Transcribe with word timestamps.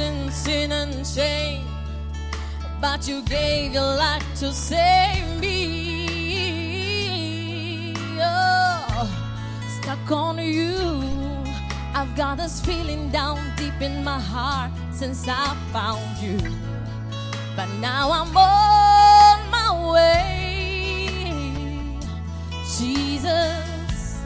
In 0.00 0.30
sin 0.30 0.72
and 0.72 1.06
shame, 1.06 1.66
but 2.80 3.06
you 3.08 3.22
gave 3.22 3.72
your 3.72 3.94
life 3.96 4.24
to 4.36 4.52
save 4.52 5.40
me. 5.40 5.94
Oh, 8.20 9.08
stuck 9.80 10.10
on 10.10 10.38
you. 10.38 10.76
I've 11.94 12.14
got 12.16 12.38
this 12.38 12.60
feeling 12.60 13.10
down 13.10 13.38
deep 13.56 13.80
in 13.80 14.04
my 14.04 14.20
heart 14.20 14.70
since 14.92 15.26
I 15.28 15.56
found 15.72 16.18
you. 16.18 16.38
But 17.56 17.68
now 17.80 18.10
I'm 18.12 18.36
on 18.36 19.50
my 19.50 19.70
way. 19.92 21.08
Jesus, 22.78 24.20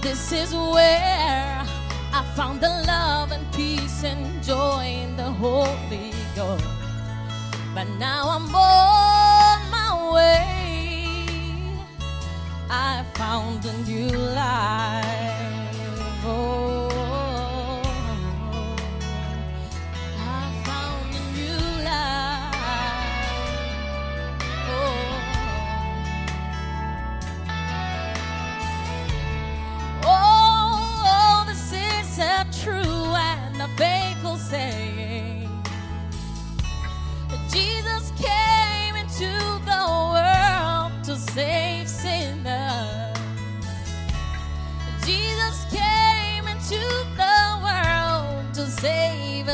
this 0.00 0.32
is 0.32 0.54
where 0.54 1.66
I 2.12 2.24
found 2.36 2.60
the 2.60 2.87
joy 4.48 4.84
in 5.04 5.14
the 5.14 5.30
Holy 5.44 6.10
Ghost. 6.34 6.64
But 7.74 7.86
now 7.98 8.30
I'm 8.30 8.48
on 8.54 9.58
my 9.70 9.92
way. 10.14 11.26
I 12.70 13.04
found 13.12 13.62
a 13.66 13.74
new 13.86 14.08
life. 14.08 15.04
Oh, 16.24 16.67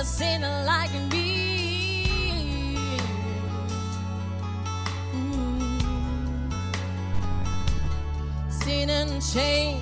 save 0.03 0.43
a 0.43 0.65
like 0.65 0.93
me. 1.12 2.06
Mm. 5.15 6.53
Sin 8.50 8.91
and 8.91 9.22
shame, 9.22 9.78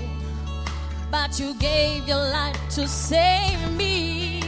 but 1.10 1.40
you 1.40 1.54
gave 1.54 2.06
your 2.06 2.18
life 2.18 2.60
to 2.70 2.86
save 2.86 3.58
me. 3.72 4.42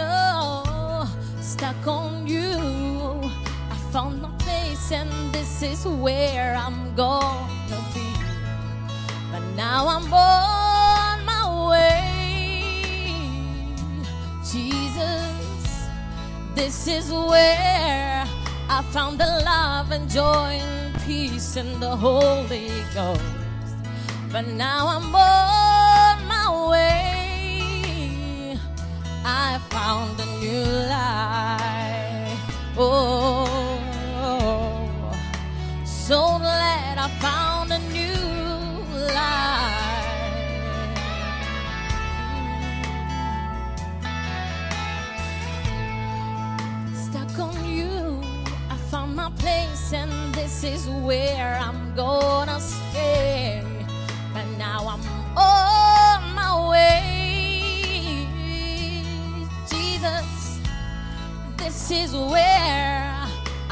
Oh, 0.00 1.06
stuck 1.40 1.86
on 1.86 2.26
you. 2.26 2.58
I 3.70 3.76
found 3.92 4.20
my 4.20 4.30
place, 4.38 4.90
and 4.90 5.32
this 5.32 5.62
is 5.62 5.86
where 5.86 6.56
I'm 6.56 6.94
gonna 6.96 7.80
be. 7.94 8.08
But 9.30 9.42
now 9.54 9.86
I'm 9.86 10.12
on 10.12 10.53
this 16.64 16.88
is 16.88 17.12
where 17.12 18.24
I 18.70 18.82
found 18.90 19.20
the 19.20 19.26
love 19.44 19.90
and 19.90 20.08
joy 20.08 20.52
and 20.64 20.94
peace 21.02 21.56
in 21.56 21.78
the 21.78 21.94
Holy 21.94 22.70
Ghost. 22.94 23.20
But 24.32 24.46
now 24.48 24.86
I'm 24.94 25.14
on 25.14 26.16
my 26.34 26.48
way. 26.72 28.58
I 29.26 29.60
found 29.68 30.18
a 30.18 30.28
new 30.40 30.64
life. 30.88 32.40
Oh, 32.78 33.23
this 50.64 50.86
is 50.86 50.88
where 50.88 51.58
I'm 51.60 51.94
gonna 51.94 52.58
stay. 52.58 53.62
But 54.32 54.46
now 54.56 54.80
I'm 54.92 55.04
on 55.36 56.34
my 56.34 56.70
way. 56.70 58.26
Jesus, 59.68 60.60
this 61.58 61.90
is 61.90 62.16
where 62.16 63.12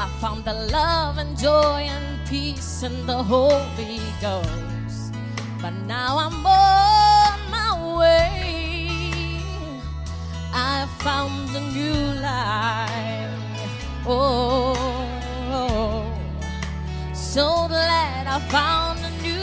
I 0.03 0.07
found 0.21 0.45
the 0.45 0.53
love 0.53 1.17
and 1.17 1.35
joy 1.35 1.87
and 1.95 2.27
peace 2.29 2.83
and 2.83 3.09
the 3.09 3.23
Holy 3.23 3.99
Ghost. 4.21 5.15
But 5.63 5.73
now 5.87 6.19
I'm 6.19 6.45
on 6.45 7.39
my 7.49 7.71
way. 7.97 9.41
I 10.53 10.87
found 10.99 11.49
a 11.55 11.61
new 11.71 12.21
life. 12.21 13.33
Oh, 14.05 14.92
so 17.33 17.67
glad 17.67 18.27
I 18.27 18.39
found 18.51 18.99
a 18.99 19.09
new 19.23 19.41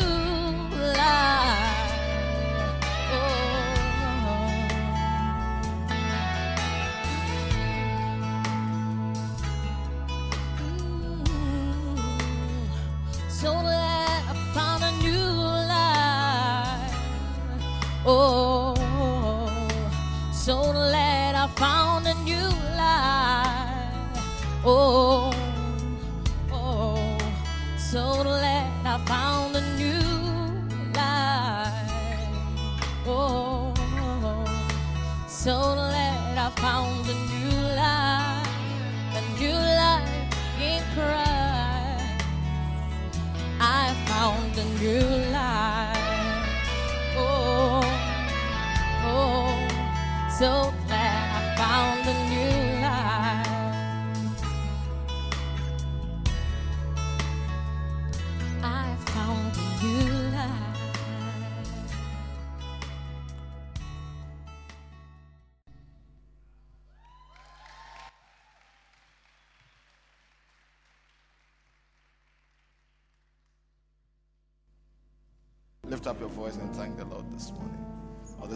life. 0.95 1.91
Oh. 3.11 3.59
So 13.29 13.51
glad 13.61 14.23
I 14.29 14.35
found 14.55 14.85
a 14.85 14.93
new 15.03 15.27
life. 15.75 16.95
Oh, 18.07 18.77
so 20.33 20.55
glad 20.73 21.35
I 21.35 21.49
found 21.57 22.07
a 22.07 22.15
new 22.23 22.51
life. 22.79 24.23
Oh, 24.65 25.00
found 36.61 37.09
a 37.09 37.15
new 37.15 37.57
life, 37.75 38.47
a 39.17 39.23
new 39.41 39.55
life 39.55 40.13
in 40.61 40.83
Christ. 40.93 42.25
I 43.59 43.95
found 44.05 44.53
a 44.59 44.67
new 44.79 45.09
life. 45.33 45.97
Oh, 47.17 47.81
oh, 49.07 49.57
so 50.39 50.70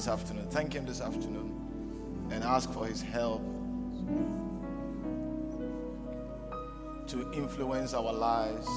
this 0.05 0.12
afternoon. 0.12 0.47
Thank 0.51 0.75
Him 0.75 0.85
this 0.85 1.01
afternoon 1.01 2.29
and 2.31 2.45
ask 2.45 2.71
for 2.75 2.87
His 2.87 3.01
help 3.01 3.41
to 7.06 7.33
influence 7.33 7.95
our 7.95 8.12
lives 8.12 8.69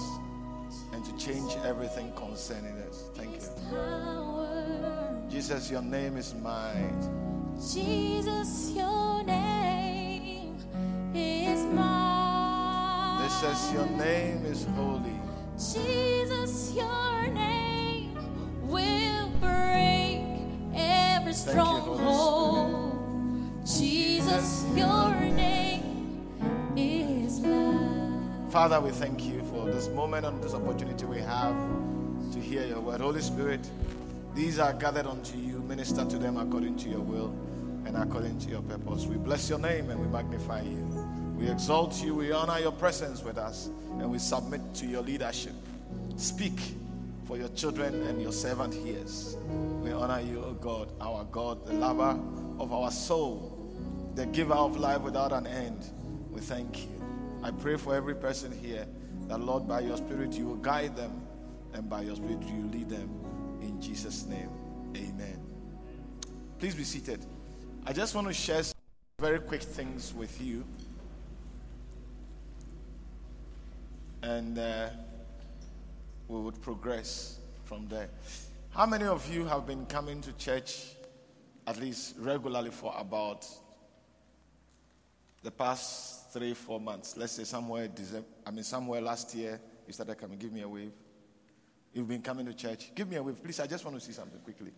and 0.93 1.03
to 1.03 1.17
change 1.17 1.51
everything 1.65 2.13
concerning 2.13 2.77
us. 2.87 3.09
Thank 3.13 3.33
you. 3.33 3.41
Jesus, 5.29 5.69
your 5.69 5.81
name 5.81 6.15
is 6.15 6.33
mine. 6.33 6.97
Jesus, 7.57 8.71
your 8.71 9.21
name 9.23 10.55
is 11.13 11.61
mine. 11.75 13.21
This 13.21 13.33
says 13.41 13.73
your 13.73 13.87
name 13.97 14.45
is 14.45 14.63
holy. 14.77 15.19
Jesus, 15.57 16.71
your 16.73 17.27
name 17.27 17.66
stronghold. 21.47 22.93
Jesus, 23.65 24.65
your 24.75 25.11
name 25.15 26.27
is 26.75 27.39
love. 27.39 28.51
Father, 28.51 28.79
we 28.79 28.91
thank 28.91 29.25
you 29.25 29.43
for 29.45 29.65
this 29.65 29.87
moment 29.89 30.25
and 30.25 30.41
this 30.43 30.53
opportunity 30.53 31.05
we 31.05 31.19
have 31.19 31.55
to 32.31 32.39
hear 32.39 32.65
your 32.65 32.79
word. 32.79 33.01
Holy 33.01 33.21
Spirit, 33.21 33.69
these 34.33 34.59
are 34.59 34.73
gathered 34.73 35.05
unto 35.05 35.37
you. 35.37 35.59
Minister 35.59 36.05
to 36.05 36.17
them 36.17 36.37
according 36.37 36.77
to 36.77 36.89
your 36.89 37.01
will 37.01 37.33
and 37.85 37.97
according 37.97 38.39
to 38.39 38.49
your 38.49 38.61
purpose. 38.61 39.05
We 39.05 39.17
bless 39.17 39.49
your 39.49 39.59
name 39.59 39.89
and 39.89 39.99
we 39.99 40.07
magnify 40.07 40.61
you. 40.61 40.85
We 41.37 41.49
exalt 41.49 42.03
you. 42.03 42.15
We 42.15 42.31
honor 42.31 42.59
your 42.59 42.71
presence 42.71 43.23
with 43.23 43.37
us 43.37 43.67
and 43.99 44.09
we 44.09 44.19
submit 44.19 44.61
to 44.75 44.85
your 44.85 45.01
leadership. 45.01 45.53
Speak 46.17 46.59
for 47.27 47.35
your 47.35 47.49
children 47.49 48.03
and 48.07 48.21
your 48.21 48.31
servant 48.31 48.73
hears. 48.73 49.35
We 49.83 49.91
honor 49.91 50.21
you, 50.21 50.41
O 50.43 50.53
God, 50.53 50.93
our 51.01 51.25
God, 51.25 51.65
the 51.65 51.73
lover 51.73 52.17
of 52.57 52.71
our 52.71 52.89
soul, 52.89 53.69
the 54.15 54.25
giver 54.27 54.53
of 54.53 54.77
life 54.77 55.01
without 55.01 55.33
an 55.33 55.45
end. 55.45 55.91
We 56.31 56.39
thank 56.39 56.83
you. 56.83 57.03
I 57.43 57.51
pray 57.51 57.75
for 57.75 57.93
every 57.93 58.15
person 58.15 58.51
here 58.51 58.87
that, 59.27 59.41
Lord, 59.41 59.67
by 59.67 59.81
your 59.81 59.97
Spirit, 59.97 60.33
you 60.33 60.45
will 60.45 60.55
guide 60.55 60.95
them 60.95 61.21
and 61.73 61.89
by 61.89 62.03
your 62.03 62.15
Spirit, 62.15 62.41
you 62.43 62.69
lead 62.71 62.89
them. 62.89 63.09
In 63.61 63.81
Jesus' 63.81 64.25
name, 64.25 64.49
amen. 64.95 65.39
Please 66.59 66.75
be 66.75 66.85
seated. 66.85 67.25
I 67.85 67.91
just 67.91 68.15
want 68.15 68.27
to 68.27 68.33
share 68.33 68.63
some 68.63 68.73
very 69.19 69.39
quick 69.39 69.61
things 69.61 70.13
with 70.13 70.41
you. 70.41 70.63
And 74.21 74.57
uh, 74.57 74.89
we 76.27 76.39
would 76.39 76.61
progress 76.61 77.39
from 77.63 77.87
there. 77.87 78.09
How 78.69 78.85
many 78.85 79.05
of 79.05 79.31
you 79.33 79.45
have 79.45 79.65
been 79.65 79.85
coming 79.85 80.21
to 80.21 80.33
church 80.33 80.93
at 81.65 81.79
least 81.79 82.15
regularly 82.19 82.71
for 82.71 82.93
about 82.97 83.45
the 85.43 85.51
past 85.51 86.31
three, 86.31 86.53
four 86.53 86.79
months? 86.79 87.17
Let's 87.17 87.33
say 87.33 87.43
somewhere 87.43 87.87
December, 87.87 88.27
I 88.45 88.51
mean 88.51 88.63
somewhere 88.63 89.01
last 89.01 89.33
year 89.35 89.59
you 89.85 89.93
started 89.93 90.15
coming. 90.15 90.37
Give 90.37 90.51
me 90.51 90.61
a 90.61 90.69
wave. 90.69 90.91
You've 91.93 92.07
been 92.07 92.21
coming 92.21 92.45
to 92.45 92.53
church. 92.53 92.91
Give 92.93 93.09
me 93.09 93.15
a 93.15 93.23
wave, 93.23 93.41
please. 93.41 93.59
I 93.59 93.67
just 93.67 93.83
want 93.83 93.97
to 93.97 94.05
see 94.05 94.11
something 94.11 94.39
quickly. 94.41 94.71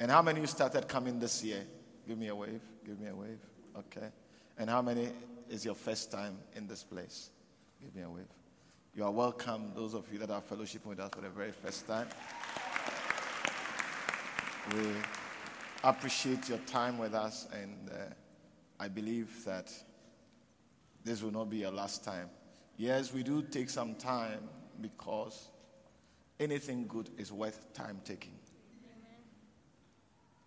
And 0.00 0.10
how 0.10 0.22
many 0.22 0.40
you 0.40 0.46
started 0.46 0.88
coming 0.88 1.18
this 1.18 1.44
year? 1.44 1.64
Give 2.06 2.16
me 2.16 2.28
a 2.28 2.34
wave. 2.34 2.60
Give 2.86 2.98
me 2.98 3.08
a 3.08 3.14
wave. 3.14 3.38
Okay. 3.76 4.08
And 4.58 4.70
how 4.70 4.80
many 4.80 5.08
is 5.50 5.64
your 5.64 5.74
first 5.74 6.10
time 6.10 6.38
in 6.54 6.66
this 6.66 6.82
place? 6.82 7.30
Give 7.80 7.94
me 7.94 8.02
a 8.02 8.08
wave. 8.08 8.26
You 8.94 9.04
are 9.04 9.10
welcome, 9.10 9.72
those 9.74 9.94
of 9.94 10.04
you 10.12 10.18
that 10.18 10.28
are 10.28 10.42
fellowshipping 10.42 10.84
with 10.84 11.00
us 11.00 11.08
for 11.14 11.22
the 11.22 11.30
very 11.30 11.50
first 11.50 11.86
time. 11.86 12.06
We 14.76 14.82
appreciate 15.82 16.46
your 16.50 16.58
time 16.58 16.98
with 16.98 17.14
us, 17.14 17.48
and 17.54 17.88
uh, 17.88 18.12
I 18.78 18.88
believe 18.88 19.46
that 19.46 19.72
this 21.04 21.22
will 21.22 21.30
not 21.30 21.48
be 21.48 21.56
your 21.56 21.70
last 21.70 22.04
time. 22.04 22.28
Yes, 22.76 23.14
we 23.14 23.22
do 23.22 23.40
take 23.40 23.70
some 23.70 23.94
time 23.94 24.40
because 24.82 25.48
anything 26.38 26.86
good 26.86 27.08
is 27.16 27.32
worth 27.32 27.72
time 27.72 27.98
taking. 28.04 28.34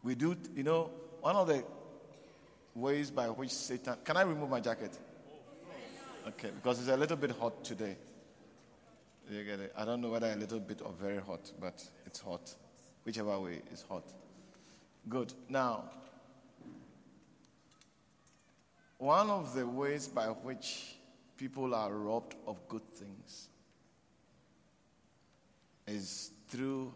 We 0.03 0.13
do, 0.13 0.37
you 0.55 0.61
know, 0.61 0.91
one 1.21 1.35
of 1.35 1.47
the 1.47 1.63
ways 2.75 3.09
by 3.09 3.25
which 3.27 3.49
Satan. 3.49 3.95
Can 4.03 4.17
I 4.17 4.21
remove 4.21 4.51
my 4.51 4.59
jacket? 4.59 4.95
Okay, 6.27 6.51
because 6.55 6.79
it's 6.79 6.89
a 6.89 6.97
little 6.97 7.17
bit 7.17 7.31
hot 7.31 7.63
today. 7.63 7.97
You 9.29 9.43
get 9.43 9.59
it? 9.59 9.73
I 9.75 9.85
don't 9.85 10.01
know 10.01 10.09
whether 10.09 10.31
a 10.31 10.35
little 10.35 10.59
bit 10.59 10.81
or 10.83 10.91
very 10.91 11.19
hot, 11.19 11.51
but 11.59 11.83
it's 12.05 12.19
hot. 12.19 12.53
Whichever 13.03 13.39
way 13.39 13.61
is 13.71 13.83
hot. 13.87 14.03
Good. 15.09 15.33
Now, 15.49 15.85
one 18.97 19.29
of 19.29 19.53
the 19.55 19.67
ways 19.67 20.07
by 20.07 20.27
which 20.27 20.95
people 21.37 21.73
are 21.75 21.91
robbed 21.91 22.35
of 22.47 22.67
good 22.67 22.87
things 22.93 23.49
is 25.87 26.31
through 26.49 26.93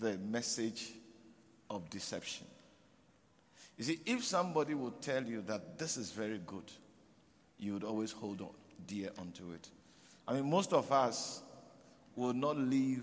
the 0.00 0.16
message 0.18 0.92
of 1.70 1.88
deception. 1.90 2.46
You 3.78 3.84
see, 3.84 4.00
if 4.06 4.24
somebody 4.24 4.74
would 4.74 5.00
tell 5.02 5.24
you 5.24 5.42
that 5.42 5.78
this 5.78 5.96
is 5.96 6.10
very 6.12 6.40
good, 6.46 6.70
you 7.58 7.74
would 7.74 7.84
always 7.84 8.12
hold 8.12 8.40
on 8.40 8.50
dear 8.86 9.10
unto 9.18 9.52
it. 9.52 9.68
I 10.26 10.34
mean, 10.34 10.48
most 10.48 10.72
of 10.72 10.90
us 10.92 11.42
will 12.14 12.32
not 12.32 12.56
leave 12.56 13.02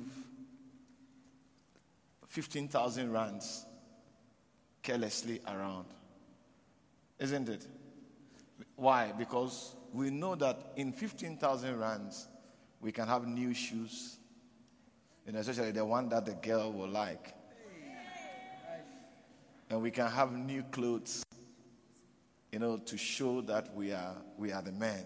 15,000 2.27 3.11
rands 3.11 3.65
carelessly 4.81 5.41
around. 5.47 5.85
Isn't 7.19 7.49
it? 7.49 7.67
Why? 8.75 9.11
Because 9.11 9.75
we 9.93 10.09
know 10.09 10.35
that 10.35 10.71
in 10.75 10.93
15,000 10.93 11.79
rands, 11.79 12.27
we 12.79 12.91
can 12.91 13.07
have 13.07 13.27
new 13.27 13.53
shoes, 13.53 14.17
and 15.27 15.35
especially 15.35 15.71
the 15.71 15.83
one 15.83 16.07
that 16.09 16.25
the 16.25 16.33
girl 16.33 16.71
will 16.71 16.87
like. 16.87 17.33
And 19.69 19.81
we 19.81 19.91
can 19.91 20.09
have 20.09 20.31
new 20.31 20.63
clothes, 20.71 21.23
you 22.51 22.59
know, 22.59 22.77
to 22.77 22.97
show 22.97 23.41
that 23.41 23.75
we 23.75 23.91
are, 23.91 24.15
we 24.37 24.51
are 24.51 24.61
the 24.61 24.71
men. 24.71 25.03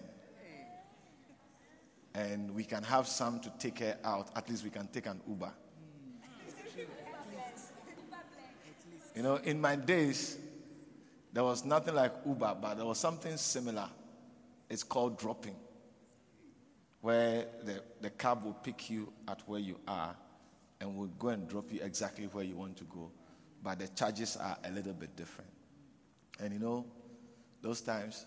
And 2.14 2.54
we 2.54 2.64
can 2.64 2.82
have 2.84 3.08
some 3.08 3.40
to 3.40 3.50
take 3.58 3.80
her 3.80 3.96
out. 4.04 4.30
At 4.36 4.48
least 4.48 4.64
we 4.64 4.70
can 4.70 4.86
take 4.88 5.06
an 5.06 5.20
Uber. 5.28 5.52
You 9.14 9.22
know, 9.22 9.36
in 9.36 9.60
my 9.60 9.76
days, 9.76 10.38
there 11.32 11.44
was 11.44 11.64
nothing 11.64 11.94
like 11.94 12.12
Uber, 12.26 12.56
but 12.60 12.74
there 12.74 12.86
was 12.86 12.98
something 12.98 13.36
similar. 13.36 13.88
It's 14.68 14.82
called 14.82 15.18
dropping, 15.18 15.56
where 17.00 17.46
the, 17.64 17.82
the 18.00 18.10
cab 18.10 18.44
will 18.44 18.54
pick 18.54 18.90
you 18.90 19.12
at 19.28 19.40
where 19.46 19.60
you 19.60 19.78
are 19.86 20.16
and 20.80 20.96
will 20.96 21.08
go 21.18 21.28
and 21.28 21.48
drop 21.48 21.72
you 21.72 21.80
exactly 21.82 22.26
where 22.26 22.44
you 22.44 22.56
want 22.56 22.76
to 22.76 22.84
go. 22.84 23.10
But 23.62 23.78
the 23.78 23.88
charges 23.88 24.36
are 24.36 24.56
a 24.64 24.70
little 24.70 24.92
bit 24.92 25.16
different. 25.16 25.50
And 26.40 26.52
you 26.52 26.58
know, 26.58 26.84
those 27.62 27.80
times 27.80 28.26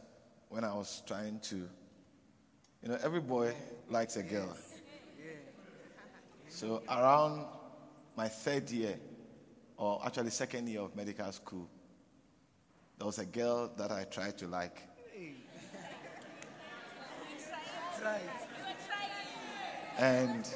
when 0.50 0.64
I 0.64 0.74
was 0.74 1.04
trying 1.06 1.40
to, 1.42 1.68
you 2.88 2.94
know, 2.94 3.00
every 3.04 3.20
boy 3.20 3.54
likes 3.90 4.16
a 4.16 4.24
girl. 4.24 4.56
So 6.48 6.82
around 6.88 7.46
my 8.16 8.30
third 8.30 8.72
year, 8.72 8.98
or 9.76 10.02
actually 10.06 10.30
second 10.30 10.70
year 10.70 10.80
of 10.80 10.96
medical 10.96 11.30
school, 11.34 11.68
there 12.98 13.06
was 13.06 13.20
a 13.20 13.26
girl 13.26 13.70
that 13.76 13.92
I 13.92 14.06
tried 14.06 14.38
to 14.38 14.48
like. 14.48 14.82
And 19.98 20.48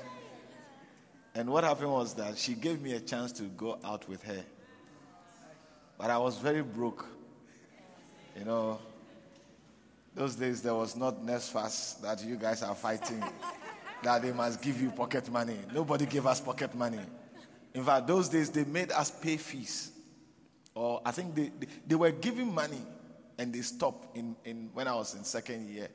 and 1.35 1.49
what 1.49 1.65
happened 1.65 1.91
was 1.91 2.13
that 2.13 2.37
she 2.37 2.53
gave 2.53 2.81
me 2.81 2.93
a 2.93 3.01
chance 3.01 3.33
to 3.33 3.43
go 3.43 3.77
out 3.83 4.07
with 4.07 4.23
her. 4.23 4.41
But 5.97 6.09
I 6.09 6.17
was 6.17 6.37
very 6.37 6.61
broke. 6.61 7.05
You 8.37 8.45
know, 8.45 8.79
those 10.13 10.35
days 10.35 10.61
there 10.61 10.75
was 10.75 10.95
not 10.95 11.21
NSFAS 11.21 12.01
that 12.01 12.23
you 12.23 12.35
guys 12.35 12.63
are 12.63 12.75
fighting, 12.75 13.23
that 14.03 14.21
they 14.21 14.31
must 14.31 14.61
give 14.61 14.81
you 14.81 14.89
pocket 14.91 15.29
money. 15.31 15.57
Nobody 15.73 16.05
gave 16.05 16.25
us 16.25 16.39
pocket 16.41 16.75
money. 16.75 16.99
In 17.73 17.83
fact, 17.83 18.07
those 18.07 18.27
days 18.27 18.49
they 18.49 18.65
made 18.65 18.91
us 18.91 19.11
pay 19.11 19.37
fees 19.37 19.91
or 20.75 21.01
I 21.05 21.11
think 21.11 21.35
they, 21.35 21.51
they, 21.59 21.67
they, 21.87 21.95
were 21.95 22.11
giving 22.11 22.53
money 22.53 22.81
and 23.37 23.53
they 23.53 23.61
stopped 23.61 24.15
in, 24.15 24.35
in 24.45 24.69
when 24.73 24.87
I 24.87 24.95
was 24.95 25.15
in 25.15 25.23
second 25.23 25.69
year. 25.69 25.89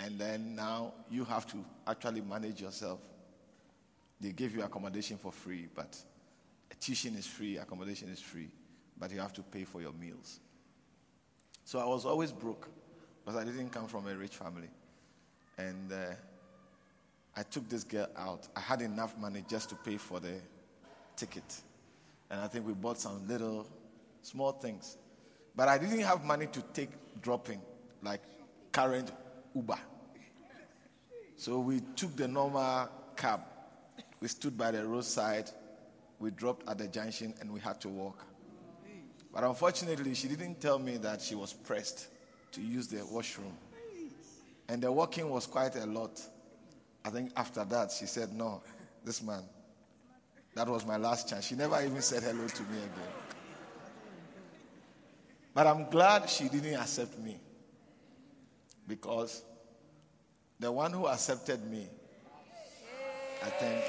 And 0.00 0.18
then 0.18 0.54
now 0.54 0.94
you 1.10 1.24
have 1.24 1.46
to 1.48 1.64
actually 1.86 2.20
manage 2.20 2.60
yourself. 2.60 3.00
They 4.20 4.30
give 4.30 4.54
you 4.54 4.62
accommodation 4.62 5.16
for 5.16 5.32
free, 5.32 5.68
but 5.74 5.96
tuition 6.80 7.16
is 7.16 7.26
free, 7.26 7.58
accommodation 7.58 8.08
is 8.08 8.20
free, 8.20 8.48
but 8.96 9.10
you 9.12 9.18
have 9.18 9.32
to 9.34 9.42
pay 9.42 9.64
for 9.64 9.80
your 9.80 9.92
meals. 9.92 10.40
So 11.64 11.78
I 11.78 11.84
was 11.84 12.04
always 12.04 12.32
broke 12.32 12.68
because 13.28 13.42
I 13.42 13.44
didn't 13.44 13.68
come 13.68 13.86
from 13.86 14.06
a 14.06 14.16
rich 14.16 14.36
family. 14.36 14.70
And 15.58 15.92
uh, 15.92 16.14
I 17.36 17.42
took 17.42 17.68
this 17.68 17.84
girl 17.84 18.06
out. 18.16 18.48
I 18.56 18.60
had 18.60 18.80
enough 18.80 19.18
money 19.18 19.44
just 19.46 19.68
to 19.68 19.74
pay 19.74 19.98
for 19.98 20.18
the 20.18 20.32
ticket. 21.14 21.60
And 22.30 22.40
I 22.40 22.46
think 22.46 22.66
we 22.66 22.72
bought 22.72 22.98
some 22.98 23.28
little 23.28 23.66
small 24.22 24.52
things. 24.52 24.96
But 25.54 25.68
I 25.68 25.76
didn't 25.76 26.00
have 26.00 26.24
money 26.24 26.46
to 26.46 26.62
take 26.72 26.88
dropping, 27.20 27.60
like 28.02 28.22
current 28.72 29.12
Uber. 29.54 29.78
So 31.36 31.58
we 31.58 31.82
took 31.96 32.16
the 32.16 32.28
normal 32.28 32.88
cab. 33.14 33.42
We 34.20 34.28
stood 34.28 34.56
by 34.56 34.70
the 34.70 34.86
roadside. 34.86 35.50
We 36.18 36.30
dropped 36.30 36.66
at 36.66 36.78
the 36.78 36.88
junction 36.88 37.34
and 37.42 37.52
we 37.52 37.60
had 37.60 37.78
to 37.82 37.90
walk. 37.90 38.24
But 39.34 39.44
unfortunately, 39.44 40.14
she 40.14 40.28
didn't 40.28 40.62
tell 40.62 40.78
me 40.78 40.96
that 40.96 41.20
she 41.20 41.34
was 41.34 41.52
pressed 41.52 42.08
to 42.52 42.60
use 42.60 42.88
the 42.88 43.04
washroom. 43.06 43.56
And 44.68 44.82
the 44.82 44.92
walking 44.92 45.30
was 45.30 45.46
quite 45.46 45.76
a 45.76 45.86
lot. 45.86 46.20
I 47.04 47.10
think 47.10 47.32
after 47.36 47.64
that, 47.64 47.90
she 47.90 48.06
said, 48.06 48.32
No, 48.32 48.62
this 49.04 49.22
man, 49.22 49.42
that 50.54 50.68
was 50.68 50.84
my 50.84 50.96
last 50.96 51.28
chance. 51.28 51.46
She 51.46 51.54
never 51.54 51.80
even 51.82 52.02
said 52.02 52.22
hello 52.22 52.46
to 52.46 52.62
me 52.64 52.78
again. 52.78 53.12
But 55.54 55.66
I'm 55.66 55.88
glad 55.90 56.28
she 56.28 56.48
didn't 56.48 56.74
accept 56.74 57.18
me. 57.18 57.40
Because 58.86 59.42
the 60.60 60.70
one 60.70 60.92
who 60.92 61.06
accepted 61.06 61.68
me, 61.70 61.86
I 63.42 63.50
think. 63.50 63.84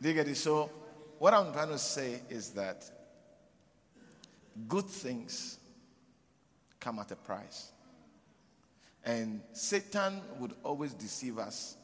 Do 0.00 0.08
you 0.08 0.14
get 0.14 0.28
it? 0.28 0.36
So, 0.36 0.70
what 1.20 1.34
I'm 1.34 1.52
trying 1.52 1.68
to 1.68 1.76
say 1.78 2.22
is 2.30 2.48
that 2.52 2.82
good 4.68 4.86
things 4.86 5.58
come 6.80 6.98
at 6.98 7.10
a 7.10 7.16
price. 7.16 7.72
And 9.04 9.42
Satan 9.52 10.22
would 10.38 10.54
always 10.64 10.94
deceive 10.94 11.38
us 11.38 11.76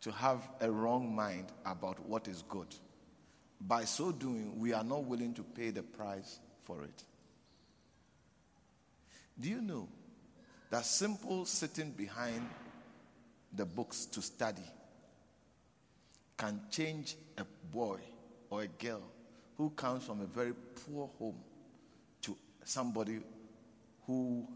to 0.00 0.10
have 0.12 0.48
a 0.62 0.70
wrong 0.70 1.14
mind 1.14 1.48
about 1.66 2.00
what 2.08 2.26
is 2.26 2.42
good. 2.48 2.74
By 3.60 3.84
so 3.84 4.10
doing, 4.12 4.58
we 4.58 4.72
are 4.72 4.82
not 4.82 5.04
willing 5.04 5.34
to 5.34 5.42
pay 5.42 5.68
the 5.68 5.82
price 5.82 6.38
for 6.62 6.82
it. 6.84 7.04
Do 9.38 9.50
you 9.50 9.60
know 9.60 9.88
that 10.70 10.86
simple 10.86 11.44
sitting 11.44 11.90
behind 11.90 12.48
the 13.52 13.66
books 13.66 14.06
to 14.06 14.22
study 14.22 14.64
can 16.38 16.62
change 16.70 17.14
a 17.36 17.44
boy 17.70 17.98
or 18.54 18.62
a 18.62 18.68
girl 18.68 19.02
who 19.58 19.70
comes 19.70 20.04
from 20.04 20.20
a 20.20 20.26
very 20.26 20.52
poor 20.86 21.10
home 21.18 21.34
to 22.22 22.36
somebody 22.62 23.18
who 24.06 24.46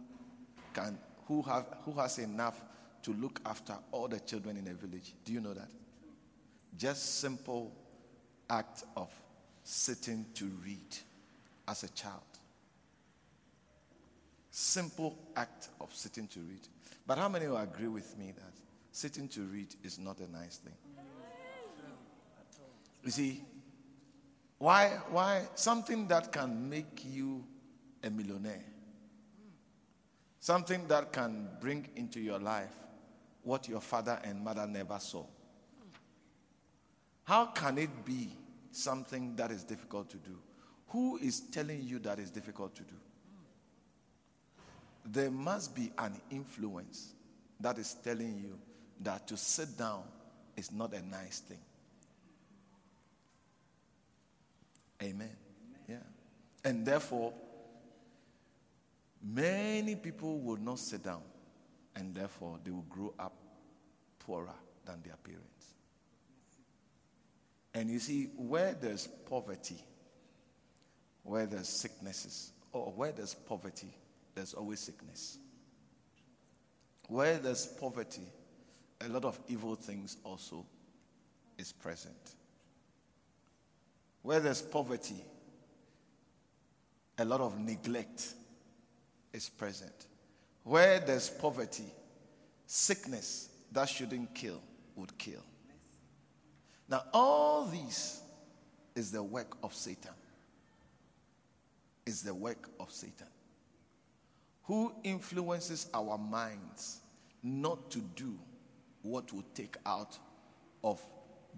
can 0.73 0.97
who 1.27 1.43
have 1.43 1.67
who 1.85 1.93
has 1.95 2.19
enough 2.19 2.65
to 3.03 3.13
look 3.15 3.41
after 3.45 3.75
all 3.91 4.07
the 4.07 4.21
children 4.21 4.57
in 4.57 4.69
a 4.69 4.75
village. 4.75 5.15
Do 5.25 5.33
you 5.33 5.41
know 5.41 5.53
that? 5.53 5.69
Just 6.77 7.21
simple 7.21 7.73
act 8.49 8.85
of 8.97 9.11
sitting 9.65 10.25
to 10.35 10.45
read 10.65 10.97
as 11.67 11.83
a 11.83 11.89
child. 11.89 12.23
Simple 14.53 15.19
act 15.35 15.71
of 15.81 15.93
sitting 15.93 16.29
to 16.29 16.41
read. 16.41 16.69
But 17.05 17.19
how 17.19 17.29
many 17.29 17.49
will 17.49 17.57
agree 17.57 17.89
with 17.89 18.17
me 18.17 18.33
that 18.37 18.53
sitting 18.93 19.27
to 19.29 19.41
read 19.41 19.75
is 19.83 19.99
not 19.99 20.19
a 20.21 20.31
nice 20.31 20.59
thing? 20.59 20.75
You 23.05 23.11
see, 23.11 23.43
why, 24.59 24.99
why 25.11 25.43
something 25.55 26.09
that 26.09 26.33
can 26.33 26.69
make 26.69 27.05
you 27.05 27.45
a 28.03 28.11
millionaire, 28.11 28.65
something 30.41 30.87
that 30.89 31.13
can 31.13 31.49
bring 31.61 31.89
into 31.97 32.21
your 32.21 32.39
life 32.39 32.75
what 33.49 33.67
your 33.67 33.81
father 33.81 34.21
and 34.25 34.45
mother 34.45 34.67
never 34.67 34.99
saw. 34.99 35.25
How 37.25 37.47
can 37.47 37.79
it 37.79 38.05
be 38.05 38.31
something 38.73 39.37
that 39.37 39.51
is 39.51 39.65
difficult 39.65 40.11
to 40.11 40.17
do? 40.19 40.39
Who 40.89 41.19
is 41.19 41.41
telling 41.41 41.83
you 41.83 41.99
that 42.01 42.19
is 42.19 42.31
difficult 42.31 42.75
to 42.77 42.83
do? 42.83 42.95
There 45.07 45.31
must 45.31 45.75
be 45.75 45.91
an 45.99 46.21
influence 46.31 47.15
that 47.61 47.79
is 47.79 47.95
telling 48.05 48.39
you 48.39 48.59
that 49.01 49.27
to 49.29 49.37
sit 49.37 49.79
down 49.79 50.03
is 50.57 50.71
not 50.71 50.93
a 50.93 51.03
nice 51.07 51.41
thing. 51.41 51.61
Amen. 55.03 55.37
Yeah. 55.89 55.97
And 56.65 56.85
therefore, 56.85 57.33
many 59.23 59.95
people 59.95 60.41
will 60.41 60.57
not 60.57 60.79
sit 60.79 61.05
down, 61.05 61.23
and 61.95 62.15
therefore 62.15 62.59
they 62.65 62.71
will 62.71 62.87
grow 62.89 63.15
up 63.19 63.35
poorer 64.19 64.55
than 64.85 65.01
their 65.03 65.17
parents. 65.23 65.75
And 67.75 67.91
you 67.91 67.99
see, 68.01 68.31
where 68.37 68.75
there's 68.75 69.07
poverty, 69.07 69.79
where 71.23 71.47
there's 71.47 71.69
sicknesses, 71.69 72.53
or 72.73 72.93
where 72.93 73.13
there's 73.13 73.35
poverty, 73.35 73.95
there's 74.35 74.55
always 74.55 74.81
sickness. 74.81 75.39
Where 77.09 77.39
there's 77.39 77.67
poverty, 77.67 78.27
a 79.01 79.09
lot 79.09 79.25
of 79.25 79.39
evil 79.49 79.77
things 79.77 80.17
also 80.25 80.67
is 81.57 81.73
present. 81.73 82.35
Where 84.29 84.41
there's 84.41 84.61
poverty, 84.61 85.25
a 87.17 87.25
lot 87.25 87.41
of 87.41 87.59
neglect 87.59 88.35
is 89.33 89.49
present. 89.49 90.05
Where 90.65 91.01
there's 91.01 91.31
poverty, 91.31 91.91
sickness 92.67 93.49
that 93.73 93.89
shouldn't 93.89 94.35
kill 94.35 94.61
would 94.97 95.17
kill. 95.17 95.41
Now, 96.91 97.05
all 97.15 97.65
this 97.69 98.21
is 98.95 99.11
the 99.11 99.23
work 99.23 99.57
of 99.63 99.73
Satan. 99.73 100.13
is 102.05 102.21
the 102.21 102.35
work 102.35 102.69
of 102.79 102.93
Satan, 102.93 103.29
who 104.65 104.93
influences 105.05 105.89
our 105.95 106.19
minds 106.19 107.01
not 107.43 107.91
to 107.93 108.01
do 108.15 108.39
what 109.01 109.33
will 109.33 109.47
take 109.55 109.79
out 109.87 110.19
of 110.85 111.01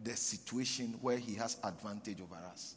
the 0.02 0.16
situation 0.16 0.98
where 1.00 1.18
he 1.18 1.34
has 1.34 1.58
advantage 1.62 2.20
over 2.20 2.40
us. 2.50 2.76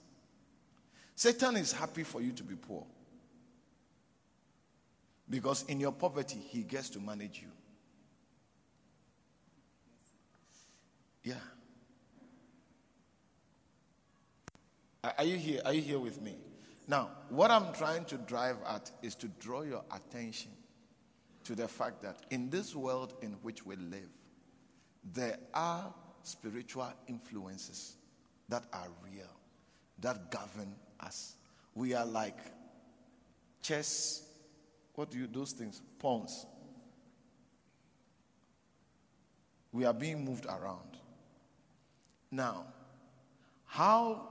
Satan 1.15 1.57
is 1.57 1.71
happy 1.71 2.03
for 2.03 2.21
you 2.21 2.31
to 2.31 2.43
be 2.43 2.55
poor. 2.55 2.85
Because 5.29 5.63
in 5.63 5.79
your 5.79 5.91
poverty, 5.91 6.39
he 6.39 6.63
gets 6.63 6.89
to 6.91 6.99
manage 6.99 7.41
you. 7.41 7.47
Yeah. 11.23 11.35
Are 15.17 15.23
you 15.23 15.37
here? 15.37 15.61
Are 15.65 15.73
you 15.73 15.81
here 15.81 15.99
with 15.99 16.21
me? 16.21 16.35
Now, 16.87 17.11
what 17.29 17.51
I'm 17.51 17.73
trying 17.73 18.05
to 18.05 18.17
drive 18.17 18.57
at 18.67 18.91
is 19.01 19.15
to 19.15 19.27
draw 19.39 19.61
your 19.61 19.83
attention 19.91 20.51
to 21.45 21.55
the 21.55 21.67
fact 21.67 22.01
that 22.03 22.25
in 22.29 22.49
this 22.49 22.75
world 22.75 23.13
in 23.21 23.33
which 23.41 23.65
we 23.65 23.75
live, 23.75 24.09
there 25.13 25.37
are 25.53 25.93
spiritual 26.23 26.91
influences 27.07 27.97
that 28.49 28.63
are 28.73 28.87
real, 29.03 29.29
that 29.99 30.31
govern 30.31 30.73
us. 30.99 31.35
We 31.75 31.93
are 31.93 32.05
like 32.05 32.37
chess, 33.61 34.27
what 34.95 35.11
do 35.11 35.17
you, 35.17 35.27
those 35.27 35.51
things? 35.51 35.81
Pawns. 35.99 36.45
We 39.71 39.85
are 39.85 39.93
being 39.93 40.23
moved 40.23 40.45
around. 40.45 40.97
Now, 42.31 42.65
how 43.65 44.29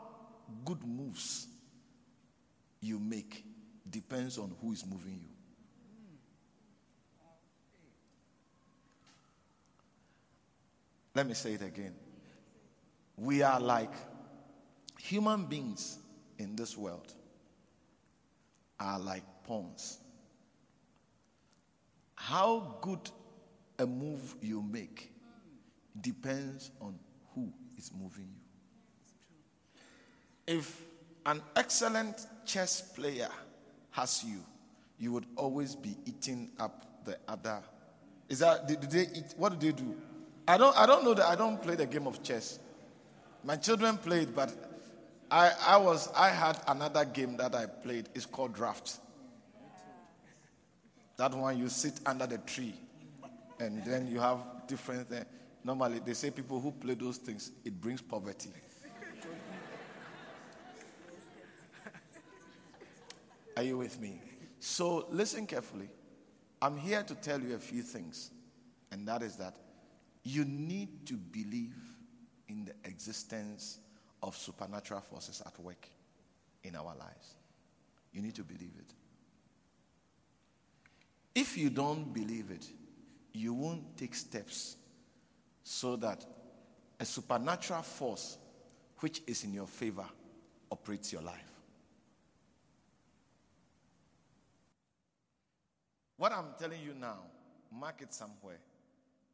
good 0.64 0.84
moves 0.84 1.48
you 2.80 2.98
make 2.98 3.44
depends 3.90 4.38
on 4.38 4.54
who 4.60 4.72
is 4.72 4.84
moving 4.86 5.20
you. 5.20 5.31
Let 11.14 11.26
me 11.26 11.34
say 11.34 11.54
it 11.54 11.62
again. 11.62 11.94
We 13.16 13.42
are 13.42 13.60
like 13.60 13.92
human 14.98 15.44
beings 15.44 15.98
in 16.38 16.56
this 16.56 16.76
world, 16.76 17.12
are 18.80 18.98
like 18.98 19.22
pawns. 19.44 19.98
How 22.14 22.76
good 22.80 23.10
a 23.78 23.86
move 23.86 24.36
you 24.40 24.62
make 24.62 25.12
depends 26.00 26.70
on 26.80 26.98
who 27.34 27.52
is 27.76 27.90
moving 28.00 28.28
you. 30.46 30.56
If 30.58 30.82
an 31.26 31.42
excellent 31.56 32.26
chess 32.46 32.80
player 32.80 33.28
has 33.90 34.24
you, 34.24 34.42
you 34.98 35.12
would 35.12 35.26
always 35.36 35.74
be 35.74 35.96
eating 36.06 36.50
up 36.58 37.04
the 37.04 37.18
other. 37.28 37.60
Is 38.28 38.38
that 38.38 38.66
do 38.66 38.76
they 38.76 39.02
eat? 39.02 39.34
What 39.36 39.58
do 39.58 39.66
they 39.66 39.72
do? 39.76 39.96
I 40.48 40.58
don't. 40.58 40.76
I 40.76 40.86
don't 40.86 41.04
know 41.04 41.14
that. 41.14 41.26
I 41.26 41.36
don't 41.36 41.62
play 41.62 41.76
the 41.76 41.86
game 41.86 42.06
of 42.06 42.22
chess. 42.22 42.58
My 43.44 43.56
children 43.56 43.96
played, 43.96 44.34
but 44.34 44.52
I, 45.30 45.52
I 45.66 45.76
was. 45.76 46.10
I 46.16 46.30
had 46.30 46.58
another 46.66 47.04
game 47.04 47.36
that 47.36 47.54
I 47.54 47.66
played. 47.66 48.08
It's 48.14 48.26
called 48.26 48.54
draft. 48.54 48.98
That 51.16 51.34
one 51.34 51.58
you 51.58 51.68
sit 51.68 52.00
under 52.06 52.26
the 52.26 52.38
tree, 52.38 52.74
and 53.60 53.84
then 53.84 54.08
you 54.08 54.18
have 54.18 54.38
different. 54.66 55.12
Uh, 55.12 55.24
normally, 55.62 56.00
they 56.04 56.14
say 56.14 56.30
people 56.30 56.60
who 56.60 56.72
play 56.72 56.94
those 56.94 57.18
things 57.18 57.52
it 57.64 57.80
brings 57.80 58.02
poverty. 58.02 58.50
Are 63.56 63.62
you 63.62 63.78
with 63.78 64.00
me? 64.00 64.20
So 64.58 65.06
listen 65.10 65.46
carefully. 65.46 65.88
I'm 66.60 66.76
here 66.76 67.02
to 67.02 67.14
tell 67.14 67.40
you 67.40 67.54
a 67.54 67.58
few 67.58 67.82
things, 67.82 68.30
and 68.90 69.06
that 69.06 69.22
is 69.22 69.36
that 69.36 69.54
you 70.24 70.44
need 70.44 71.06
to 71.06 71.14
believe 71.14 71.76
in 72.48 72.64
the 72.64 72.74
existence 72.88 73.78
of 74.22 74.36
supernatural 74.36 75.00
forces 75.00 75.42
at 75.44 75.58
work 75.58 75.88
in 76.62 76.76
our 76.76 76.94
lives. 76.94 77.36
You 78.12 78.22
need 78.22 78.34
to 78.36 78.44
believe 78.44 78.72
it. 78.78 78.94
If 81.34 81.56
you 81.56 81.70
don't 81.70 82.12
believe 82.12 82.50
it, 82.50 82.66
you 83.32 83.54
won't 83.54 83.96
take 83.96 84.14
steps 84.14 84.76
so 85.64 85.96
that 85.96 86.24
a 87.00 87.04
supernatural 87.04 87.82
force 87.82 88.36
which 89.00 89.22
is 89.26 89.42
in 89.44 89.52
your 89.52 89.66
favor 89.66 90.04
operates 90.70 91.12
your 91.12 91.22
life. 91.22 91.52
What 96.16 96.32
I'm 96.32 96.54
telling 96.58 96.80
you 96.82 96.94
now, 96.94 97.18
mark 97.72 98.02
it 98.02 98.14
somewhere. 98.14 98.60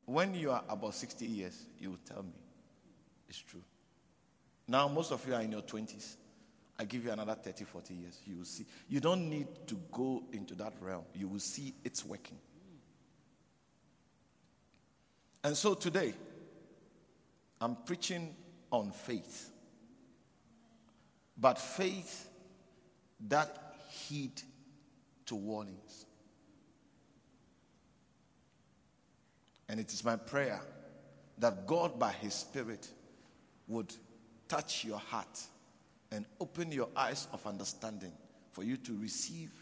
When 0.08 0.32
you 0.32 0.52
are 0.52 0.64
about 0.70 0.94
60 0.94 1.26
years, 1.26 1.66
you 1.78 1.90
will 1.90 1.98
tell 2.06 2.22
me 2.22 2.32
it's 3.28 3.42
true. 3.42 3.60
Now, 4.66 4.88
most 4.88 5.12
of 5.12 5.26
you 5.28 5.34
are 5.34 5.42
in 5.42 5.52
your 5.52 5.60
20s. 5.60 6.16
I 6.78 6.86
give 6.86 7.04
you 7.04 7.10
another 7.10 7.34
30, 7.34 7.64
40 7.64 7.92
years. 7.92 8.18
You 8.24 8.38
will 8.38 8.46
see. 8.46 8.64
You 8.88 9.00
don't 9.00 9.28
need 9.28 9.48
to 9.66 9.78
go 9.92 10.22
into 10.32 10.54
that 10.54 10.72
realm. 10.80 11.04
You 11.14 11.28
will 11.28 11.40
see 11.40 11.74
it's 11.84 12.06
working. 12.06 12.38
And 15.44 15.54
so 15.54 15.74
today, 15.74 16.14
I'm 17.60 17.76
preaching 17.76 18.34
on 18.72 18.92
faith. 18.92 19.50
But 21.36 21.58
faith 21.58 22.30
that 23.28 23.74
heed 23.90 24.40
to 25.26 25.34
warnings. 25.34 26.06
And 29.68 29.78
it 29.78 29.92
is 29.92 30.04
my 30.04 30.16
prayer 30.16 30.60
that 31.38 31.66
God, 31.66 31.98
by 31.98 32.12
His 32.12 32.34
Spirit, 32.34 32.88
would 33.66 33.92
touch 34.48 34.84
your 34.84 34.98
heart 34.98 35.40
and 36.10 36.24
open 36.40 36.72
your 36.72 36.88
eyes 36.96 37.28
of 37.32 37.46
understanding 37.46 38.12
for 38.52 38.64
you 38.64 38.76
to 38.78 38.98
receive 38.98 39.52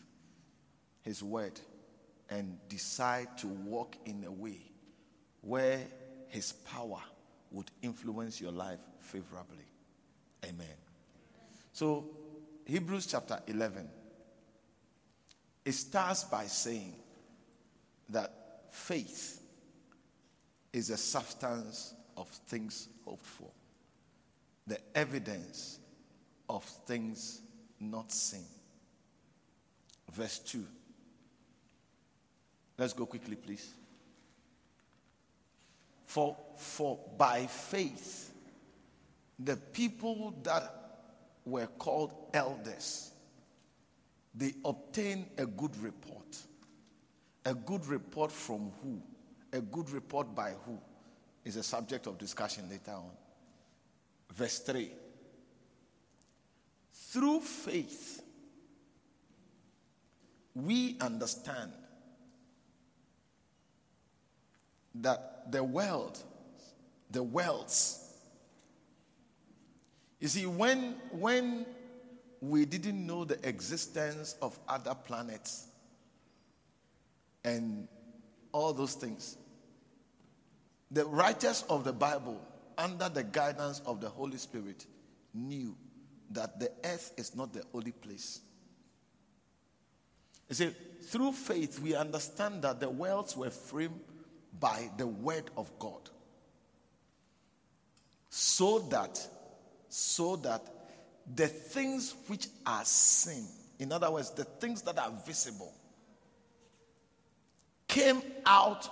His 1.02 1.22
word 1.22 1.60
and 2.30 2.58
decide 2.68 3.36
to 3.38 3.46
walk 3.48 3.96
in 4.04 4.24
a 4.24 4.32
way 4.32 4.60
where 5.40 5.80
His 6.28 6.52
power 6.52 7.00
would 7.50 7.70
influence 7.82 8.40
your 8.40 8.52
life 8.52 8.80
favorably. 9.00 9.66
Amen. 10.44 10.66
So, 11.72 12.10
Hebrews 12.64 13.06
chapter 13.06 13.40
11, 13.46 13.88
it 15.64 15.72
starts 15.72 16.24
by 16.24 16.46
saying 16.46 16.94
that 18.08 18.32
faith 18.70 19.40
is 20.76 20.88
the 20.88 20.96
substance 20.98 21.94
of 22.18 22.28
things 22.28 22.88
hoped 23.06 23.24
for, 23.24 23.48
the 24.66 24.78
evidence 24.94 25.78
of 26.50 26.62
things 26.64 27.40
not 27.80 28.12
seen. 28.12 28.44
Verse 30.12 30.38
2. 30.40 30.62
Let's 32.76 32.92
go 32.92 33.06
quickly, 33.06 33.36
please. 33.36 33.72
For, 36.04 36.36
for 36.58 36.98
by 37.16 37.46
faith, 37.46 38.34
the 39.38 39.56
people 39.56 40.34
that 40.42 40.74
were 41.46 41.68
called 41.78 42.12
elders, 42.34 43.12
they 44.34 44.52
obtained 44.62 45.24
a 45.38 45.46
good 45.46 45.74
report. 45.78 46.36
A 47.46 47.54
good 47.54 47.86
report 47.86 48.30
from 48.30 48.72
who? 48.82 49.00
A 49.52 49.61
good 49.61 49.90
report 49.90 50.35
by 50.35 50.52
who 50.64 50.78
is 51.44 51.56
a 51.56 51.62
subject 51.62 52.06
of 52.06 52.18
discussion 52.18 52.68
later 52.68 52.92
on. 52.92 53.11
Verse 54.32 54.59
3 54.59 54.90
Through 56.92 57.40
faith, 57.40 58.22
we 60.54 60.96
understand 61.00 61.72
that 64.96 65.52
the 65.52 65.62
world, 65.62 66.18
the 67.11 67.22
worlds, 67.22 68.02
you 70.20 70.28
see, 70.28 70.46
when, 70.46 70.96
when 71.12 71.66
we 72.40 72.64
didn't 72.64 73.06
know 73.06 73.24
the 73.24 73.46
existence 73.46 74.37
of 74.40 74.59
other 74.68 74.94
planets 74.94 75.66
and 77.44 77.87
all 78.56 78.72
those 78.72 78.94
things. 78.94 79.36
The 80.90 81.04
writers 81.04 81.64
of 81.68 81.84
the 81.84 81.92
Bible, 81.92 82.40
under 82.78 83.08
the 83.08 83.22
guidance 83.22 83.82
of 83.84 84.00
the 84.00 84.08
Holy 84.08 84.38
Spirit, 84.38 84.86
knew 85.34 85.76
that 86.30 86.58
the 86.58 86.70
earth 86.84 87.12
is 87.16 87.34
not 87.36 87.52
the 87.52 87.62
only 87.74 87.92
place. 87.92 88.40
You 90.48 90.54
see, 90.54 90.70
through 91.02 91.32
faith, 91.32 91.80
we 91.80 91.94
understand 91.94 92.62
that 92.62 92.80
the 92.80 92.88
worlds 92.88 93.36
were 93.36 93.50
framed 93.50 94.00
by 94.58 94.90
the 94.96 95.06
word 95.06 95.50
of 95.56 95.70
God. 95.78 96.08
So 98.30 98.78
that, 98.90 99.20
so 99.88 100.36
that 100.36 100.62
the 101.34 101.48
things 101.48 102.14
which 102.28 102.48
are 102.64 102.84
seen 102.84 103.46
in 103.78 103.92
other 103.92 104.10
words, 104.10 104.30
the 104.30 104.44
things 104.44 104.82
that 104.82 104.98
are 104.98 105.12
visible, 105.26 105.72
came 107.96 108.20
out 108.44 108.90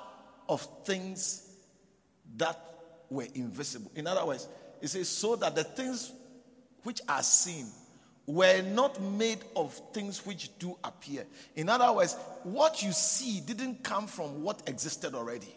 of 0.48 0.62
things 0.84 1.50
that 2.38 2.58
were 3.10 3.26
invisible. 3.34 3.90
In 3.94 4.06
other 4.06 4.24
words, 4.24 4.48
it 4.80 4.88
says, 4.88 5.10
so 5.10 5.36
that 5.36 5.54
the 5.54 5.64
things 5.64 6.10
which 6.84 7.02
are 7.06 7.22
seen 7.22 7.66
were 8.26 8.62
not 8.62 8.98
made 9.02 9.40
of 9.56 9.74
things 9.92 10.24
which 10.24 10.58
do 10.58 10.74
appear. 10.82 11.26
In 11.54 11.68
other 11.68 11.92
words, 11.92 12.16
what 12.44 12.82
you 12.82 12.92
see 12.92 13.40
didn't 13.40 13.84
come 13.84 14.06
from 14.06 14.42
what 14.42 14.62
existed 14.66 15.14
already. 15.14 15.54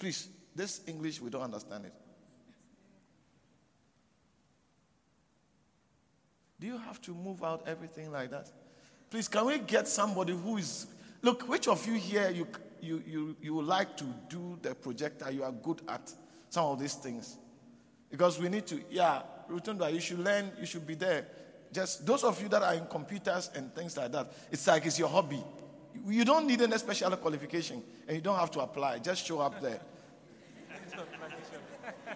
Please, 0.00 0.28
this 0.56 0.80
English, 0.88 1.20
we 1.20 1.30
don't 1.30 1.42
understand 1.42 1.84
it. 1.84 1.92
Do 6.58 6.66
you 6.66 6.76
have 6.76 7.00
to 7.02 7.12
move 7.12 7.44
out 7.44 7.62
everything 7.68 8.10
like 8.10 8.30
that? 8.30 8.50
Please, 9.10 9.28
can 9.28 9.46
we 9.46 9.58
get 9.58 9.86
somebody 9.86 10.32
who 10.32 10.56
is. 10.56 10.88
Look, 11.22 11.48
which 11.48 11.68
of 11.68 11.86
you 11.86 11.94
here 11.94 12.30
you, 12.30 12.46
you, 12.80 13.02
you, 13.06 13.36
you 13.42 13.62
like 13.62 13.96
to 13.98 14.04
do 14.28 14.58
the 14.62 14.74
projector? 14.74 15.30
You 15.30 15.44
are 15.44 15.52
good 15.52 15.82
at 15.88 16.12
some 16.48 16.66
of 16.66 16.80
these 16.80 16.94
things. 16.94 17.36
Because 18.10 18.40
we 18.40 18.48
need 18.48 18.66
to, 18.66 18.80
yeah, 18.90 19.22
Rotunda, 19.48 19.90
you 19.90 20.00
should 20.00 20.18
learn, 20.18 20.50
you 20.58 20.66
should 20.66 20.86
be 20.86 20.94
there. 20.94 21.26
Just 21.72 22.04
those 22.04 22.24
of 22.24 22.40
you 22.42 22.48
that 22.48 22.62
are 22.62 22.74
in 22.74 22.86
computers 22.86 23.50
and 23.54 23.72
things 23.74 23.96
like 23.96 24.10
that, 24.12 24.32
it's 24.50 24.66
like 24.66 24.86
it's 24.86 24.98
your 24.98 25.08
hobby. 25.08 25.42
You 26.06 26.24
don't 26.24 26.46
need 26.46 26.62
any 26.62 26.76
special 26.78 27.10
qualification 27.16 27.82
and 28.06 28.16
you 28.16 28.22
don't 28.22 28.38
have 28.38 28.50
to 28.52 28.60
apply. 28.60 28.98
Just 28.98 29.26
show 29.26 29.40
up 29.40 29.60
there. 29.60 29.80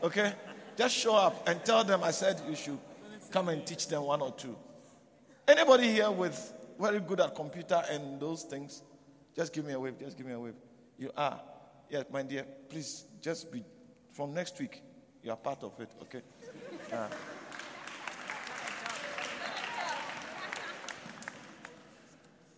Okay? 0.02 0.32
Just 0.76 0.96
show 0.96 1.14
up 1.14 1.48
and 1.48 1.64
tell 1.64 1.84
them 1.84 2.02
I 2.02 2.10
said 2.10 2.40
you 2.48 2.56
should 2.56 2.78
come 3.30 3.48
and 3.48 3.64
teach 3.64 3.88
them 3.88 4.02
one 4.02 4.20
or 4.20 4.32
two. 4.32 4.56
Anybody 5.46 5.90
here 5.92 6.10
with 6.10 6.52
very 6.78 7.00
good 7.00 7.20
at 7.20 7.34
computer 7.34 7.82
and 7.88 8.20
those 8.20 8.42
things? 8.42 8.82
Just 9.34 9.52
give 9.52 9.64
me 9.64 9.72
a 9.72 9.80
wave. 9.80 9.98
Just 9.98 10.16
give 10.16 10.26
me 10.26 10.32
a 10.32 10.38
wave. 10.38 10.54
You 10.98 11.10
are. 11.16 11.40
Yes, 11.90 12.04
my 12.12 12.22
dear. 12.22 12.44
Please 12.68 13.04
just 13.20 13.50
be 13.50 13.64
from 14.12 14.32
next 14.32 14.58
week. 14.58 14.82
You 15.22 15.32
are 15.32 15.36
part 15.36 15.62
of 15.62 15.72
it. 15.80 15.88
Okay. 16.02 16.20
Uh, 16.92 17.08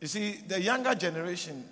you 0.01 0.07
see, 0.09 0.33
the 0.47 0.61
younger 0.61 0.95
generation, 0.95 1.65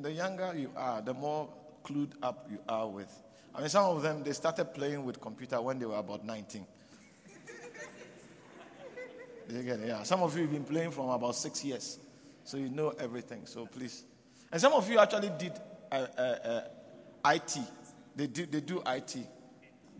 the 0.00 0.12
younger 0.12 0.54
you 0.56 0.70
are, 0.76 1.00
the 1.00 1.14
more 1.14 1.48
clued 1.84 2.12
up 2.22 2.46
you 2.50 2.58
are 2.68 2.88
with. 2.88 3.10
I 3.54 3.60
mean, 3.60 3.68
some 3.68 3.84
of 3.96 4.02
them 4.02 4.22
they 4.22 4.32
started 4.32 4.74
playing 4.74 5.04
with 5.04 5.20
computer 5.20 5.60
when 5.60 5.78
they 5.78 5.86
were 5.86 5.96
about 5.98 6.24
19. 6.24 6.66
you 9.48 9.62
get 9.62 9.80
it? 9.80 9.88
Yeah. 9.88 10.02
Some 10.02 10.22
of 10.22 10.36
you 10.36 10.42
have 10.42 10.52
been 10.52 10.64
playing 10.64 10.90
from 10.92 11.08
about 11.08 11.34
six 11.34 11.64
years, 11.64 11.98
so 12.44 12.56
you 12.56 12.68
know 12.68 12.90
everything. 12.98 13.46
So 13.46 13.66
please, 13.66 14.04
and 14.52 14.60
some 14.60 14.72
of 14.72 14.88
you 14.90 14.98
actually 14.98 15.30
did 15.38 15.52
uh, 15.92 16.06
uh, 16.16 16.20
uh, 16.20 17.32
IT. 17.32 17.58
They 18.16 18.26
do 18.26 18.46
they 18.46 18.60
do 18.60 18.82
IT, 18.86 19.16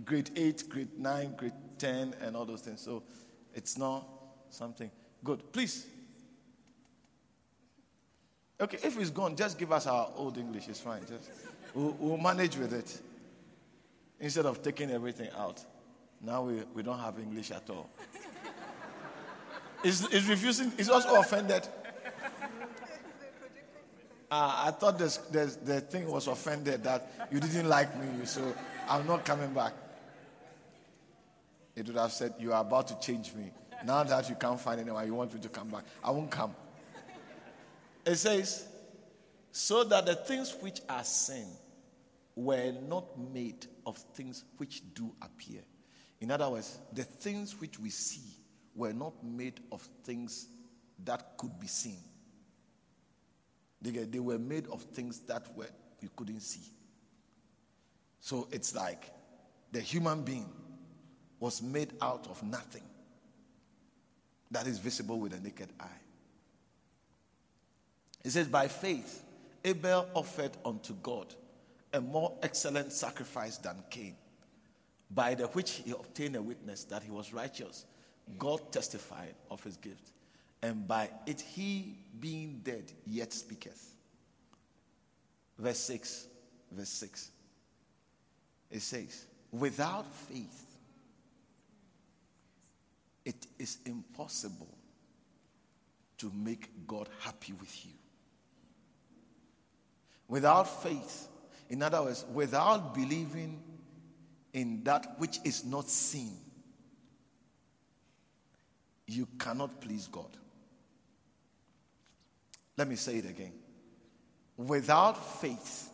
grade 0.05 0.31
eight, 0.37 0.69
grade 0.69 0.99
nine, 0.99 1.35
grade 1.37 1.53
10 1.81 2.15
and 2.21 2.37
all 2.37 2.45
those 2.45 2.61
things. 2.61 2.81
So 2.81 3.03
it's 3.55 3.79
not 3.79 4.07
something 4.51 4.91
good. 5.25 5.53
Please. 5.53 5.87
Okay, 8.61 8.79
if 8.83 8.99
it's 8.99 9.11
gone, 9.11 9.35
just 9.35 9.59
give 9.59 9.73
us 9.73 9.87
our 9.87 10.11
old 10.15 10.37
English. 10.37 10.69
It's 10.69 10.81
fine. 10.81 11.01
Just 11.09 11.31
we'll, 11.75 11.97
we'll 11.99 12.19
manage 12.19 12.59
with 12.59 12.75
it 12.75 13.01
instead 14.21 14.45
of 14.45 14.63
taking 14.63 14.91
everything 14.91 15.31
out. 15.37 15.65
Now 16.21 16.43
we, 16.43 16.63
we 16.75 16.83
don't 16.83 16.99
have 16.99 17.19
English 17.19 17.51
at 17.51 17.69
all. 17.71 17.89
Is 19.83 20.07
is 20.09 20.29
refusing. 20.29 20.71
Is 20.77 20.91
also 20.91 21.19
offended. 21.19 21.67
Uh, 24.31 24.67
I 24.67 24.71
thought 24.71 24.99
the 24.99 25.85
thing 25.91 26.07
was 26.07 26.29
offended 26.29 26.85
that 26.85 27.29
you 27.33 27.41
didn't 27.41 27.69
like 27.69 27.97
me, 27.99 28.25
so 28.25 28.55
I'm 28.89 29.07
not 29.07 29.25
coming 29.25 29.53
back 29.53 29.75
it 31.81 31.87
would 31.87 31.97
have 31.97 32.13
said, 32.13 32.35
You 32.39 32.53
are 32.53 32.61
about 32.61 32.89
to 32.89 33.01
change 33.01 33.33
me. 33.35 33.51
Now 33.87 34.03
that 34.05 34.29
you 34.29 34.35
can't 34.35 34.61
find 34.61 34.81
anyone, 34.81 35.07
you 35.07 35.15
want 35.15 35.33
me 35.33 35.41
to 35.41 35.49
come 35.49 35.69
back. 35.69 35.85
I 36.05 36.11
won't 36.11 36.31
come. 36.31 36.55
It 38.05 38.17
says, 38.17 38.67
So 39.53 39.85
that 39.85 40.07
the 40.07 40.15
things 40.15 40.55
which 40.61 40.81
are 40.89 41.05
seen 41.05 41.47
were 42.37 42.73
not 42.87 43.19
made 43.19 43.67
of 43.87 43.97
things 44.15 44.45
which 44.59 44.83
do 44.95 45.11
appear. 45.23 45.63
In 46.21 46.31
other 46.31 46.51
words, 46.51 46.79
the 46.93 47.05
things 47.05 47.59
which 47.59 47.79
we 47.79 47.89
see 47.89 48.37
were 48.75 48.93
not 48.93 49.25
made 49.25 49.61
of 49.73 49.81
things 50.05 50.49
that 51.05 51.39
could 51.39 51.59
be 51.59 51.67
seen. 51.67 51.99
They, 53.83 53.91
they 53.91 54.19
were 54.19 54.39
made 54.39 54.67
of 54.69 54.83
things 54.83 55.21
that 55.21 55.57
were 55.57 55.69
you 56.01 56.11
couldn't 56.17 56.41
see. 56.41 56.73
So 58.21 58.49
it's 58.51 58.75
like 58.75 59.11
the 59.73 59.81
human 59.81 60.23
being 60.23 60.51
was 61.39 61.63
made 61.63 61.93
out 62.01 62.27
of 62.29 62.43
nothing 62.43 62.83
that 64.51 64.67
is 64.67 64.79
visible 64.79 65.19
with 65.19 65.33
the 65.33 65.41
naked 65.41 65.69
eye. 65.79 65.87
It 68.25 68.31
says, 68.31 68.49
By 68.49 68.69
faith, 68.69 69.25
Abel 69.65 70.07
offered 70.15 70.53
unto 70.65 70.95
God 71.03 71.35
a 71.93 72.01
more 72.01 72.37
excellent 72.43 72.93
sacrifice 72.93 73.57
than 73.57 73.77
Cain, 73.89 74.17
by 75.11 75.35
the 75.35 75.47
which 75.49 75.83
he 75.85 75.93
obtained 75.93 76.37
a 76.37 76.43
witness 76.43 76.85
that 76.85 77.03
he 77.03 77.11
was 77.11 77.33
righteous. 77.33 77.87
God 78.39 78.71
testified 78.71 79.35
of 79.51 79.63
his 79.65 79.77
gift, 79.77 80.13
and 80.63 80.87
by 80.87 81.11
it 81.27 81.41
he, 81.41 81.97
being 82.19 82.61
dead, 82.63 82.93
yet 83.07 83.33
speaketh. 83.33 83.95
Verse 85.59 85.79
6. 85.79 86.27
Verse 86.73 86.89
6. 86.89 87.31
It 88.71 88.83
says, 88.83 89.27
Without 89.53 90.07
faith, 90.29 90.67
it 93.25 93.47
is 93.59 93.79
impossible 93.87 94.69
to 96.19 96.31
make 96.35 96.87
God 96.87 97.09
happy 97.21 97.53
with 97.55 97.87
you. 97.87 97.93
Without 100.29 100.83
faith, 100.83 101.29
in 101.71 101.83
other 101.83 102.03
words, 102.03 102.25
without 102.33 102.95
believing 102.95 103.61
in 104.53 104.85
that 104.85 105.19
which 105.19 105.39
is 105.45 105.65
not 105.65 105.89
seen, 105.89 106.37
you 109.07 109.27
cannot 109.39 109.81
please 109.81 110.07
God. 110.07 110.37
Let 112.81 112.89
me 112.89 112.97
say 112.97 113.19
it 113.19 113.27
again. 113.29 113.53
Without 114.57 115.13
faith, 115.39 115.91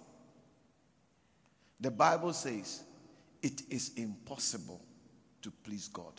the 1.80 1.90
Bible 1.90 2.32
says 2.32 2.84
it 3.42 3.62
is 3.68 3.90
impossible 3.96 4.80
to 5.42 5.50
please 5.64 5.88
God. 5.88 6.12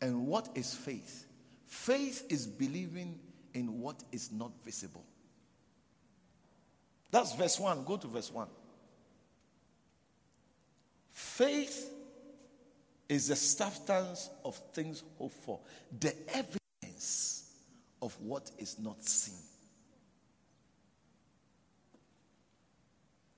And 0.00 0.26
what 0.26 0.48
is 0.54 0.72
faith? 0.72 1.26
Faith 1.66 2.24
is 2.30 2.46
believing 2.46 3.18
in 3.52 3.78
what 3.78 4.02
is 4.10 4.32
not 4.32 4.52
visible. 4.64 5.04
That's 7.10 7.34
verse 7.34 7.60
1. 7.60 7.84
Go 7.84 7.98
to 7.98 8.06
verse 8.06 8.32
1. 8.32 8.48
Faith 11.12 11.90
is 13.10 13.28
the 13.28 13.36
substance 13.36 14.30
of 14.46 14.56
things 14.72 15.02
hoped 15.18 15.34
for, 15.44 15.60
the 16.00 16.14
evidence 16.34 17.52
of 18.00 18.18
what 18.22 18.50
is 18.56 18.78
not 18.78 19.04
seen. 19.04 19.34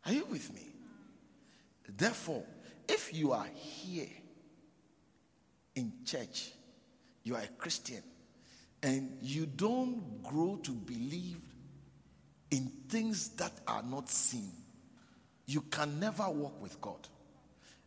Are 0.06 0.12
you 0.12 0.24
with 0.26 0.54
me? 0.54 0.62
Therefore, 1.96 2.44
if 2.88 3.12
you 3.12 3.32
are 3.32 3.48
here 3.52 4.08
in 5.74 5.92
church, 6.04 6.52
you 7.24 7.34
are 7.34 7.42
a 7.42 7.48
Christian, 7.58 8.02
and 8.82 9.18
you 9.20 9.46
don't 9.46 10.22
grow 10.22 10.56
to 10.62 10.70
believe 10.70 11.40
in 12.52 12.70
things 12.88 13.30
that 13.30 13.52
are 13.66 13.82
not 13.82 14.08
seen, 14.08 14.52
you 15.46 15.60
can 15.62 15.98
never 15.98 16.30
walk 16.30 16.62
with 16.62 16.80
God. 16.80 17.08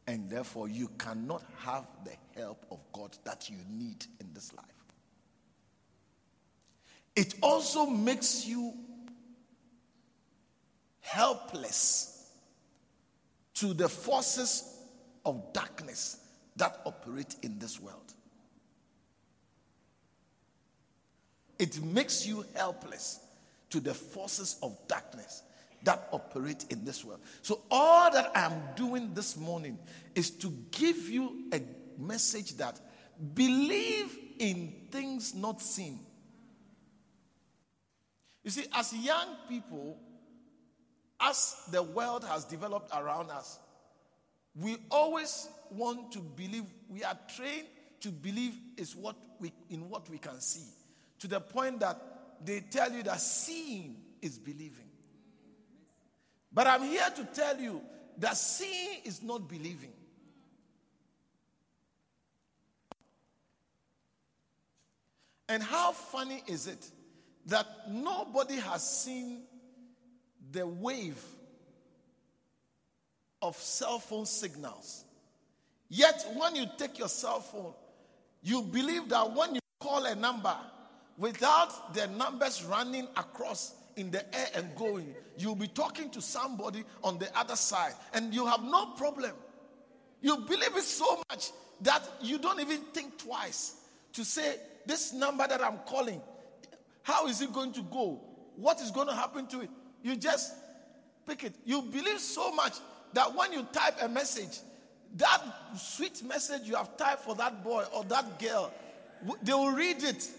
And 0.07 0.29
therefore, 0.29 0.67
you 0.67 0.89
cannot 0.97 1.43
have 1.59 1.85
the 2.03 2.15
help 2.39 2.65
of 2.71 2.79
God 2.91 3.15
that 3.23 3.49
you 3.49 3.57
need 3.69 4.05
in 4.19 4.33
this 4.33 4.53
life. 4.53 4.65
It 7.15 7.35
also 7.41 7.85
makes 7.85 8.45
you 8.45 8.73
helpless 11.11 12.31
to 13.55 13.73
the 13.73 13.89
forces 13.89 14.77
of 15.25 15.53
darkness 15.53 16.17
that 16.55 16.79
operate 16.85 17.35
in 17.41 17.59
this 17.59 17.79
world. 17.79 18.13
It 21.57 21.81
makes 21.83 22.25
you 22.25 22.45
helpless 22.55 23.19
to 23.69 23.79
the 23.79 23.93
forces 23.93 24.57
of 24.63 24.77
darkness 24.87 25.43
that 25.83 26.07
operate 26.11 26.65
in 26.69 26.85
this 26.85 27.03
world. 27.03 27.19
So, 27.41 27.61
all 27.69 28.11
that 28.11 28.31
I'm 28.35 28.61
doing 28.75 29.13
this 29.13 29.37
morning 29.37 29.77
is 30.15 30.29
to 30.31 30.53
give 30.71 31.09
you 31.09 31.45
a 31.53 31.61
message 31.97 32.55
that 32.57 32.79
believe 33.33 34.17
in 34.39 34.73
things 34.89 35.35
not 35.35 35.61
seen 35.61 35.99
You 38.43 38.51
see, 38.51 38.65
as 38.73 38.93
young 38.93 39.35
people, 39.47 39.97
as 41.21 41.55
the 41.71 41.83
world 41.83 42.23
has 42.23 42.45
developed 42.45 42.91
around 42.95 43.29
us, 43.29 43.59
we 44.55 44.77
always 44.89 45.49
want 45.69 46.11
to 46.13 46.19
believe, 46.19 46.65
we 46.89 47.03
are 47.03 47.17
trained 47.35 47.67
to 48.01 48.09
believe 48.09 48.55
is 48.77 48.95
what 48.95 49.15
we, 49.39 49.51
in 49.69 49.89
what 49.89 50.09
we 50.09 50.17
can 50.17 50.39
see. 50.39 50.67
To 51.19 51.27
the 51.27 51.39
point 51.39 51.81
that 51.81 52.01
they 52.43 52.61
tell 52.61 52.91
you 52.91 53.03
that 53.03 53.19
seeing 53.19 53.97
is 54.21 54.37
believing. 54.37 54.87
But 56.51 56.67
I'm 56.67 56.83
here 56.83 57.09
to 57.15 57.25
tell 57.25 57.59
you 57.59 57.81
that 58.17 58.37
seeing 58.37 59.01
is 59.03 59.21
not 59.21 59.47
believing. 59.47 59.93
And 65.47 65.63
how 65.63 65.91
funny 65.91 66.43
is 66.47 66.67
it 66.67 66.89
that 67.47 67.65
nobody 67.89 68.55
has 68.55 68.87
seen 68.87 69.41
the 70.51 70.65
wave 70.65 71.21
of 73.41 73.55
cell 73.57 73.99
phone 73.99 74.25
signals? 74.25 75.05
Yet, 75.89 76.25
when 76.35 76.55
you 76.55 76.65
take 76.77 76.99
your 76.99 77.07
cell 77.07 77.39
phone, 77.39 77.73
you 78.43 78.61
believe 78.61 79.09
that 79.09 79.33
when 79.35 79.55
you 79.55 79.61
call 79.79 80.05
a 80.05 80.15
number 80.15 80.55
without 81.17 81.93
the 81.93 82.07
numbers 82.07 82.63
running 82.63 83.07
across 83.17 83.73
in 83.95 84.11
the 84.11 84.23
air 84.35 84.47
and 84.55 84.73
going, 84.75 85.13
you'll 85.37 85.55
be 85.55 85.67
talking 85.67 86.09
to 86.11 86.21
somebody 86.21 86.83
on 87.03 87.17
the 87.19 87.37
other 87.37 87.55
side 87.55 87.93
and 88.13 88.33
you 88.33 88.45
have 88.45 88.63
no 88.63 88.87
problem. 88.97 89.31
You 90.21 90.37
believe 90.37 90.75
it 90.75 90.83
so 90.83 91.21
much 91.29 91.51
that 91.81 92.03
you 92.21 92.37
don't 92.37 92.59
even 92.59 92.81
think 92.93 93.17
twice 93.17 93.75
to 94.13 94.23
say, 94.23 94.55
This 94.85 95.13
number 95.13 95.47
that 95.47 95.61
I'm 95.63 95.79
calling, 95.85 96.21
how 97.03 97.27
is 97.27 97.41
it 97.41 97.53
going 97.53 97.73
to 97.73 97.81
go? 97.83 98.21
What 98.55 98.81
is 98.81 98.91
going 98.91 99.07
to 99.07 99.15
happen 99.15 99.47
to 99.47 99.61
it? 99.61 99.69
You 100.03 100.15
just 100.15 100.53
pick 101.27 101.43
it. 101.43 101.55
You 101.65 101.81
believe 101.81 102.19
so 102.19 102.53
much 102.53 102.73
that 103.13 103.35
when 103.35 103.53
you 103.53 103.63
type 103.71 103.95
a 104.01 104.07
message, 104.07 104.59
that 105.17 105.41
sweet 105.77 106.23
message 106.23 106.61
you 106.63 106.75
have 106.75 106.95
typed 106.97 107.23
for 107.23 107.35
that 107.35 107.63
boy 107.63 107.83
or 107.93 108.03
that 108.05 108.39
girl, 108.39 108.71
they 109.41 109.53
will 109.53 109.71
read 109.71 110.03
it. 110.03 110.29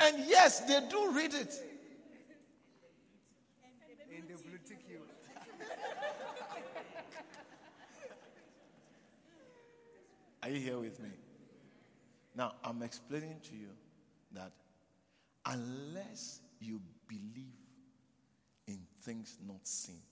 And 0.00 0.24
yes, 0.26 0.60
they 0.60 0.80
do 0.90 1.12
read 1.12 1.34
it. 1.34 1.52
Are 10.42 10.48
you 10.48 10.60
here 10.60 10.78
with 10.78 11.02
me? 11.02 11.10
Now, 12.34 12.52
I'm 12.62 12.82
explaining 12.82 13.40
to 13.44 13.56
you 13.56 13.68
that 14.32 14.52
unless 15.46 16.40
you 16.60 16.80
believe 17.08 17.65
things 19.06 19.38
not 19.46 19.66
seen, 19.66 20.02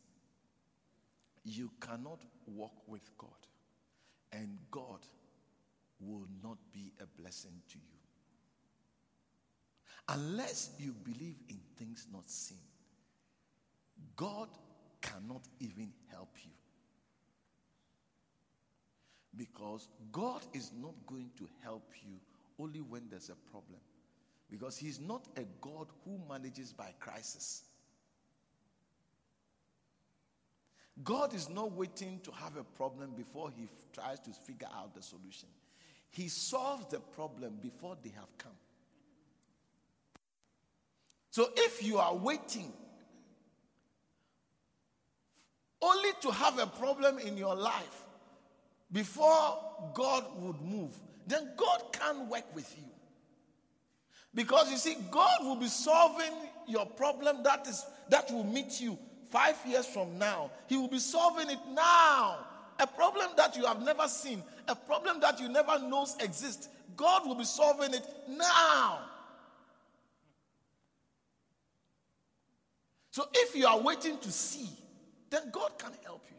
you 1.45 1.71
cannot 1.81 2.21
walk 2.47 2.73
with 2.87 3.11
God, 3.19 3.29
and 4.33 4.57
God 4.71 5.01
will 6.01 6.27
not 6.43 6.59
be 6.73 6.93
a 7.03 7.21
blessing 7.21 7.61
to 7.71 7.79
you. 7.79 7.99
Unless 10.09 10.71
you 10.79 10.93
believe 10.93 11.37
in 11.49 11.59
things 11.77 12.07
not 12.13 12.29
seen, 12.29 12.59
God 14.17 14.49
cannot 15.03 15.43
even 15.61 15.93
help 16.11 16.31
you. 16.43 16.51
Because 19.37 19.89
God 20.13 20.43
is 20.53 20.71
not 20.81 20.95
going 21.07 21.31
to 21.39 21.49
help 21.63 21.91
you 22.07 22.17
only 22.61 22.81
when 22.81 23.03
there's 23.11 23.31
a 23.31 23.51
problem. 23.51 23.81
Because 24.51 24.77
He's 24.77 25.01
not 25.01 25.27
a 25.37 25.43
God 25.61 25.89
who 26.05 26.21
manages 26.29 26.73
by 26.73 26.93
crisis. 27.01 27.65
God 31.03 31.35
is 31.35 31.49
not 31.49 31.73
waiting 31.73 32.21
to 32.23 32.31
have 32.31 32.57
a 32.57 32.63
problem 32.63 33.11
before 33.17 33.51
He 33.57 33.69
tries 33.93 34.21
to 34.21 34.31
figure 34.31 34.69
out 34.77 34.95
the 34.95 35.03
solution. 35.03 35.49
He 36.11 36.29
solves 36.29 36.87
the 36.87 37.01
problem 37.01 37.59
before 37.61 37.97
they 38.03 38.11
have 38.11 38.39
come. 38.39 38.53
So 41.31 41.49
if 41.57 41.83
you 41.83 41.99
are 41.99 42.15
waiting 42.15 42.73
only 45.83 46.11
to 46.23 46.31
have 46.31 46.61
a 46.61 46.67
problem 46.67 47.19
in 47.19 47.37
your 47.37 47.57
life, 47.57 48.05
before 48.93 49.59
God 49.93 50.25
would 50.39 50.61
move, 50.63 50.93
then 51.27 51.51
God 51.57 51.93
can't 51.93 52.29
work 52.29 52.55
with 52.55 52.73
you. 52.79 52.85
Because 54.33 54.71
you 54.71 54.77
see, 54.77 54.97
God 55.11 55.39
will 55.43 55.57
be 55.57 55.67
solving 55.67 56.33
your 56.69 56.87
problem 56.87 57.43
that 57.43 57.67
is 57.67 57.85
that 58.11 58.31
will 58.31 58.45
meet 58.45 58.81
you 58.81 58.97
five 59.35 59.57
years 59.67 59.85
from 59.85 60.17
now. 60.17 60.49
He 60.69 60.77
will 60.77 60.87
be 60.87 61.01
solving 61.01 61.51
it 61.51 61.59
now. 61.73 62.39
A 62.79 62.87
problem 62.87 63.31
that 63.37 63.57
you 63.57 63.67
have 63.67 63.83
never 63.83 64.07
seen, 64.07 64.41
a 64.69 64.77
problem 64.77 65.19
that 65.21 65.41
you 65.41 65.49
never 65.49 65.77
knows 65.81 66.17
exists. 66.21 66.69
God 66.97 67.27
will 67.27 67.35
be 67.35 67.45
solving 67.45 67.95
it 67.95 68.07
now. 68.29 69.01
So 73.11 73.25
if 73.35 73.57
you 73.57 73.67
are 73.67 73.81
waiting 73.81 74.19
to 74.19 74.31
see, 74.31 74.69
then 75.31 75.51
God 75.51 75.79
can 75.79 75.91
help 76.05 76.25
you. 76.31 76.37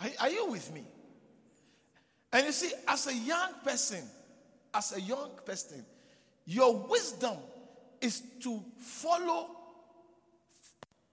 Are, 0.00 0.26
are 0.26 0.30
you 0.30 0.46
with 0.50 0.72
me? 0.72 0.84
And 2.32 2.46
you 2.46 2.52
see, 2.52 2.72
as 2.88 3.06
a 3.06 3.14
young 3.14 3.52
person, 3.62 4.02
as 4.74 4.96
a 4.96 5.00
young 5.00 5.30
person, 5.44 5.84
your 6.46 6.76
wisdom 6.76 7.36
is 8.00 8.22
to 8.40 8.62
follow 8.78 9.50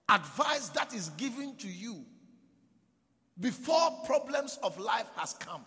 advice 0.08 0.68
that 0.70 0.92
is 0.92 1.08
given 1.10 1.56
to 1.56 1.68
you 1.68 2.04
before 3.40 3.90
problems 4.04 4.58
of 4.62 4.78
life 4.78 5.06
has 5.16 5.32
come. 5.34 5.64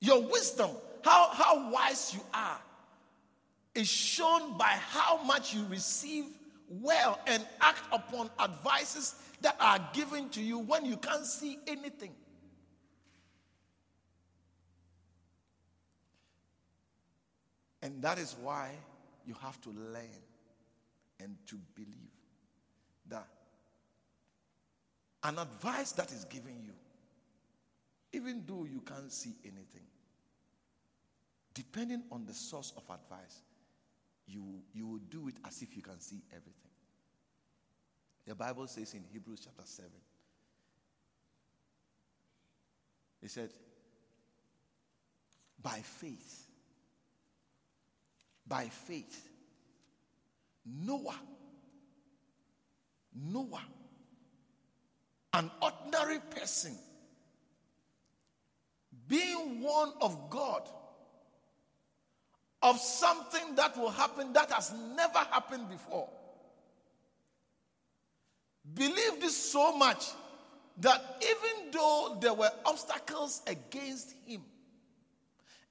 Your 0.00 0.22
wisdom, 0.22 0.70
how, 1.02 1.30
how 1.32 1.70
wise 1.70 2.12
you 2.12 2.20
are, 2.34 2.60
is 3.74 3.88
shown 3.88 4.58
by 4.58 4.76
how 4.90 5.22
much 5.24 5.54
you 5.54 5.64
receive 5.68 6.24
well 6.68 7.18
and 7.26 7.44
act 7.60 7.82
upon 7.92 8.30
advices 8.38 9.14
that 9.40 9.56
are 9.60 9.78
given 9.92 10.28
to 10.30 10.42
you 10.42 10.58
when 10.58 10.84
you 10.84 10.96
can't 10.96 11.26
see 11.26 11.58
anything. 11.66 12.10
And 17.84 18.00
that 18.00 18.18
is 18.18 18.34
why 18.42 18.70
you 19.26 19.34
have 19.42 19.60
to 19.60 19.68
learn 19.68 20.22
and 21.20 21.36
to 21.46 21.56
believe 21.74 21.90
that 23.10 23.28
an 25.22 25.38
advice 25.38 25.92
that 25.92 26.10
is 26.10 26.24
given 26.24 26.62
you, 26.64 26.72
even 28.14 28.42
though 28.46 28.64
you 28.64 28.80
can't 28.80 29.12
see 29.12 29.34
anything, 29.44 29.86
depending 31.52 32.02
on 32.10 32.24
the 32.24 32.32
source 32.32 32.72
of 32.74 32.84
advice, 32.84 33.42
you, 34.26 34.42
you 34.72 34.86
will 34.86 35.00
do 35.10 35.28
it 35.28 35.34
as 35.46 35.60
if 35.60 35.76
you 35.76 35.82
can 35.82 36.00
see 36.00 36.22
everything. 36.30 36.52
The 38.26 38.34
Bible 38.34 38.66
says 38.66 38.94
in 38.94 39.04
Hebrews 39.12 39.42
chapter 39.44 39.62
7, 39.62 39.90
it 43.22 43.30
said, 43.30 43.50
by 45.62 45.80
faith, 45.82 46.43
by 48.46 48.64
faith, 48.68 49.28
Noah, 50.66 51.20
Noah, 53.14 53.62
an 55.32 55.50
ordinary 55.60 56.18
person, 56.30 56.76
being 59.08 59.62
one 59.62 59.92
of 60.00 60.30
God, 60.30 60.68
of 62.62 62.78
something 62.78 63.54
that 63.56 63.76
will 63.76 63.90
happen 63.90 64.32
that 64.32 64.50
has 64.50 64.72
never 64.96 65.18
happened 65.18 65.68
before. 65.68 66.08
Believed 68.72 69.20
this 69.20 69.36
so 69.36 69.76
much 69.76 70.06
that 70.78 71.22
even 71.22 71.70
though 71.70 72.16
there 72.20 72.32
were 72.32 72.50
obstacles 72.64 73.42
against 73.46 74.14
him, 74.26 74.42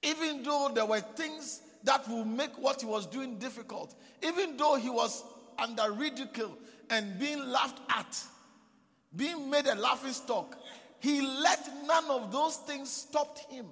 even 0.04 0.44
though 0.44 0.72
there 0.74 0.86
were 0.86 1.00
things 1.00 1.62
that 1.84 2.08
will 2.08 2.26
make 2.26 2.58
what 2.58 2.82
he 2.82 2.88
was 2.88 3.06
doing 3.06 3.38
difficult, 3.38 3.96
even 4.22 4.58
though 4.58 4.76
he 4.76 4.90
was 4.90 5.24
under 5.58 5.92
ridicule 5.92 6.58
and 6.90 7.20
being 7.20 7.40
laughed 7.40 7.80
at, 7.90 8.22
being 9.16 9.50
made 9.50 9.68
a 9.68 9.76
laughing 9.76 10.14
stock, 10.14 10.58
he 11.00 11.22
let 11.22 11.70
none 11.86 12.10
of 12.10 12.32
those 12.32 12.58
things 12.58 12.90
stop 12.90 13.38
him. 13.50 13.66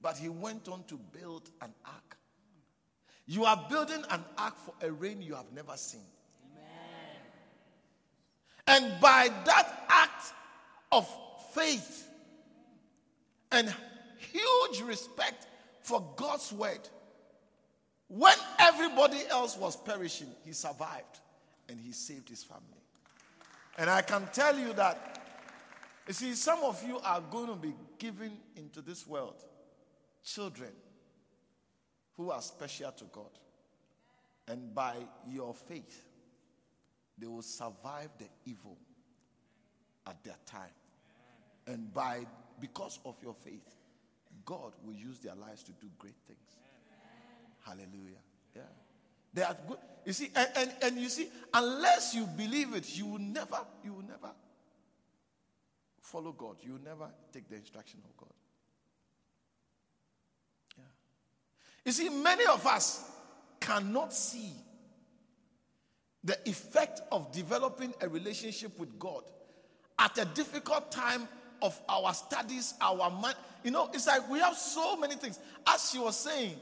But 0.00 0.16
he 0.16 0.28
went 0.28 0.68
on 0.68 0.84
to 0.84 0.94
build 0.94 1.50
an 1.60 1.72
ark. 1.84 2.16
You 3.26 3.44
are 3.44 3.66
building 3.68 4.04
an 4.10 4.24
ark 4.38 4.54
for 4.64 4.74
a 4.86 4.92
rain 4.92 5.20
you 5.20 5.34
have 5.34 5.52
never 5.52 5.76
seen. 5.76 6.02
And 8.68 9.00
by 9.00 9.28
that 9.44 9.84
act 9.88 10.32
of 10.92 11.08
faith 11.52 12.08
and 13.52 13.72
huge 14.18 14.82
respect 14.82 15.46
for 15.86 16.04
God's 16.16 16.52
word, 16.52 16.80
when 18.08 18.34
everybody 18.58 19.18
else 19.30 19.56
was 19.56 19.76
perishing, 19.76 20.26
he 20.44 20.52
survived 20.52 21.20
and 21.68 21.78
he 21.80 21.92
saved 21.92 22.28
his 22.28 22.42
family. 22.42 22.82
And 23.78 23.88
I 23.88 24.02
can 24.02 24.28
tell 24.32 24.58
you 24.58 24.72
that, 24.72 25.22
you 26.08 26.12
see, 26.12 26.34
some 26.34 26.58
of 26.64 26.82
you 26.84 26.98
are 27.04 27.20
going 27.20 27.46
to 27.46 27.54
be 27.54 27.72
given 27.98 28.32
into 28.56 28.80
this 28.80 29.06
world 29.06 29.36
children 30.24 30.72
who 32.16 32.32
are 32.32 32.42
special 32.42 32.90
to 32.90 33.04
God. 33.04 33.30
And 34.48 34.74
by 34.74 34.96
your 35.30 35.54
faith, 35.54 36.02
they 37.16 37.28
will 37.28 37.42
survive 37.42 38.10
the 38.18 38.26
evil 38.44 38.76
at 40.04 40.22
their 40.24 40.36
time. 40.46 40.74
And 41.68 41.94
by 41.94 42.26
because 42.60 42.98
of 43.04 43.14
your 43.22 43.34
faith, 43.34 43.76
God 44.44 44.72
will 44.84 44.94
use 44.94 45.18
their 45.18 45.34
lives 45.34 45.62
to 45.64 45.72
do 45.72 45.88
great 45.98 46.16
things. 46.26 46.56
Hallelujah. 47.64 48.22
Yeah. 48.54 48.62
They 49.34 49.42
are 49.42 49.56
good. 49.66 49.78
You 50.04 50.12
see, 50.12 50.30
and, 50.34 50.48
and, 50.56 50.72
and 50.82 50.96
you 50.98 51.08
see, 51.08 51.28
unless 51.52 52.14
you 52.14 52.26
believe 52.26 52.74
it, 52.74 52.96
you 52.96 53.06
will 53.06 53.18
never, 53.18 53.58
you 53.84 53.92
will 53.92 54.04
never 54.04 54.30
follow 56.00 56.32
God. 56.32 56.56
You 56.62 56.74
will 56.74 56.84
never 56.84 57.08
take 57.32 57.48
the 57.48 57.56
instruction 57.56 58.00
of 58.04 58.16
God. 58.16 58.32
Yeah. 60.78 60.84
You 61.84 61.92
see, 61.92 62.08
many 62.08 62.46
of 62.46 62.66
us 62.66 63.10
cannot 63.60 64.14
see 64.14 64.52
the 66.22 66.38
effect 66.48 67.00
of 67.10 67.32
developing 67.32 67.94
a 68.00 68.08
relationship 68.08 68.78
with 68.78 68.98
God 68.98 69.22
at 69.98 70.16
a 70.18 70.24
difficult 70.24 70.90
time 70.90 71.28
of 71.62 71.80
our 71.88 72.12
studies, 72.14 72.74
our 72.80 73.10
mind. 73.10 73.36
You 73.64 73.70
know, 73.70 73.90
it's 73.92 74.06
like 74.06 74.28
we 74.30 74.38
have 74.38 74.56
so 74.56 74.96
many 74.96 75.14
things. 75.14 75.38
As 75.66 75.90
she 75.90 75.98
was 75.98 76.16
saying, 76.16 76.56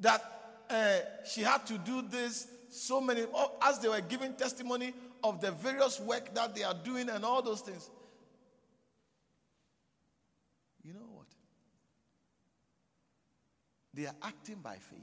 that 0.00 0.22
uh, 0.70 0.98
she 1.24 1.42
had 1.42 1.66
to 1.66 1.78
do 1.78 2.02
this, 2.02 2.48
so 2.70 3.00
many, 3.00 3.24
oh, 3.34 3.52
as 3.62 3.78
they 3.78 3.88
were 3.88 4.00
giving 4.00 4.34
testimony 4.34 4.92
of 5.22 5.40
the 5.40 5.52
various 5.52 6.00
work 6.00 6.34
that 6.34 6.54
they 6.54 6.62
are 6.62 6.74
doing 6.74 7.08
and 7.08 7.24
all 7.24 7.42
those 7.42 7.60
things. 7.60 7.90
You 10.82 10.92
know 10.92 11.06
what? 11.12 11.26
They 13.94 14.06
are 14.06 14.14
acting 14.22 14.56
by 14.56 14.74
faith 14.74 15.00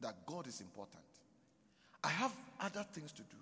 that 0.00 0.26
God 0.26 0.46
is 0.46 0.60
important. 0.60 1.02
I 2.04 2.08
have 2.08 2.32
other 2.60 2.84
things 2.92 3.10
to 3.12 3.22
do, 3.22 3.36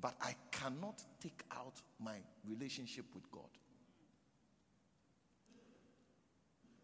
but 0.00 0.14
I 0.20 0.34
cannot 0.50 1.02
take 1.20 1.42
out 1.50 1.80
my 1.98 2.16
relationship 2.46 3.06
with 3.14 3.30
God. 3.30 3.48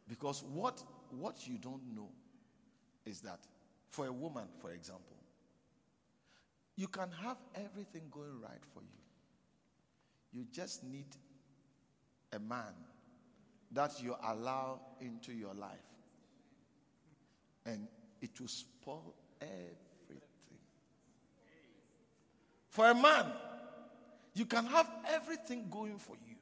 Because 0.08 0.42
what, 0.44 0.82
what 1.10 1.46
you 1.46 1.58
don't 1.58 1.94
know 1.94 2.10
is 3.04 3.20
that 3.20 3.40
for 3.90 4.06
a 4.06 4.12
woman, 4.12 4.44
for 4.60 4.70
example, 4.72 5.16
you 6.76 6.88
can 6.88 7.10
have 7.22 7.36
everything 7.54 8.02
going 8.10 8.40
right 8.40 8.64
for 8.72 8.80
you. 8.80 8.88
You 10.32 10.46
just 10.50 10.82
need 10.84 11.16
a 12.32 12.38
man 12.38 12.74
that 13.72 14.02
you 14.02 14.16
allow 14.26 14.80
into 15.00 15.32
your 15.32 15.54
life. 15.54 15.70
And 17.66 17.86
it 18.20 18.40
will 18.40 18.48
spoil 18.48 19.14
everything. 19.40 19.76
For 22.72 22.88
a 22.88 22.94
man, 22.94 23.26
you 24.32 24.46
can 24.46 24.64
have 24.64 24.88
everything 25.06 25.66
going 25.70 25.98
for 25.98 26.16
you. 26.26 26.36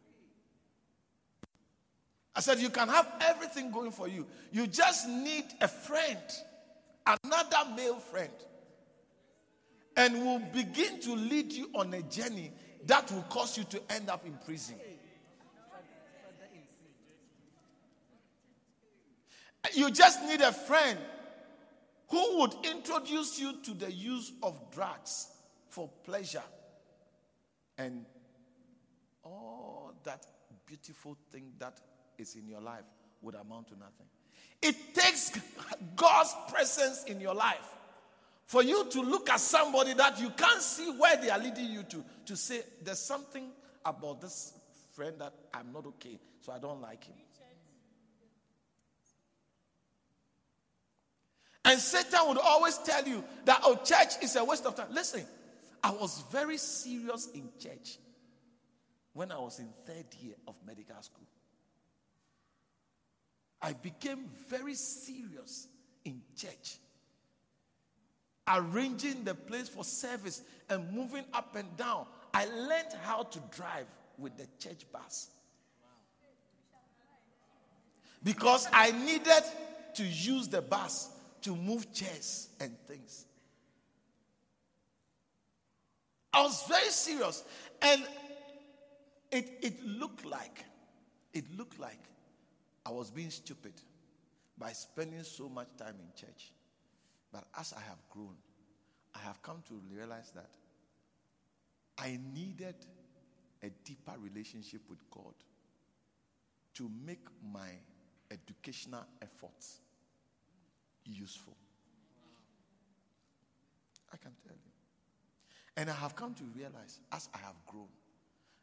I 2.37 2.41
said, 2.41 2.61
You 2.61 2.71
can 2.71 2.87
have 2.87 3.11
everything 3.21 3.73
going 3.73 3.91
for 3.91 4.07
you. 4.07 4.29
You 4.53 4.69
just 4.69 5.09
need 5.09 5.45
a 5.61 5.67
friend, 5.67 6.21
another 7.05 7.75
male 7.75 7.99
friend, 7.99 8.31
and 9.97 10.25
will 10.25 10.39
begin 10.39 11.01
to 11.01 11.15
lead 11.15 11.51
you 11.51 11.69
on 11.75 11.93
a 11.95 12.03
journey 12.03 12.53
that 12.87 13.11
will 13.11 13.23
cause 13.23 13.59
you 13.59 13.65
to 13.65 13.83
end 13.91 14.09
up 14.09 14.25
in 14.25 14.39
prison. 14.47 14.77
You 19.75 19.91
just 19.91 20.23
need 20.23 20.43
a 20.43 20.53
friend 20.53 20.99
who 22.09 22.39
would 22.39 22.55
introduce 22.63 23.41
you 23.41 23.55
to 23.65 23.75
the 23.75 23.91
use 23.91 24.31
of 24.45 24.57
drugs 24.71 25.27
for 25.71 25.89
pleasure 26.05 26.43
and 27.79 28.05
all 29.25 29.95
that 30.05 30.27
beautiful 30.67 31.17
thing 31.31 31.53
that 31.59 31.81
is 32.19 32.35
in 32.35 32.47
your 32.47 32.61
life 32.61 32.85
would 33.23 33.35
amount 33.35 33.69
to 33.69 33.79
nothing. 33.79 34.07
It 34.61 34.95
takes 34.95 35.33
God's 35.97 36.35
presence 36.51 37.05
in 37.05 37.21
your 37.21 37.35
life 37.35 37.77
for 38.47 38.63
you 38.63 38.85
to 38.91 39.01
look 39.01 39.31
at 39.31 39.41
somebody 39.41 39.95
that 39.95 40.21
you 40.21 40.31
can't 40.31 40.61
see 40.61 40.91
where 40.99 41.17
they 41.17 41.31
are 41.31 41.39
leading 41.39 41.71
you 41.71 41.83
to, 41.85 42.05
to 42.27 42.37
say, 42.37 42.63
There's 42.83 42.99
something 42.99 43.51
about 43.85 44.21
this 44.21 44.53
friend 44.93 45.17
that 45.19 45.33
I'm 45.55 45.73
not 45.73 45.87
okay, 45.87 46.19
so 46.41 46.53
I 46.53 46.59
don't 46.59 46.81
like 46.81 47.05
him. 47.05 47.15
And 51.65 51.79
Satan 51.79 52.21
would 52.27 52.39
always 52.39 52.79
tell 52.79 53.07
you 53.07 53.23
that, 53.45 53.61
oh, 53.65 53.77
church 53.77 54.23
is 54.23 54.35
a 54.35 54.45
waste 54.45 54.67
of 54.67 54.75
time. 54.75 54.89
Listen, 54.93 55.25
I 55.83 55.91
was 55.93 56.23
very 56.31 56.59
serious 56.59 57.29
in 57.35 57.49
church 57.59 57.99
when 59.13 59.33
I 59.33 59.39
was 59.39 59.59
in 59.59 59.69
third 59.87 60.07
year 60.21 60.35
of 60.47 60.55
medical 60.67 61.01
school. 61.03 61.27
I 63.63 63.73
became 63.75 64.25
very 64.49 64.75
serious 64.75 65.69
in 66.05 66.23
church, 66.37 66.79
arranging 68.49 69.25
the 69.25 69.35
place 69.35 69.69
for 69.69 69.85
service 69.85 70.43
and 70.69 70.91
moving 70.93 71.25
up 71.35 71.57
and 71.57 71.77
down. 71.77 72.07
I 72.33 72.47
learned 72.47 72.95
how 73.03 73.25
to 73.25 73.39
drive 73.51 73.87
with 74.19 74.37
the 74.37 74.47
church 74.59 74.87
bus 74.93 75.31
because 78.23 78.69
I 78.73 78.93
needed 78.93 79.43
to 79.95 80.05
use 80.05 80.49
the 80.49 80.63
bus 80.63 81.11
to 81.43 81.57
move 81.57 81.93
chairs 81.93 82.49
and 82.61 82.79
things. 82.87 83.27
I 86.33 86.43
was 86.43 86.65
very 86.69 86.91
serious. 86.91 87.45
And 87.83 88.03
it, 89.31 89.51
it 89.63 89.85
looked 89.85 90.25
like, 90.25 90.65
it 91.33 91.45
looked 91.57 91.79
like 91.79 91.99
I 92.85 92.91
was 92.91 93.11
being 93.11 93.31
stupid 93.31 93.75
by 94.59 94.73
spending 94.73 95.23
so 95.23 95.49
much 95.49 95.69
time 95.77 95.95
in 95.99 96.09
church. 96.15 96.53
But 97.33 97.45
as 97.59 97.73
I 97.73 97.81
have 97.81 97.99
grown, 98.11 98.35
I 99.15 99.19
have 99.21 99.43
come 99.43 99.63
to 99.69 99.81
realize 99.93 100.31
that 100.35 100.51
I 101.99 102.19
needed 102.35 102.75
a 103.63 103.71
deeper 103.85 104.15
relationship 104.19 104.81
with 104.89 104.99
God 105.11 105.35
to 106.75 106.91
make 107.05 107.27
my 107.53 107.69
educational 108.31 109.05
efforts 109.21 109.81
useful. 111.05 111.57
I 114.13 114.17
can 114.17 114.33
tell 114.47 114.57
you. 114.57 114.70
And 115.77 115.89
I 115.89 115.95
have 115.95 116.15
come 116.17 116.35
to 116.35 116.45
realize 116.57 117.01
as 117.13 117.29
I 117.35 117.39
have 117.39 117.55
grown 117.67 117.89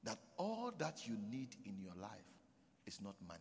that 0.04 0.18
all 0.38 0.72
that 0.78 1.08
you 1.08 1.16
need 1.30 1.56
in 1.66 1.80
your 1.82 1.96
life 2.00 2.12
is 2.86 3.00
not 3.02 3.16
money. 3.28 3.40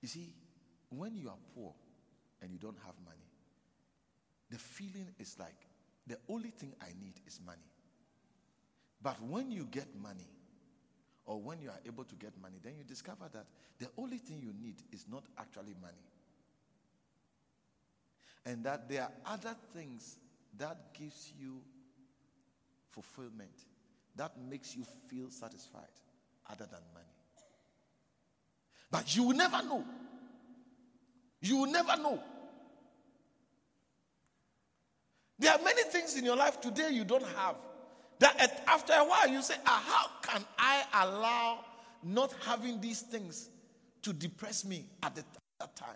You 0.00 0.08
see, 0.08 0.32
when 0.90 1.16
you 1.16 1.28
are 1.28 1.38
poor 1.54 1.72
and 2.42 2.52
you 2.52 2.58
don't 2.58 2.78
have 2.84 2.94
money, 3.04 3.26
the 4.50 4.58
feeling 4.58 5.08
is 5.18 5.36
like 5.38 5.66
the 6.06 6.16
only 6.28 6.50
thing 6.50 6.74
I 6.80 6.88
need 7.00 7.14
is 7.26 7.40
money. 7.44 7.58
But 9.02 9.16
when 9.22 9.50
you 9.50 9.66
get 9.70 9.86
money, 10.00 10.28
or 11.28 11.38
when 11.38 11.60
you 11.60 11.68
are 11.68 11.78
able 11.86 12.04
to 12.04 12.14
get 12.14 12.32
money, 12.40 12.56
then 12.62 12.72
you 12.78 12.84
discover 12.84 13.28
that 13.32 13.44
the 13.78 13.86
only 13.98 14.16
thing 14.16 14.40
you 14.42 14.54
need 14.60 14.76
is 14.90 15.04
not 15.10 15.24
actually 15.38 15.74
money 15.80 16.02
and 18.46 18.64
that 18.64 18.88
there 18.88 19.02
are 19.02 19.12
other 19.26 19.54
things 19.74 20.16
that 20.58 20.94
gives 20.94 21.32
you 21.38 21.60
fulfillment 22.90 23.50
that 24.16 24.32
makes 24.50 24.76
you 24.76 24.84
feel 25.08 25.30
satisfied 25.30 25.82
other 26.50 26.66
than 26.70 26.80
money. 26.92 27.06
But 28.90 29.14
you 29.16 29.22
will 29.22 29.36
never 29.36 29.62
know. 29.62 29.84
You 31.40 31.58
will 31.58 31.70
never 31.70 31.96
know. 31.96 32.20
There 35.38 35.52
are 35.52 35.62
many 35.62 35.82
things 35.84 36.16
in 36.16 36.24
your 36.24 36.36
life 36.36 36.60
today 36.60 36.90
you 36.90 37.04
don't 37.04 37.24
have 37.36 37.54
that 38.18 38.64
after 38.66 38.92
a 38.92 39.04
while 39.04 39.28
you 39.28 39.40
say 39.40 39.54
ah, 39.64 39.82
how 39.86 40.28
can 40.28 40.44
i 40.58 40.82
allow 41.04 41.64
not 42.02 42.34
having 42.44 42.80
these 42.80 43.02
things 43.02 43.48
to 44.02 44.12
depress 44.12 44.64
me 44.64 44.84
at 45.04 45.14
the, 45.14 45.22
that 45.60 45.76
time 45.76 45.94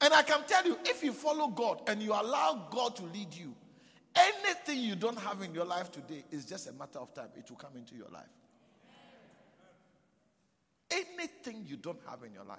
and 0.00 0.14
I 0.14 0.22
can 0.22 0.44
tell 0.46 0.64
you, 0.66 0.78
if 0.84 1.02
you 1.02 1.12
follow 1.12 1.48
God 1.48 1.82
and 1.86 2.02
you 2.02 2.12
allow 2.12 2.68
God 2.70 2.96
to 2.96 3.02
lead 3.04 3.34
you, 3.34 3.54
Anything 4.16 4.78
you 4.78 4.96
don't 4.96 5.18
have 5.18 5.40
in 5.42 5.54
your 5.54 5.64
life 5.64 5.92
today 5.92 6.24
is 6.30 6.44
just 6.44 6.68
a 6.68 6.72
matter 6.72 6.98
of 6.98 7.14
time. 7.14 7.28
It 7.36 7.48
will 7.48 7.56
come 7.56 7.76
into 7.76 7.94
your 7.94 8.08
life. 8.08 8.24
Anything 10.90 11.64
you 11.66 11.76
don't 11.76 12.00
have 12.08 12.24
in 12.24 12.32
your 12.32 12.44
life, 12.44 12.58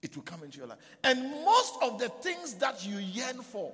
it 0.00 0.14
will 0.14 0.22
come 0.22 0.44
into 0.44 0.58
your 0.58 0.68
life. 0.68 0.78
And 1.02 1.20
most 1.44 1.74
of 1.82 1.98
the 1.98 2.08
things 2.08 2.54
that 2.54 2.86
you 2.86 2.98
yearn 2.98 3.42
for, 3.42 3.72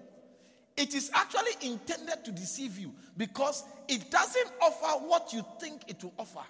it 0.78 0.94
is 0.94 1.10
actually 1.12 1.70
intended 1.70 2.24
to 2.24 2.32
deceive 2.32 2.78
you 2.78 2.92
because 3.18 3.64
it 3.88 4.10
doesn't 4.10 4.50
offer 4.62 5.04
what 5.04 5.34
you 5.34 5.44
think 5.60 5.82
it 5.86 6.02
will 6.02 6.14
offer. 6.18 6.46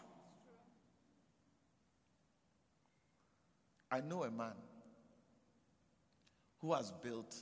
I 3.94 4.00
know 4.00 4.24
a 4.24 4.30
man 4.30 4.56
who 6.60 6.72
has 6.72 6.90
built, 6.90 7.36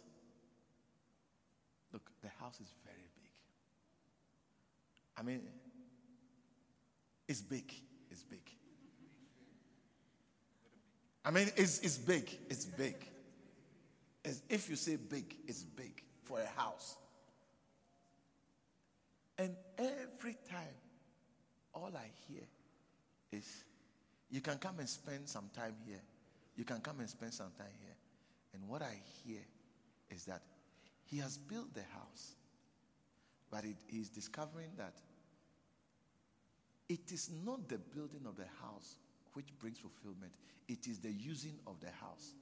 look, 1.94 2.10
the 2.20 2.28
house 2.38 2.60
is 2.60 2.74
very 2.84 3.08
big. 3.22 3.30
I 5.16 5.22
mean, 5.22 5.40
it's 7.26 7.40
big. 7.40 7.72
It's 8.10 8.22
big. 8.24 8.42
I 11.24 11.30
mean, 11.30 11.50
it's, 11.56 11.78
it's 11.78 11.96
big. 11.96 12.28
It's 12.50 12.66
big. 12.66 12.96
It's, 14.22 14.42
if 14.50 14.68
you 14.68 14.76
say 14.76 14.96
big, 14.96 15.34
it's 15.48 15.62
big 15.62 16.02
for 16.24 16.38
a 16.38 16.60
house. 16.60 16.96
And 19.38 19.56
every 19.78 20.36
time, 20.50 20.76
all 21.72 21.92
I 21.96 22.10
hear 22.28 22.42
is, 23.32 23.64
you 24.30 24.42
can 24.42 24.58
come 24.58 24.80
and 24.80 24.88
spend 24.88 25.26
some 25.30 25.48
time 25.54 25.76
here. 25.86 26.02
You 26.56 26.64
can 26.64 26.80
come 26.80 27.00
and 27.00 27.08
spend 27.08 27.32
some 27.32 27.50
time 27.56 27.74
here. 27.80 27.96
And 28.54 28.68
what 28.68 28.82
I 28.82 29.00
hear 29.24 29.40
is 30.10 30.24
that 30.26 30.42
he 31.06 31.18
has 31.18 31.38
built 31.38 31.72
the 31.74 31.84
house, 31.94 32.34
but 33.50 33.64
it, 33.64 33.76
he's 33.86 34.08
discovering 34.08 34.70
that 34.76 34.94
it 36.88 37.10
is 37.10 37.30
not 37.44 37.68
the 37.68 37.78
building 37.78 38.22
of 38.26 38.36
the 38.36 38.46
house 38.60 38.96
which 39.32 39.46
brings 39.58 39.78
fulfillment, 39.78 40.32
it 40.68 40.86
is 40.86 40.98
the 40.98 41.10
using 41.10 41.58
of 41.66 41.80
the 41.80 41.90
house. 42.00 42.34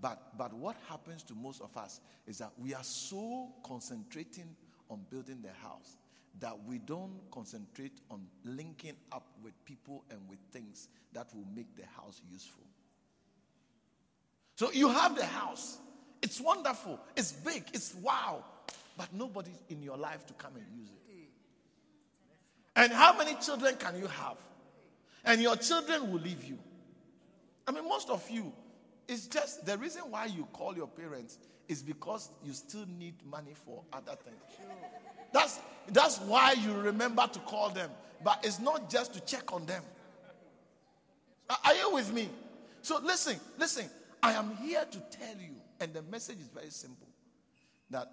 But, 0.00 0.36
but 0.36 0.52
what 0.54 0.76
happens 0.88 1.22
to 1.24 1.34
most 1.34 1.60
of 1.60 1.76
us 1.76 2.00
is 2.26 2.38
that 2.38 2.50
we 2.58 2.74
are 2.74 2.82
so 2.82 3.48
concentrating 3.64 4.56
on 4.90 5.06
building 5.10 5.40
the 5.42 5.52
house 5.66 5.96
that 6.40 6.56
we 6.66 6.78
don't 6.78 7.20
concentrate 7.30 8.00
on 8.10 8.26
linking 8.44 8.96
up 9.12 9.26
with 9.42 9.52
people 9.64 10.02
and 10.10 10.18
with 10.28 10.38
things 10.50 10.88
that 11.12 11.26
will 11.34 11.46
make 11.54 11.76
the 11.76 11.84
house 11.96 12.20
useful. 12.30 12.64
So 14.56 14.70
you 14.72 14.88
have 14.88 15.16
the 15.16 15.24
house. 15.24 15.78
It's 16.22 16.40
wonderful. 16.40 17.00
It's 17.16 17.32
big. 17.32 17.64
It's 17.72 17.94
wow. 17.94 18.44
But 18.96 19.12
nobody 19.12 19.50
in 19.70 19.82
your 19.82 19.96
life 19.96 20.26
to 20.26 20.32
come 20.34 20.52
and 20.54 20.64
use 20.78 20.88
it. 20.88 21.02
And 22.74 22.92
how 22.92 23.16
many 23.16 23.34
children 23.36 23.76
can 23.78 23.98
you 23.98 24.06
have? 24.06 24.36
And 25.24 25.40
your 25.40 25.56
children 25.56 26.10
will 26.10 26.20
leave 26.20 26.44
you. 26.44 26.58
I 27.66 27.72
mean, 27.72 27.88
most 27.88 28.10
of 28.10 28.28
you, 28.30 28.52
it's 29.08 29.26
just 29.26 29.66
the 29.66 29.76
reason 29.78 30.02
why 30.10 30.26
you 30.26 30.46
call 30.52 30.76
your 30.76 30.86
parents 30.86 31.38
is 31.68 31.82
because 31.82 32.30
you 32.44 32.52
still 32.52 32.86
need 32.98 33.14
money 33.30 33.52
for 33.54 33.82
other 33.92 34.16
things. 34.16 34.68
That's, 35.32 35.60
that's 35.88 36.18
why 36.20 36.52
you 36.52 36.72
remember 36.72 37.26
to 37.26 37.38
call 37.40 37.70
them. 37.70 37.90
But 38.24 38.40
it's 38.44 38.60
not 38.60 38.90
just 38.90 39.14
to 39.14 39.20
check 39.20 39.52
on 39.52 39.66
them. 39.66 39.82
Are 41.64 41.74
you 41.74 41.92
with 41.92 42.12
me? 42.12 42.28
So 42.82 43.00
listen, 43.02 43.38
listen. 43.58 43.88
I 44.22 44.32
am 44.32 44.56
here 44.56 44.84
to 44.90 44.98
tell 45.10 45.36
you, 45.40 45.56
and 45.80 45.92
the 45.92 46.02
message 46.02 46.38
is 46.38 46.48
very 46.48 46.70
simple 46.70 47.08
that 47.90 48.08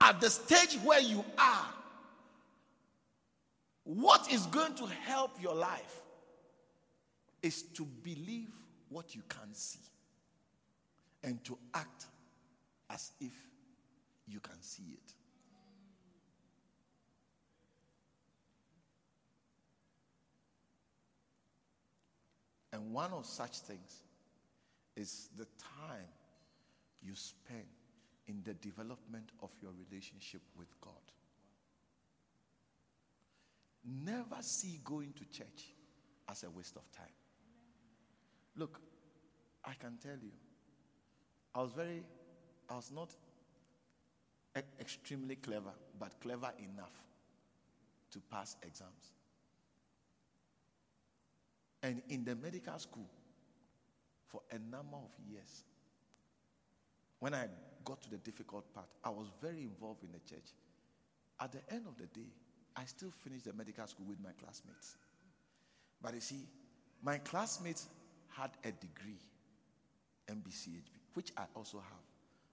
at 0.00 0.20
the 0.20 0.30
stage 0.30 0.78
where 0.82 1.00
you 1.00 1.24
are, 1.38 1.66
what 3.84 4.32
is 4.32 4.46
going 4.46 4.74
to 4.76 4.86
help 4.86 5.40
your 5.40 5.54
life 5.54 6.02
is 7.42 7.62
to 7.62 7.84
believe 8.02 8.50
what 8.88 9.14
you 9.14 9.22
can 9.28 9.52
see 9.52 9.78
and 11.22 11.42
to 11.44 11.58
act 11.74 12.06
as 12.90 13.12
if 13.20 13.32
you 14.26 14.40
can 14.40 14.60
see 14.60 14.82
it. 14.94 15.12
And 22.72 22.92
one 22.92 23.12
of 23.12 23.24
such 23.24 23.58
things 23.60 24.02
is 24.96 25.28
the 25.36 25.46
time 25.58 26.08
you 27.02 27.14
spend 27.14 27.66
in 28.26 28.42
the 28.42 28.54
development 28.54 29.30
of 29.42 29.50
your 29.62 29.72
relationship 29.72 30.40
with 30.56 30.68
God. 30.80 30.92
Never 33.84 34.36
see 34.40 34.80
going 34.84 35.12
to 35.12 35.24
church 35.26 35.74
as 36.28 36.42
a 36.42 36.50
waste 36.50 36.76
of 36.76 36.90
time. 36.90 37.06
Look, 38.56 38.80
I 39.64 39.74
can 39.74 39.96
tell 40.02 40.16
you, 40.20 40.32
I 41.54 41.62
was 41.62 41.70
very, 41.72 42.02
I 42.68 42.74
was 42.76 42.90
not 42.90 43.14
e- 44.56 44.60
extremely 44.80 45.36
clever, 45.36 45.72
but 45.98 46.18
clever 46.20 46.52
enough 46.58 46.92
to 48.10 48.20
pass 48.30 48.56
exams. 48.62 49.12
And 51.82 52.02
in 52.08 52.24
the 52.24 52.34
medical 52.34 52.78
school, 52.78 53.08
for 54.36 54.42
a 54.54 54.58
number 54.70 54.96
of 54.96 55.10
years. 55.30 55.64
When 57.20 57.32
I 57.32 57.46
got 57.84 58.02
to 58.02 58.10
the 58.10 58.18
difficult 58.18 58.72
part, 58.74 58.88
I 59.02 59.08
was 59.08 59.28
very 59.40 59.62
involved 59.62 60.02
in 60.02 60.10
the 60.12 60.18
church. 60.28 60.52
At 61.40 61.52
the 61.52 61.60
end 61.72 61.86
of 61.88 61.96
the 61.96 62.06
day, 62.06 62.28
I 62.76 62.84
still 62.84 63.10
finished 63.24 63.46
the 63.46 63.54
medical 63.54 63.86
school 63.86 64.04
with 64.06 64.18
my 64.22 64.32
classmates. 64.38 64.96
But 66.02 66.14
you 66.14 66.20
see, 66.20 66.46
my 67.02 67.16
classmates 67.18 67.88
had 68.28 68.50
a 68.62 68.72
degree, 68.72 69.20
MBCHB, 70.28 71.14
which 71.14 71.32
I 71.38 71.44
also 71.54 71.78
have. 71.78 72.04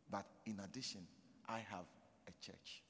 But 0.10 0.26
in 0.46 0.62
addition, 0.64 1.02
I 1.50 1.58
have 1.70 1.86
a 2.28 2.32
church. 2.46 2.84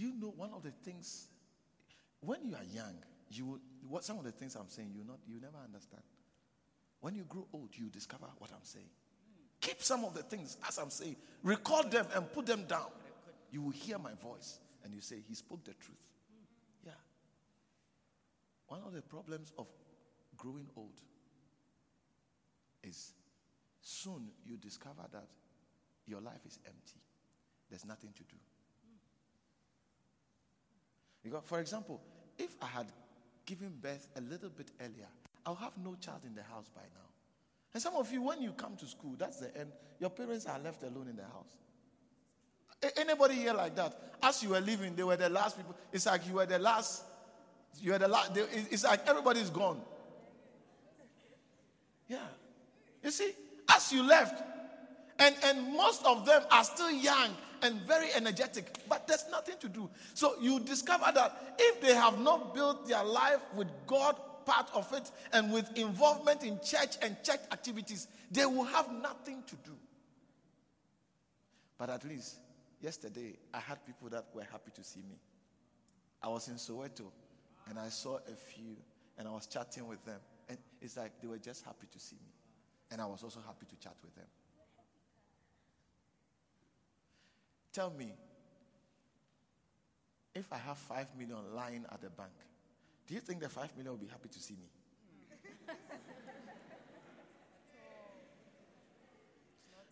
Do 0.00 0.06
you 0.06 0.14
know 0.18 0.32
one 0.34 0.48
of 0.54 0.62
the 0.62 0.70
things 0.70 1.28
when 2.22 2.42
you 2.46 2.54
are 2.54 2.64
young, 2.74 2.94
you 3.30 3.44
will, 3.44 3.58
what 3.86 4.02
some 4.02 4.16
of 4.16 4.24
the 4.24 4.32
things 4.32 4.56
I'm 4.56 4.70
saying 4.70 4.92
you 4.96 5.04
not 5.04 5.18
you 5.28 5.38
never 5.38 5.58
understand. 5.62 6.02
When 7.02 7.14
you 7.14 7.24
grow 7.28 7.46
old, 7.52 7.68
you 7.74 7.90
discover 7.90 8.24
what 8.38 8.50
I'm 8.50 8.64
saying. 8.64 8.88
Keep 9.60 9.82
some 9.82 10.06
of 10.06 10.14
the 10.14 10.22
things 10.22 10.56
as 10.66 10.78
I'm 10.78 10.88
saying, 10.88 11.16
record 11.42 11.90
them 11.90 12.06
and 12.14 12.32
put 12.32 12.46
them 12.46 12.64
down. 12.66 12.86
You 13.50 13.60
will 13.60 13.72
hear 13.72 13.98
my 13.98 14.12
voice 14.14 14.58
and 14.84 14.94
you 14.94 15.02
say, 15.02 15.16
He 15.28 15.34
spoke 15.34 15.64
the 15.64 15.74
truth. 15.74 16.00
Yeah. 16.82 16.92
One 18.68 18.80
of 18.86 18.94
the 18.94 19.02
problems 19.02 19.52
of 19.58 19.66
growing 20.38 20.68
old 20.78 20.98
is 22.82 23.12
soon 23.82 24.30
you 24.46 24.56
discover 24.56 25.02
that 25.12 25.26
your 26.06 26.22
life 26.22 26.40
is 26.46 26.58
empty. 26.64 27.02
There's 27.68 27.84
nothing 27.84 28.12
to 28.16 28.22
do. 28.22 28.36
Because, 31.22 31.42
for 31.44 31.60
example, 31.60 32.00
if 32.38 32.56
I 32.62 32.66
had 32.66 32.86
given 33.46 33.72
birth 33.80 34.08
a 34.16 34.20
little 34.20 34.48
bit 34.48 34.70
earlier, 34.80 35.08
I'll 35.44 35.54
have 35.54 35.72
no 35.82 35.96
child 36.00 36.20
in 36.26 36.34
the 36.34 36.42
house 36.42 36.70
by 36.74 36.82
now. 36.82 37.08
And 37.72 37.82
some 37.82 37.94
of 37.94 38.12
you, 38.12 38.22
when 38.22 38.42
you 38.42 38.52
come 38.52 38.76
to 38.76 38.86
school, 38.86 39.14
that's 39.18 39.38
the 39.38 39.56
end. 39.56 39.70
Your 39.98 40.10
parents 40.10 40.46
are 40.46 40.58
left 40.58 40.82
alone 40.82 41.08
in 41.08 41.16
the 41.16 41.22
house. 41.22 41.56
Anybody 42.96 43.34
here 43.34 43.52
like 43.52 43.76
that? 43.76 44.14
As 44.22 44.42
you 44.42 44.50
were 44.50 44.60
leaving, 44.60 44.96
they 44.96 45.02
were 45.02 45.16
the 45.16 45.28
last 45.28 45.56
people. 45.56 45.76
It's 45.92 46.06
like 46.06 46.26
you 46.26 46.34
were 46.34 46.46
the 46.46 46.58
last. 46.58 47.04
You 47.80 47.92
were 47.92 47.98
the 47.98 48.08
last. 48.08 48.32
It's 48.34 48.84
like 48.84 49.06
everybody's 49.06 49.50
gone. 49.50 49.80
Yeah. 52.08 52.18
You 53.04 53.10
see, 53.10 53.32
as 53.68 53.92
you 53.92 54.02
left, 54.02 54.42
and, 55.18 55.34
and 55.44 55.74
most 55.74 56.04
of 56.04 56.24
them 56.24 56.42
are 56.50 56.64
still 56.64 56.90
young 56.90 57.36
and 57.62 57.80
very 57.82 58.08
energetic, 58.14 58.78
but 58.88 59.06
there's 59.06 59.24
nothing 59.30 59.56
to 59.60 59.68
do. 59.68 59.88
So 60.14 60.34
you 60.40 60.60
discover 60.60 61.10
that 61.14 61.56
if 61.58 61.80
they 61.80 61.94
have 61.94 62.20
not 62.20 62.54
built 62.54 62.88
their 62.88 63.04
life 63.04 63.40
with 63.54 63.68
God 63.86 64.16
part 64.46 64.70
of 64.74 64.92
it 64.92 65.10
and 65.32 65.52
with 65.52 65.76
involvement 65.76 66.42
in 66.42 66.58
church 66.64 66.96
and 67.02 67.16
church 67.22 67.40
activities, 67.52 68.08
they 68.30 68.46
will 68.46 68.64
have 68.64 68.90
nothing 68.92 69.42
to 69.46 69.56
do. 69.56 69.72
But 71.78 71.90
at 71.90 72.04
least 72.04 72.36
yesterday, 72.80 73.34
I 73.54 73.58
had 73.58 73.84
people 73.86 74.08
that 74.10 74.26
were 74.34 74.46
happy 74.50 74.70
to 74.74 74.84
see 74.84 75.00
me. 75.00 75.16
I 76.22 76.28
was 76.28 76.48
in 76.48 76.54
Soweto 76.54 77.10
and 77.68 77.78
I 77.78 77.88
saw 77.88 78.16
a 78.16 78.34
few 78.34 78.76
and 79.18 79.26
I 79.28 79.30
was 79.30 79.46
chatting 79.46 79.86
with 79.86 80.04
them. 80.04 80.20
And 80.48 80.58
it's 80.80 80.96
like 80.96 81.12
they 81.20 81.28
were 81.28 81.38
just 81.38 81.64
happy 81.64 81.86
to 81.90 81.98
see 81.98 82.16
me. 82.16 82.32
And 82.90 83.00
I 83.00 83.06
was 83.06 83.22
also 83.22 83.40
happy 83.46 83.66
to 83.68 83.76
chat 83.76 83.94
with 84.02 84.14
them. 84.16 84.26
Tell 87.72 87.90
me, 87.90 88.12
if 90.34 90.52
I 90.52 90.58
have 90.58 90.78
five 90.78 91.06
million 91.18 91.38
lying 91.54 91.84
at 91.92 92.00
the 92.00 92.10
bank, 92.10 92.32
do 93.06 93.14
you 93.14 93.20
think 93.20 93.40
the 93.40 93.48
five 93.48 93.76
million 93.76 93.92
will 93.92 93.98
be 93.98 94.08
happy 94.08 94.28
to 94.28 94.38
see 94.38 94.54
me? 94.54 94.68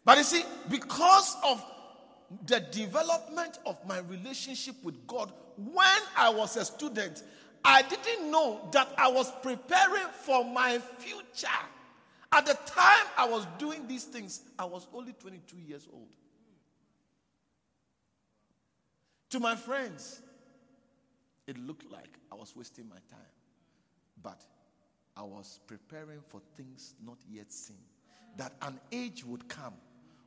but 0.05 0.19
you 0.19 0.25
see, 0.25 0.45
because 0.69 1.37
of 1.45 1.65
the 2.47 2.61
development 2.61 3.59
of 3.65 3.77
my 3.87 3.99
relationship 4.01 4.75
with 4.83 5.07
God 5.07 5.33
when 5.73 5.99
I 6.17 6.31
was 6.31 6.57
a 6.57 6.65
student, 6.65 7.23
I 7.65 7.83
didn't 7.83 8.31
know 8.31 8.69
that 8.73 8.89
I 8.97 9.09
was 9.09 9.33
preparing 9.43 10.07
for 10.13 10.45
my 10.45 10.79
future. 10.99 11.49
At 12.31 12.47
the 12.47 12.55
time 12.67 13.07
I 13.17 13.27
was 13.27 13.47
doing 13.59 13.89
these 13.89 14.05
things, 14.05 14.43
I 14.59 14.65
was 14.65 14.87
only 14.95 15.15
22 15.15 15.57
years 15.67 15.89
old. 15.93 16.07
To 19.31 19.41
my 19.41 19.57
friends, 19.57 20.23
it 21.47 21.59
looked 21.59 21.91
like 21.91 22.19
I 22.33 22.35
was 22.35 22.55
wasting 22.57 22.89
my 22.89 22.97
time. 23.11 23.33
But 24.23 24.43
I 25.17 25.23
was 25.23 25.61
preparing 25.67 26.21
for 26.29 26.41
things 26.57 26.95
not 27.05 27.19
yet 27.31 27.53
seen. 27.53 27.77
That 28.37 28.53
an 28.63 28.79
age 28.93 29.25
would 29.25 29.49
come 29.49 29.75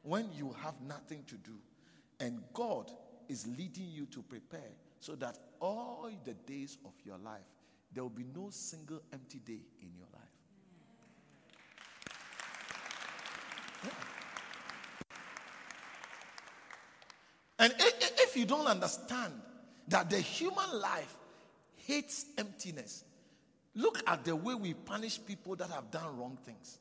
when 0.03 0.29
you 0.33 0.55
have 0.63 0.75
nothing 0.87 1.23
to 1.27 1.35
do, 1.35 1.53
and 2.19 2.41
God 2.53 2.91
is 3.29 3.47
leading 3.57 3.89
you 3.89 4.05
to 4.07 4.21
prepare 4.23 4.71
so 4.99 5.15
that 5.15 5.37
all 5.59 6.09
the 6.25 6.33
days 6.33 6.77
of 6.85 6.93
your 7.05 7.17
life, 7.19 7.41
there 7.93 8.03
will 8.03 8.09
be 8.09 8.25
no 8.35 8.49
single 8.49 9.01
empty 9.13 9.39
day 9.39 9.61
in 9.81 9.89
your 9.95 10.07
life. 10.13 10.21
And 17.59 17.73
if 18.31 18.37
you 18.37 18.45
don't 18.45 18.67
understand 18.67 19.33
that 19.89 20.09
the 20.09 20.19
human 20.19 20.79
life 20.79 21.17
hates 21.75 22.27
emptiness, 22.37 23.03
look 23.75 24.01
at 24.07 24.23
the 24.23 24.33
way 24.33 24.55
we 24.55 24.73
punish 24.73 25.19
people 25.25 25.55
that 25.57 25.69
have 25.69 25.91
done 25.91 26.17
wrong 26.17 26.37
things. 26.45 26.79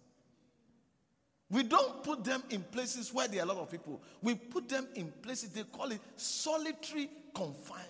We 1.50 1.64
don't 1.64 2.04
put 2.04 2.22
them 2.22 2.44
in 2.50 2.62
places 2.62 3.12
where 3.12 3.26
there 3.26 3.40
are 3.40 3.44
a 3.44 3.48
lot 3.48 3.58
of 3.58 3.70
people. 3.70 4.00
We 4.22 4.36
put 4.36 4.68
them 4.68 4.86
in 4.94 5.12
places, 5.22 5.50
they 5.50 5.64
call 5.64 5.90
it 5.90 6.00
solitary 6.14 7.10
confinement. 7.34 7.88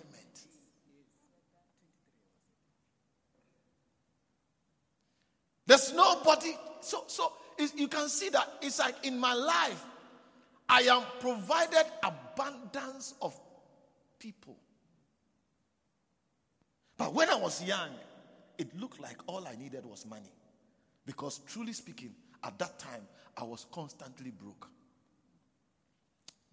There's 5.67 5.93
nobody. 5.93 6.57
So, 6.81 7.03
so 7.05 7.31
you 7.75 7.87
can 7.87 8.09
see 8.09 8.29
that 8.29 8.49
it's 8.63 8.79
like 8.79 8.95
in 9.05 9.19
my 9.19 9.35
life, 9.35 9.85
I 10.67 10.81
am 10.81 11.03
provided 11.19 11.85
abundance 12.03 13.13
of 13.21 13.39
people. 14.21 14.55
But 16.97 17.13
when 17.13 17.29
I 17.29 17.35
was 17.35 17.63
young, 17.63 17.89
it 18.59 18.79
looked 18.79 19.01
like 19.01 19.17
all 19.25 19.47
I 19.47 19.55
needed 19.55 19.85
was 19.85 20.05
money. 20.05 20.31
Because 21.05 21.39
truly 21.47 21.73
speaking, 21.73 22.13
at 22.43 22.59
that 22.59 22.77
time, 22.77 23.01
I 23.35 23.43
was 23.43 23.65
constantly 23.71 24.29
broke. 24.29 24.67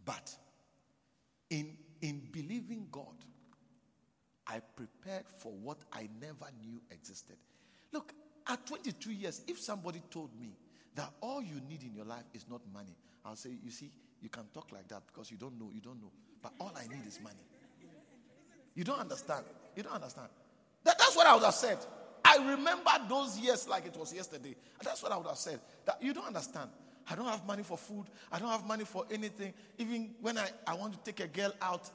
But 0.06 0.34
in, 1.50 1.76
in 2.00 2.22
believing 2.32 2.86
God, 2.90 3.14
I 4.46 4.60
prepared 4.74 5.24
for 5.36 5.52
what 5.52 5.78
I 5.92 6.08
never 6.18 6.50
knew 6.62 6.80
existed. 6.90 7.36
Look, 7.92 8.14
at 8.46 8.66
22 8.66 9.12
years, 9.12 9.42
if 9.46 9.60
somebody 9.60 10.00
told 10.10 10.30
me 10.40 10.56
that 10.94 11.12
all 11.20 11.42
you 11.42 11.60
need 11.68 11.82
in 11.82 11.94
your 11.94 12.06
life 12.06 12.24
is 12.32 12.46
not 12.50 12.62
money, 12.72 12.96
I'll 13.26 13.36
say, 13.36 13.50
you 13.62 13.70
see, 13.70 13.90
you 14.22 14.30
can 14.30 14.44
talk 14.54 14.72
like 14.72 14.88
that 14.88 15.02
because 15.06 15.30
you 15.30 15.36
don't 15.36 15.58
know, 15.58 15.70
you 15.74 15.82
don't 15.82 16.00
know. 16.00 16.10
But 16.42 16.52
all 16.58 16.72
I 16.74 16.86
need 16.86 17.06
is 17.06 17.20
money. 17.22 17.44
You 18.78 18.84
don't 18.84 19.00
understand. 19.00 19.44
You 19.74 19.82
don't 19.82 19.94
understand. 19.94 20.28
That, 20.84 21.00
that's 21.00 21.16
what 21.16 21.26
I 21.26 21.34
would 21.34 21.42
have 21.42 21.52
said. 21.52 21.78
I 22.24 22.36
remember 22.36 22.90
those 23.08 23.36
years 23.36 23.66
like 23.66 23.84
it 23.86 23.96
was 23.96 24.14
yesterday. 24.14 24.54
That's 24.84 25.02
what 25.02 25.10
I 25.10 25.16
would 25.16 25.26
have 25.26 25.36
said. 25.36 25.58
That 25.84 26.00
you 26.00 26.14
don't 26.14 26.28
understand. 26.28 26.70
I 27.10 27.16
don't 27.16 27.26
have 27.26 27.44
money 27.44 27.64
for 27.64 27.76
food. 27.76 28.04
I 28.30 28.38
don't 28.38 28.50
have 28.50 28.64
money 28.68 28.84
for 28.84 29.04
anything. 29.10 29.52
Even 29.78 30.10
when 30.20 30.38
I, 30.38 30.50
I 30.64 30.74
want 30.74 30.92
to 30.92 31.00
take 31.00 31.18
a 31.18 31.26
girl 31.26 31.52
out, 31.60 31.90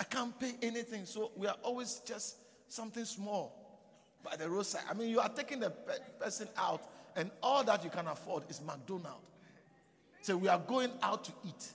I 0.00 0.02
can't 0.02 0.36
pay 0.40 0.54
anything. 0.60 1.04
So 1.04 1.30
we 1.36 1.46
are 1.46 1.54
always 1.62 2.02
just 2.04 2.38
something 2.66 3.04
small 3.04 3.54
by 4.24 4.34
the 4.34 4.50
roadside. 4.50 4.82
I 4.90 4.94
mean, 4.94 5.10
you 5.10 5.20
are 5.20 5.28
taking 5.28 5.60
the 5.60 5.70
pe- 5.70 6.18
person 6.18 6.48
out, 6.56 6.82
and 7.14 7.30
all 7.44 7.62
that 7.62 7.84
you 7.84 7.90
can 7.90 8.08
afford 8.08 8.42
is 8.48 8.60
McDonald's. 8.60 9.22
So 10.22 10.36
we 10.36 10.48
are 10.48 10.58
going 10.58 10.90
out 11.00 11.22
to 11.26 11.32
eat. 11.46 11.68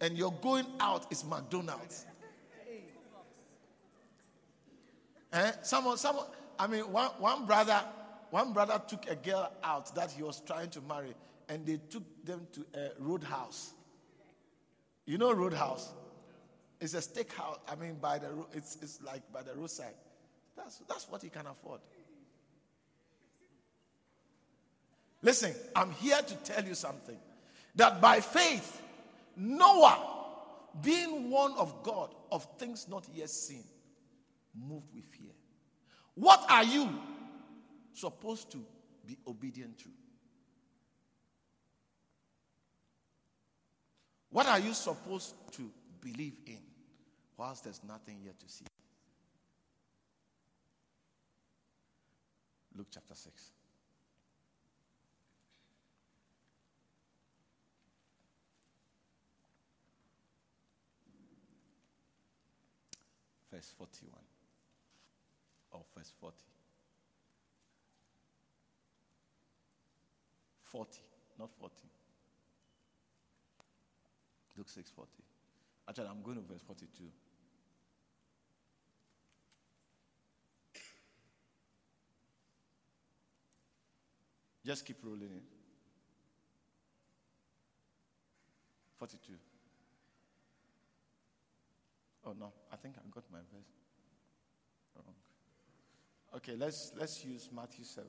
And 0.00 0.16
your 0.16 0.32
going 0.42 0.66
out 0.78 1.10
is 1.10 1.24
McDonald's. 1.24 2.06
Eh? 5.32 5.52
Someone, 5.62 5.96
someone, 5.96 6.26
I 6.58 6.66
mean, 6.66 6.90
one, 6.92 7.10
one 7.18 7.46
brother, 7.46 7.80
one 8.30 8.52
brother 8.52 8.80
took 8.86 9.10
a 9.10 9.16
girl 9.16 9.52
out 9.62 9.94
that 9.94 10.10
he 10.10 10.22
was 10.22 10.40
trying 10.46 10.70
to 10.70 10.80
marry, 10.82 11.14
and 11.48 11.66
they 11.66 11.78
took 11.90 12.02
them 12.24 12.46
to 12.52 12.64
a 12.74 12.90
roadhouse. 12.98 13.72
You 15.06 15.18
know 15.18 15.32
roadhouse? 15.32 15.92
It's 16.80 16.94
a 16.94 16.98
steakhouse. 16.98 17.58
I 17.68 17.74
mean, 17.74 17.94
by 17.94 18.18
the 18.18 18.28
it's 18.52 18.76
it's 18.82 19.02
like 19.02 19.22
by 19.32 19.42
the 19.42 19.54
roadside. 19.54 19.94
That's 20.56 20.78
that's 20.88 21.08
what 21.08 21.22
he 21.22 21.28
can 21.28 21.46
afford. 21.46 21.80
Listen, 25.22 25.54
I'm 25.74 25.90
here 25.92 26.20
to 26.20 26.34
tell 26.36 26.64
you 26.64 26.74
something 26.74 27.16
that 27.74 28.00
by 28.00 28.20
faith, 28.20 28.80
Noah, 29.36 29.98
being 30.82 31.30
one 31.30 31.52
of 31.58 31.82
God 31.82 32.14
of 32.30 32.46
things 32.58 32.86
not 32.88 33.04
yet 33.12 33.30
seen, 33.30 33.64
moved 34.66 34.94
with 34.94 35.04
fear. 35.04 35.32
What 36.14 36.44
are 36.48 36.64
you 36.64 36.88
supposed 37.92 38.50
to 38.52 38.58
be 39.06 39.16
obedient 39.26 39.78
to? 39.78 39.88
What 44.30 44.46
are 44.46 44.58
you 44.58 44.74
supposed 44.74 45.34
to 45.52 45.70
believe 46.00 46.34
in 46.46 46.60
whilst 47.36 47.64
there's 47.64 47.80
nothing 47.86 48.18
yet 48.24 48.38
to 48.40 48.48
see? 48.48 48.64
Luke 52.76 52.88
chapter 52.90 53.14
6. 53.14 53.50
verse 63.58 63.74
41 63.76 64.27
or 65.72 65.82
verse 65.96 66.12
40. 66.20 66.36
40, 70.64 70.90
not 71.38 71.50
40. 71.58 71.74
Luke 74.56 74.68
6 74.68 74.90
40. 74.90 75.10
Actually, 75.88 76.08
I'm 76.08 76.22
going 76.22 76.36
to 76.36 76.42
verse 76.42 76.60
42. 76.66 77.04
Just 84.66 84.84
keep 84.84 84.98
rolling 85.02 85.32
it. 85.32 85.42
42. 88.98 89.32
Oh 92.26 92.34
no, 92.38 92.52
I 92.70 92.76
think 92.76 92.96
I 92.98 93.08
got 93.10 93.24
my 93.32 93.38
verse. 93.38 93.77
Okay, 96.36 96.54
let's 96.56 96.92
let's 96.96 97.24
use 97.24 97.48
Matthew 97.52 97.84
7. 97.84 98.06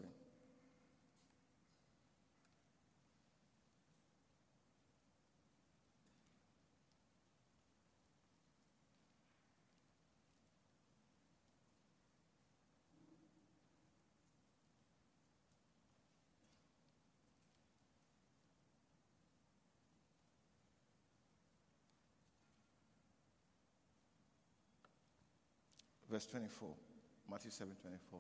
verse 26.10 26.26
24. 26.26 26.89
Matthew 27.30 27.52
7 27.52 27.74
24. 27.82 28.20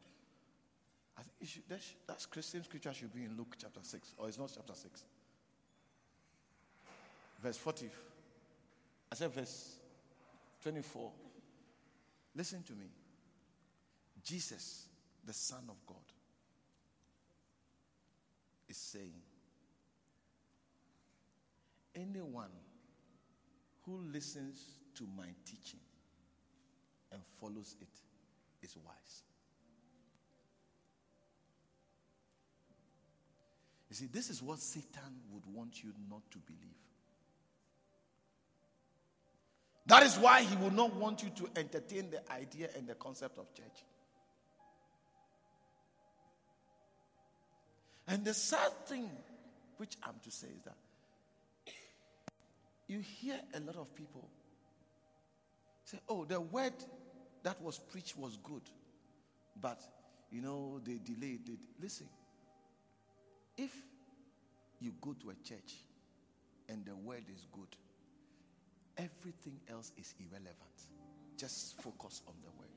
I 1.18 1.22
think 1.22 1.50
should, 1.50 1.64
that, 1.70 1.82
that 2.08 2.22
same 2.44 2.64
scripture 2.64 2.94
should 2.94 3.14
be 3.14 3.26
in 3.26 3.36
Luke 3.38 3.56
chapter 3.60 3.82
6, 3.82 4.14
or 4.18 4.28
it's 4.28 4.38
not 4.38 4.52
chapter 4.54 4.74
6. 4.74 5.04
Verse 7.42 7.58
40. 7.58 7.90
I 9.12 9.16
said 9.16 9.34
verse 9.34 9.78
24. 10.64 11.12
Listen 12.36 12.64
to 12.64 12.74
me. 12.74 12.86
Jesus, 14.24 14.86
the 15.26 15.34
Son 15.34 15.64
of 15.70 15.76
God, 15.88 15.98
is 18.68 18.78
saying, 18.78 19.22
anyone 21.96 22.52
who 23.86 24.00
listens 24.12 24.64
to 24.96 25.04
my 25.18 25.28
teaching 25.46 25.80
and 27.12 27.22
follows 27.40 27.76
it 27.82 27.88
is 28.62 28.76
wise. 28.86 29.24
You 33.90 33.96
see, 33.96 34.06
this 34.12 34.30
is 34.30 34.42
what 34.42 34.60
Satan 34.60 35.22
would 35.32 35.44
want 35.54 35.84
you 35.84 35.92
not 36.10 36.22
to 36.32 36.38
believe. 36.40 36.76
That 39.88 40.04
is 40.04 40.18
why 40.18 40.44
he 40.44 40.56
would 40.58 40.74
not 40.74 40.96
want 40.96 41.24
you 41.24 41.30
to 41.32 41.50
entertain 41.56 42.12
the 42.12 42.22
idea 42.32 42.70
and 42.78 42.88
the 42.88 42.94
concept 42.94 43.40
of 43.40 43.52
church. 43.56 43.84
And 48.08 48.24
the 48.24 48.34
sad 48.34 48.72
thing, 48.86 49.10
which 49.78 49.96
I'm 50.04 50.16
to 50.24 50.32
say, 50.32 50.48
is 50.48 50.64
that 50.64 51.74
you 52.88 53.00
hear 53.00 53.40
a 53.56 53.60
lot 53.62 53.78
of 53.78 53.96
people 53.96 54.28
say, 55.86 56.00
oh, 56.08 56.26
the 56.26 56.40
word 56.40 56.74
that 57.44 57.62
was 57.62 57.80
preached 57.80 58.18
was 58.18 58.38
good, 58.44 58.64
but 59.62 59.82
you 60.32 60.42
know, 60.42 60.80
they 60.84 61.00
delayed 61.04 61.50
it. 61.50 61.60
Listen, 61.82 62.08
if 63.58 63.72
you 64.80 64.94
go 65.02 65.14
to 65.22 65.30
a 65.32 65.36
church 65.48 65.74
and 66.68 66.86
the 66.86 66.96
word 66.96 67.24
is 67.34 67.46
good, 67.52 67.76
everything 68.98 69.60
else 69.70 69.92
is 69.98 70.14
irrelevant. 70.20 70.56
Just 71.38 71.82
focus 71.82 72.22
on 72.28 72.34
the 72.44 72.50
word. 72.60 72.68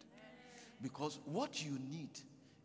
Because 0.82 1.18
what 1.24 1.64
you 1.64 1.78
need 1.90 2.10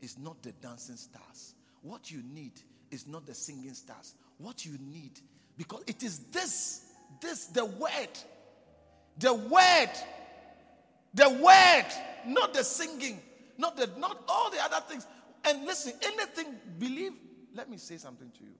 is 0.02 0.18
not 0.18 0.42
the 0.42 0.52
dancing 0.54 0.96
stars. 0.96 1.56
What 1.82 2.12
you 2.12 2.22
need 2.34 2.54
is 2.92 3.08
not 3.08 3.26
the 3.26 3.34
singing 3.34 3.74
stars. 3.74 4.16
What 4.38 4.66
you 4.66 4.78
need, 4.80 5.20
because 5.58 5.84
it 5.88 6.04
is 6.04 6.20
this, 6.32 6.86
this, 7.22 7.46
the 7.48 7.66
word, 7.66 8.10
the 9.20 9.34
word, 9.34 9.90
the 11.14 11.30
word, 11.30 11.86
not 12.26 12.54
the 12.54 12.64
singing, 12.64 13.20
not 13.58 13.76
the, 13.78 13.90
not 13.98 14.24
all 14.28 14.52
the 14.52 14.64
other 14.64 14.84
things. 14.88 15.06
And 15.46 15.66
listen, 15.66 15.94
anything, 16.04 16.56
believe. 16.78 17.14
Let 17.56 17.70
me 17.70 17.78
say 17.78 17.98
something 17.98 18.30
to 18.38 18.44
you. 18.44 18.56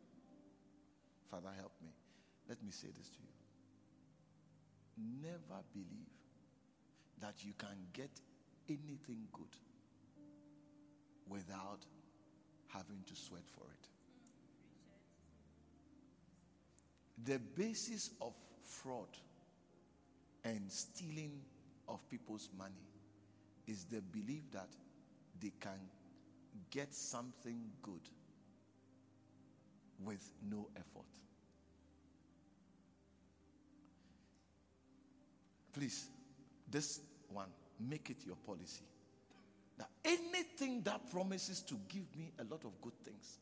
Father, 1.30 1.50
help 1.58 1.74
me. 1.84 1.92
Let 2.48 2.64
me 2.64 2.72
say 2.72 2.88
this 2.98 3.10
to 3.10 3.18
you. 3.20 3.28
Never 5.22 5.62
believe 5.74 6.08
that 7.22 7.44
you 7.44 7.54
can 7.58 7.78
get 7.94 8.10
anything 8.70 9.28
good 9.34 9.56
without 11.30 11.86
having 12.68 13.04
to 13.06 13.16
sweat 13.16 13.44
for 13.56 13.66
it. 13.72 13.88
The 17.26 17.40
basis 17.40 18.12
of 18.22 18.34
fraud 18.64 19.10
and 20.44 20.72
stealing 20.72 21.42
of 21.88 22.08
people's 22.10 22.50
money 22.58 22.74
is 23.68 23.86
the 23.86 24.02
belief 24.02 24.44
that 24.52 24.70
they 25.42 25.52
can 25.60 25.80
get 26.72 26.94
something 26.94 27.70
good 27.82 28.02
with 30.04 30.32
no 30.50 30.68
effort. 30.76 31.06
Please, 35.74 36.10
this 36.70 37.02
one, 37.30 37.50
make 37.80 38.10
it 38.10 38.18
your 38.26 38.36
policy. 38.36 38.86
That 39.78 39.90
anything 40.04 40.82
that 40.84 41.12
promises 41.12 41.62
to 41.62 41.76
give 41.88 42.16
me 42.18 42.32
a 42.40 42.44
lot 42.44 42.64
of 42.66 42.82
good 42.82 42.98
things 43.04 43.38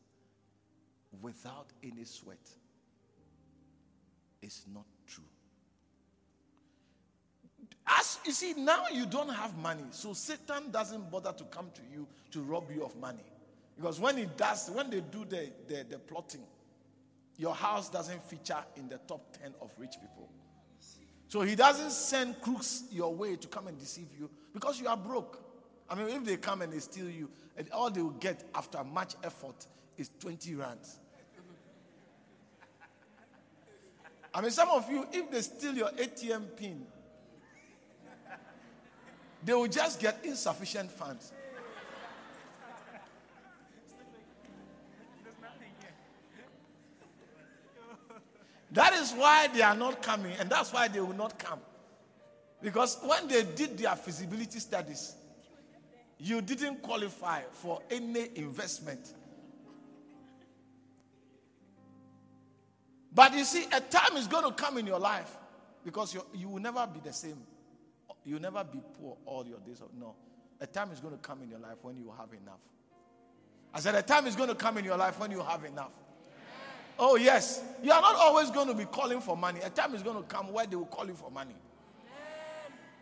without 1.22 1.68
any 1.82 2.04
sweat 2.04 2.50
is 4.42 4.64
not. 4.72 4.84
As 7.88 8.18
you 8.24 8.32
see, 8.32 8.54
now 8.54 8.84
you 8.92 9.06
don't 9.06 9.28
have 9.28 9.56
money, 9.58 9.84
so 9.90 10.12
Satan 10.12 10.70
doesn't 10.72 11.10
bother 11.10 11.32
to 11.32 11.44
come 11.44 11.70
to 11.74 11.82
you 11.92 12.06
to 12.32 12.42
rob 12.42 12.70
you 12.74 12.84
of 12.84 12.96
money. 12.96 13.22
Because 13.76 14.00
when 14.00 14.16
he 14.16 14.26
does, 14.36 14.70
when 14.70 14.90
they 14.90 15.00
do 15.00 15.24
the, 15.24 15.50
the, 15.68 15.84
the 15.88 15.98
plotting, 15.98 16.42
your 17.36 17.54
house 17.54 17.88
doesn't 17.88 18.24
feature 18.24 18.64
in 18.76 18.88
the 18.88 18.98
top 19.06 19.36
10 19.40 19.54
of 19.60 19.70
rich 19.78 19.94
people. 20.00 20.28
So 21.28 21.42
he 21.42 21.54
doesn't 21.54 21.90
send 21.90 22.40
crooks 22.40 22.84
your 22.90 23.14
way 23.14 23.36
to 23.36 23.48
come 23.48 23.66
and 23.66 23.78
deceive 23.78 24.08
you 24.18 24.30
because 24.54 24.80
you 24.80 24.88
are 24.88 24.96
broke. 24.96 25.42
I 25.88 25.94
mean, 25.94 26.08
if 26.08 26.24
they 26.24 26.36
come 26.36 26.62
and 26.62 26.72
they 26.72 26.78
steal 26.78 27.08
you, 27.08 27.28
and 27.56 27.68
all 27.70 27.90
they 27.90 28.02
will 28.02 28.10
get 28.10 28.48
after 28.54 28.82
much 28.84 29.14
effort 29.22 29.66
is 29.96 30.10
20 30.20 30.54
rands. 30.56 30.98
I 34.34 34.40
mean, 34.42 34.50
some 34.50 34.68
of 34.68 34.90
you, 34.90 35.06
if 35.12 35.30
they 35.30 35.40
steal 35.40 35.74
your 35.74 35.88
ATM 35.90 36.56
pin, 36.56 36.86
they 39.44 39.54
will 39.54 39.68
just 39.68 40.00
get 40.00 40.20
insufficient 40.24 40.90
funds. 40.90 41.32
That 48.72 48.92
is 48.92 49.12
why 49.12 49.48
they 49.48 49.62
are 49.62 49.76
not 49.76 50.02
coming, 50.02 50.32
and 50.38 50.50
that's 50.50 50.72
why 50.72 50.88
they 50.88 51.00
will 51.00 51.14
not 51.14 51.38
come. 51.38 51.60
Because 52.60 52.98
when 53.04 53.28
they 53.28 53.42
did 53.42 53.78
their 53.78 53.96
feasibility 53.96 54.58
studies, 54.58 55.14
you 56.18 56.42
didn't 56.42 56.82
qualify 56.82 57.42
for 57.52 57.80
any 57.90 58.28
investment. 58.34 59.14
But 63.14 63.34
you 63.34 63.44
see, 63.44 63.64
a 63.72 63.80
time 63.80 64.16
is 64.16 64.26
going 64.26 64.44
to 64.44 64.52
come 64.52 64.76
in 64.76 64.86
your 64.86 64.98
life 64.98 65.34
because 65.82 66.14
you, 66.34 66.48
will 66.48 66.60
never 66.60 66.86
be 66.86 67.00
the 67.00 67.14
same. 67.14 67.38
You 68.26 68.34
will 68.34 68.42
never 68.42 68.64
be 68.64 68.80
poor 69.00 69.16
all 69.24 69.46
your 69.46 69.60
days. 69.60 69.80
Of, 69.80 69.88
no. 69.98 70.14
A 70.60 70.66
time 70.66 70.90
is 70.90 71.00
going 71.00 71.14
to 71.14 71.20
come 71.20 71.42
in 71.42 71.48
your 71.48 71.60
life 71.60 71.78
when 71.82 71.96
you 71.96 72.12
have 72.18 72.28
enough. 72.32 72.60
I 73.72 73.80
said, 73.80 73.94
a 73.94 74.02
time 74.02 74.26
is 74.26 74.34
going 74.34 74.48
to 74.48 74.54
come 74.54 74.78
in 74.78 74.84
your 74.84 74.96
life 74.96 75.18
when 75.20 75.30
you 75.30 75.40
have 75.40 75.64
enough. 75.64 75.92
Oh, 76.98 77.16
yes. 77.16 77.62
You 77.82 77.92
are 77.92 78.00
not 78.00 78.16
always 78.16 78.50
going 78.50 78.68
to 78.68 78.74
be 78.74 78.84
calling 78.86 79.20
for 79.20 79.36
money. 79.36 79.60
A 79.62 79.70
time 79.70 79.94
is 79.94 80.02
going 80.02 80.16
to 80.16 80.22
come 80.24 80.52
where 80.52 80.66
they 80.66 80.76
will 80.76 80.86
call 80.86 81.06
you 81.06 81.14
for 81.14 81.30
money. 81.30 81.54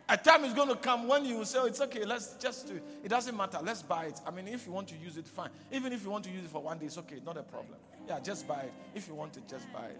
A 0.07 0.15
time 0.15 0.43
is 0.43 0.53
going 0.53 0.69
to 0.69 0.75
come 0.75 1.07
when 1.07 1.25
you 1.25 1.37
will 1.37 1.45
say, 1.45 1.57
oh, 1.59 1.65
it's 1.65 1.81
okay, 1.81 2.05
let's 2.05 2.33
just 2.33 2.67
do 2.67 2.75
it. 2.75 2.83
It 3.03 3.09
doesn't 3.09 3.35
matter, 3.35 3.57
let's 3.63 3.81
buy 3.81 4.05
it. 4.05 4.19
I 4.27 4.29
mean, 4.29 4.47
if 4.47 4.67
you 4.67 4.71
want 4.71 4.87
to 4.89 4.95
use 4.95 5.17
it, 5.17 5.27
fine. 5.27 5.49
Even 5.71 5.91
if 5.91 6.03
you 6.03 6.11
want 6.11 6.25
to 6.25 6.29
use 6.29 6.43
it 6.43 6.51
for 6.51 6.61
one 6.61 6.77
day, 6.77 6.85
it's 6.85 6.97
okay, 6.99 7.19
not 7.25 7.37
a 7.37 7.43
problem. 7.43 7.79
Yeah, 8.07 8.19
just 8.19 8.47
buy 8.47 8.59
it. 8.59 8.73
If 8.93 9.07
you 9.07 9.15
want 9.15 9.35
it, 9.37 9.47
just 9.49 9.71
buy 9.73 9.87
it. 9.87 9.99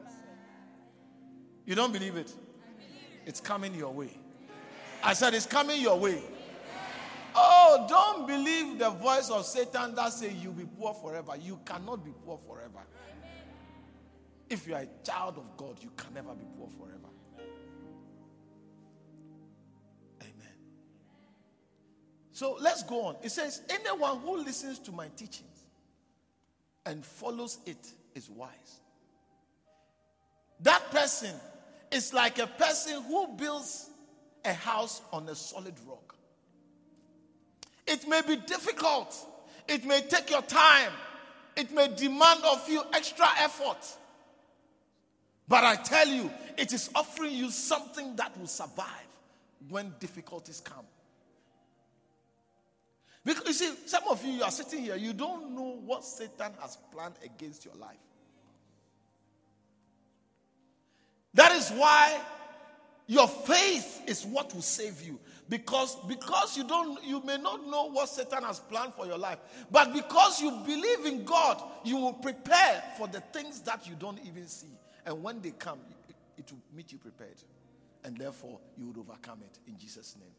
You 1.65 1.73
don't 1.73 1.91
believe 1.91 2.17
it? 2.17 2.31
It's 3.25 3.41
coming 3.41 3.73
your 3.73 3.91
way. 3.91 4.11
I 5.05 5.13
said, 5.13 5.35
it's 5.35 5.45
coming 5.45 5.79
your 5.79 5.99
way. 5.99 6.19
Oh, 7.35 7.85
don't 7.87 8.25
believe 8.25 8.79
the 8.79 8.89
voice 8.89 9.29
of 9.29 9.45
Satan 9.45 9.93
that 9.93 10.11
says 10.13 10.33
you'll 10.33 10.53
be 10.53 10.65
poor 10.79 10.95
forever. 10.95 11.33
You 11.39 11.59
cannot 11.63 12.03
be 12.03 12.11
poor 12.25 12.39
forever. 12.47 12.79
If 14.49 14.67
you 14.67 14.73
are 14.73 14.81
a 14.81 14.87
child 15.03 15.37
of 15.37 15.55
God, 15.57 15.77
you 15.79 15.91
can 15.95 16.15
never 16.15 16.33
be 16.33 16.45
poor 16.57 16.69
forever. 16.79 17.09
Amen. 20.21 20.53
So 22.31 22.57
let's 22.59 22.81
go 22.81 23.05
on. 23.05 23.17
It 23.21 23.29
says, 23.29 23.61
Anyone 23.69 24.19
who 24.21 24.37
listens 24.37 24.79
to 24.79 24.91
my 24.91 25.09
teachings 25.15 25.65
and 26.85 27.05
follows 27.05 27.59
it 27.67 27.91
is 28.15 28.27
wise. 28.29 28.79
That 30.61 30.89
person 30.89 31.35
is 31.91 32.11
like 32.11 32.39
a 32.39 32.47
person 32.47 33.03
who 33.03 33.27
builds 33.35 33.91
a 34.45 34.53
house 34.53 35.01
on 35.11 35.27
a 35.29 35.35
solid 35.35 35.73
rock. 35.87 36.15
It 37.87 38.07
may 38.07 38.21
be 38.21 38.35
difficult, 38.35 39.15
it 39.67 39.85
may 39.85 40.01
take 40.01 40.29
your 40.29 40.41
time, 40.41 40.91
it 41.55 41.71
may 41.71 41.87
demand 41.95 42.41
of 42.45 42.67
you 42.69 42.81
extra 42.93 43.27
effort. 43.39 43.85
But 45.47 45.63
I 45.63 45.75
tell 45.75 46.07
you, 46.07 46.31
it 46.57 46.73
is 46.73 46.89
offering 46.95 47.33
you 47.33 47.51
something 47.51 48.15
that 48.15 48.37
will 48.39 48.47
survive 48.47 48.87
when 49.69 49.93
difficulties 49.99 50.59
come. 50.59 50.85
Because 53.23 53.47
you 53.47 53.53
see, 53.53 53.73
some 53.87 54.03
of 54.09 54.23
you, 54.23 54.33
you 54.33 54.43
are 54.43 54.51
sitting 54.51 54.83
here, 54.83 54.95
you 54.95 55.13
don't 55.13 55.55
know 55.55 55.79
what 55.85 56.03
Satan 56.03 56.51
has 56.61 56.77
planned 56.91 57.15
against 57.23 57.65
your 57.65 57.73
life. 57.75 57.97
That 61.33 61.51
is 61.51 61.69
why 61.71 62.19
your 63.07 63.27
faith 63.27 64.01
is 64.07 64.25
what 64.25 64.53
will 64.53 64.61
save 64.61 65.01
you. 65.01 65.19
Because, 65.47 65.95
because 66.07 66.57
you 66.57 66.63
don't 66.63 67.03
you 67.03 67.21
may 67.21 67.37
not 67.37 67.67
know 67.67 67.91
what 67.91 68.09
Satan 68.09 68.43
has 68.43 68.59
planned 68.59 68.95
for 68.95 69.05
your 69.05 69.17
life, 69.17 69.37
but 69.69 69.93
because 69.93 70.41
you 70.41 70.49
believe 70.65 71.05
in 71.05 71.23
God, 71.23 71.61
you 71.83 71.97
will 71.97 72.13
prepare 72.13 72.83
for 72.97 73.07
the 73.07 73.21
things 73.31 73.61
that 73.61 73.87
you 73.87 73.93
don't 73.99 74.19
even 74.25 74.47
see. 74.47 74.75
And 75.05 75.21
when 75.21 75.41
they 75.41 75.51
come, 75.51 75.77
it, 76.37 76.51
will 76.51 76.59
meet 76.75 76.91
you 76.91 76.97
prepared. 76.97 77.37
And 78.03 78.17
therefore, 78.17 78.59
you 78.75 78.87
would 78.87 78.97
overcome 78.97 79.39
it 79.43 79.59
in 79.67 79.77
Jesus' 79.77 80.15
name. 80.19 80.33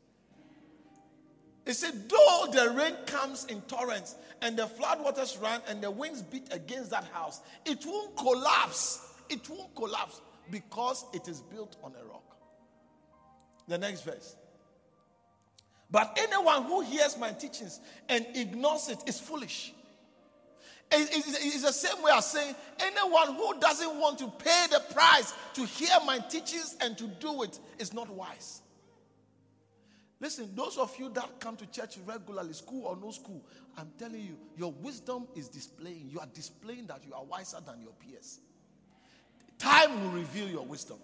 It 1.67 1.75
said, 1.75 2.09
though 2.09 2.47
the 2.53 2.71
rain 2.77 2.95
comes 3.07 3.45
in 3.47 3.61
torrents 3.63 4.17
and 4.41 4.57
the 4.57 4.67
floodwaters 4.67 5.41
run 5.41 5.61
and 5.69 5.81
the 5.83 5.91
winds 5.91 6.23
beat 6.23 6.49
against 6.53 6.91
that 6.91 7.05
house, 7.13 7.41
it 7.65 7.85
won't 7.87 8.17
collapse. 8.17 9.15
It 9.29 9.49
won't 9.49 9.75
collapse 9.75 10.21
because 10.51 11.05
it 11.13 11.29
is 11.29 11.41
built 11.43 11.77
on 11.83 11.93
a 12.01 12.05
rock. 12.09 12.26
The 13.69 13.79
next 13.79 14.03
verse. 14.03 14.37
But 15.91 16.19
anyone 16.21 16.65
who 16.65 16.83
hears 16.83 17.17
my 17.17 17.31
teachings 17.33 17.81
and 18.09 18.27
ignores 18.35 18.89
it 18.89 18.99
is 19.07 19.21
foolish. 19.21 19.73
It's 20.91 21.63
the 21.63 21.73
same 21.73 22.03
way 22.03 22.13
as 22.15 22.31
saying 22.31 22.55
anyone 22.79 23.35
who 23.35 23.59
doesn't 23.59 23.99
want 23.99 24.19
to 24.19 24.29
pay 24.29 24.67
the 24.71 24.81
price 24.95 25.35
to 25.55 25.65
hear 25.65 25.97
my 26.05 26.19
teachings 26.19 26.77
and 26.81 26.97
to 26.99 27.07
do 27.07 27.43
it 27.43 27.59
is 27.79 27.93
not 27.93 28.09
wise. 28.09 28.63
Listen, 30.21 30.51
those 30.55 30.79
of 30.79 30.97
you 30.99 31.11
that 31.11 31.41
come 31.41 31.57
to 31.57 31.67
church 31.67 31.99
regularly, 32.07 32.53
school 32.55 32.87
or 32.87 32.97
no 32.97 33.11
school, 33.11 33.43
I'm 33.77 33.91
telling 33.99 34.23
you, 34.23 34.37
your 34.57 34.73
wisdom 34.73 35.27
is 35.35 35.49
displaying. 35.49 36.09
You 36.11 36.21
are 36.21 36.29
displaying 36.33 36.87
that 36.87 37.01
you 37.07 37.13
are 37.15 37.25
wiser 37.25 37.59
than 37.67 37.83
your 37.83 37.93
peers. 37.93 38.39
Time 39.59 40.03
will 40.03 40.11
reveal 40.11 40.49
your 40.49 40.65
wisdom. 40.65 40.99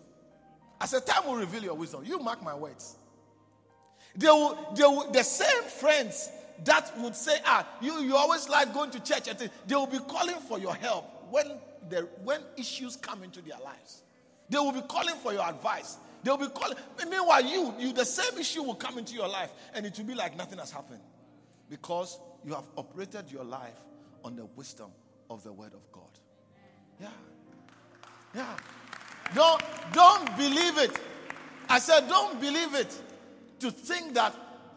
I 0.83 0.87
said, 0.87 1.07
time 1.07 1.29
will 1.29 1.37
reveal 1.37 1.63
your 1.63 1.75
wisdom. 1.75 2.03
You 2.05 2.19
mark 2.19 2.43
my 2.43 2.57
words. 2.57 2.97
They 4.17 4.27
will, 4.27 4.59
they 4.75 4.83
will, 4.83 5.13
the 5.13 5.23
same 5.23 5.63
friends 5.63 6.29
that 6.65 6.93
would 6.99 7.15
say, 7.15 7.39
ah, 7.45 7.65
you, 7.81 8.01
you 8.01 8.17
always 8.17 8.49
like 8.49 8.75
going 8.75 8.91
to 8.91 9.01
church, 9.01 9.29
they 9.37 9.75
will 9.77 9.87
be 9.87 10.01
calling 10.01 10.41
for 10.49 10.59
your 10.59 10.75
help 10.75 11.31
when, 11.31 11.53
the, 11.89 12.09
when 12.25 12.41
issues 12.57 12.97
come 12.97 13.23
into 13.23 13.41
their 13.41 13.59
lives. 13.65 14.03
They 14.51 14.59
will 14.59 14.73
be 14.73 14.83
calling 14.83 15.15
for 15.23 15.33
your 15.33 15.49
advice. 15.49 15.99
They 16.25 16.33
will 16.33 16.39
be 16.39 16.49
calling. 16.49 16.77
Meanwhile, 17.09 17.45
you, 17.45 17.75
you, 17.79 17.93
the 17.93 18.05
same 18.05 18.37
issue 18.41 18.65
will 18.65 18.75
come 18.75 18.99
into 18.99 19.15
your 19.15 19.29
life, 19.29 19.53
and 19.75 19.87
it 19.87 19.97
will 19.97 20.05
be 20.05 20.15
like 20.15 20.37
nothing 20.37 20.59
has 20.59 20.73
happened 20.73 21.01
because 21.71 22.19
you 22.45 22.55
have 22.55 22.67
operated 22.77 23.31
your 23.31 23.45
life 23.45 23.79
on 24.25 24.35
the 24.35 24.47
wisdom 24.57 24.91
of 25.31 25.45
the 25.45 25.53
Word 25.53 25.75
of 25.75 25.93
God. 25.93 26.11
Yeah, 27.01 27.07
yeah. 28.35 28.57
Don't 29.35 29.63
don't 29.93 30.37
believe 30.37 30.79
it. 30.79 30.99
I 31.69 31.79
said, 31.79 32.09
don't 32.09 32.41
believe 32.41 32.75
it. 32.75 32.95
To 33.61 33.71
think 33.71 34.15
that 34.15 34.35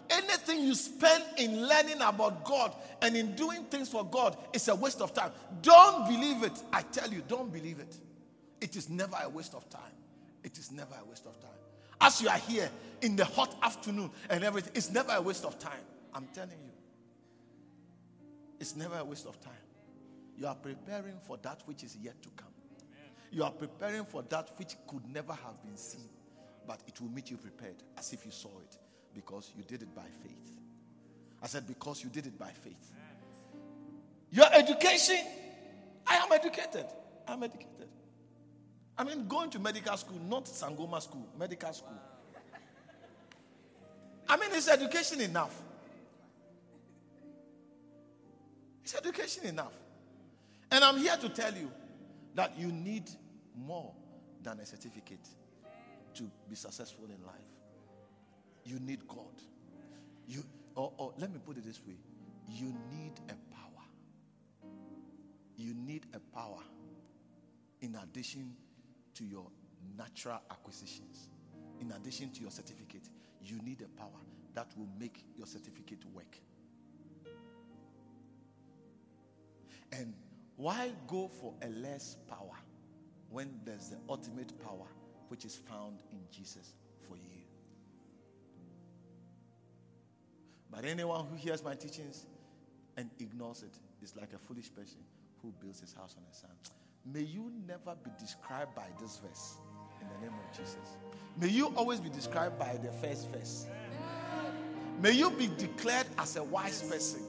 anything 0.09 0.63
you 0.63 0.75
spend 0.75 1.23
in 1.37 1.67
learning 1.67 2.01
about 2.01 2.43
God 2.45 2.73
and 3.01 3.15
in 3.15 3.35
doing 3.35 3.63
things 3.65 3.89
for 3.89 4.05
God 4.05 4.37
is 4.53 4.67
a 4.67 4.75
waste 4.75 5.01
of 5.01 5.13
time. 5.13 5.31
Don't 5.61 6.07
believe 6.07 6.43
it. 6.43 6.53
I 6.71 6.83
tell 6.83 7.09
you, 7.09 7.23
don't 7.27 7.51
believe 7.51 7.79
it. 7.79 7.95
It 8.61 8.75
is 8.75 8.89
never 8.89 9.17
a 9.21 9.29
waste 9.29 9.55
of 9.55 9.69
time. 9.69 9.81
It 10.43 10.57
is 10.57 10.71
never 10.71 10.95
a 11.01 11.05
waste 11.09 11.25
of 11.25 11.39
time. 11.41 11.51
As 11.99 12.21
you 12.21 12.29
are 12.29 12.37
here 12.37 12.69
in 13.01 13.15
the 13.15 13.25
hot 13.25 13.55
afternoon 13.63 14.11
and 14.29 14.43
everything, 14.43 14.71
it's 14.75 14.91
never 14.91 15.13
a 15.13 15.21
waste 15.21 15.45
of 15.45 15.57
time. 15.59 15.73
I'm 16.13 16.27
telling 16.33 16.51
you. 16.63 16.71
It's 18.59 18.75
never 18.75 18.97
a 18.97 19.03
waste 19.03 19.25
of 19.25 19.39
time. 19.41 19.53
You 20.37 20.47
are 20.47 20.55
preparing 20.55 21.17
for 21.25 21.37
that 21.37 21.61
which 21.65 21.83
is 21.83 21.97
yet 22.01 22.21
to 22.21 22.29
come. 22.35 22.54
You 23.35 23.43
are 23.43 23.51
preparing 23.51 24.05
for 24.05 24.21
that 24.29 24.51
which 24.55 24.77
could 24.87 25.05
never 25.13 25.33
have 25.33 25.61
been 25.61 25.75
seen, 25.75 26.07
but 26.65 26.79
it 26.87 27.01
will 27.01 27.09
meet 27.09 27.29
you 27.29 27.35
prepared 27.35 27.75
as 27.97 28.13
if 28.13 28.23
you 28.23 28.31
saw 28.31 28.47
it 28.61 28.77
because 29.13 29.51
you 29.57 29.63
did 29.63 29.81
it 29.81 29.93
by 29.93 30.05
faith. 30.23 30.57
I 31.43 31.47
said, 31.47 31.67
because 31.67 32.01
you 32.01 32.09
did 32.09 32.27
it 32.27 32.39
by 32.39 32.51
faith. 32.63 32.93
Your 34.31 34.45
education, 34.53 35.17
I 36.07 36.15
am 36.15 36.31
educated. 36.31 36.85
I'm 37.27 37.43
educated. 37.43 37.89
I 38.97 39.03
mean, 39.03 39.27
going 39.27 39.49
to 39.49 39.59
medical 39.59 39.97
school, 39.97 40.21
not 40.29 40.45
Sangoma 40.45 41.01
school, 41.01 41.27
medical 41.37 41.73
school. 41.73 41.99
I 44.29 44.37
mean, 44.37 44.51
is 44.53 44.69
education 44.69 45.19
enough? 45.19 45.61
Is 48.85 48.95
education 48.95 49.45
enough? 49.45 49.73
And 50.71 50.85
I'm 50.85 50.97
here 50.97 51.17
to 51.17 51.27
tell 51.27 51.53
you 51.53 51.69
that 52.35 52.57
you 52.57 52.71
need 52.71 53.09
more 53.57 53.93
than 54.41 54.59
a 54.59 54.65
certificate 54.65 55.27
to 56.13 56.29
be 56.49 56.55
successful 56.55 57.05
in 57.05 57.25
life. 57.25 57.35
You 58.63 58.79
need 58.79 59.07
God. 59.07 59.41
You, 60.27 60.43
or, 60.75 60.91
or 60.97 61.13
let 61.17 61.31
me 61.31 61.39
put 61.45 61.57
it 61.57 61.65
this 61.65 61.81
way 61.85 61.97
you 62.47 62.73
need 62.91 63.13
a 63.29 63.55
power. 63.55 63.83
You 65.57 65.73
need 65.73 66.05
a 66.13 66.19
power 66.35 66.61
in 67.81 67.95
addition 68.03 68.55
to 69.15 69.23
your 69.23 69.47
natural 69.97 70.41
acquisitions, 70.51 71.29
in 71.79 71.91
addition 71.91 72.31
to 72.31 72.41
your 72.41 72.51
certificate. 72.51 73.09
You 73.41 73.59
need 73.63 73.81
a 73.81 73.99
power 73.99 74.21
that 74.53 74.67
will 74.77 74.89
make 74.99 75.23
your 75.35 75.47
certificate 75.47 76.03
work. 76.13 76.39
And 79.91 80.13
why 80.57 80.91
go 81.07 81.27
for 81.27 81.53
a 81.61 81.69
less 81.69 82.17
power 82.27 82.55
when 83.35 83.49
there's 83.65 83.89
the 83.89 83.97
ultimate 84.07 84.57
power 84.63 84.87
which 85.27 85.43
is 85.43 85.57
found 85.57 85.99
in 86.13 86.19
Jesus 86.31 86.71
for 87.05 87.17
you? 87.17 87.41
But 90.71 90.85
anyone 90.85 91.25
who 91.25 91.35
hears 91.35 91.61
my 91.61 91.75
teachings 91.75 92.27
and 92.95 93.09
ignores 93.19 93.61
it 93.63 93.77
is 94.01 94.15
like 94.15 94.31
a 94.33 94.37
foolish 94.37 94.73
person 94.73 94.99
who 95.41 95.53
builds 95.61 95.81
his 95.81 95.93
house 95.93 96.15
on 96.17 96.23
the 96.29 96.33
sand. 96.33 96.53
May 97.13 97.23
you 97.23 97.51
never 97.67 97.93
be 98.05 98.09
described 98.17 98.73
by 98.73 98.87
this 99.01 99.19
verse 99.27 99.55
in 99.99 100.07
the 100.07 100.27
name 100.27 100.39
of 100.39 100.57
Jesus. 100.57 100.95
May 101.37 101.49
you 101.49 101.73
always 101.75 101.99
be 101.99 102.07
described 102.07 102.57
by 102.57 102.79
the 102.81 102.91
first 103.05 103.29
verse. 103.31 103.65
May 105.01 105.11
you 105.11 105.29
be 105.31 105.49
declared 105.57 106.07
as 106.17 106.37
a 106.37 106.43
wise 106.45 106.83
person 106.83 107.21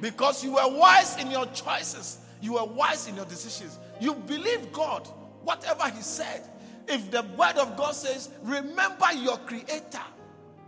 because 0.00 0.44
you 0.44 0.52
were 0.52 0.78
wise 0.78 1.20
in 1.20 1.28
your 1.28 1.46
choices, 1.46 2.18
you 2.40 2.52
were 2.52 2.64
wise 2.64 3.08
in 3.08 3.16
your 3.16 3.24
decisions. 3.24 3.80
You 4.00 4.14
believe 4.14 4.70
God, 4.72 5.08
whatever 5.44 5.88
He 5.90 6.02
said. 6.02 6.48
If 6.86 7.10
the 7.10 7.22
word 7.38 7.56
of 7.56 7.76
God 7.76 7.94
says, 7.94 8.30
Remember 8.42 9.12
your 9.14 9.38
Creator, 9.38 10.02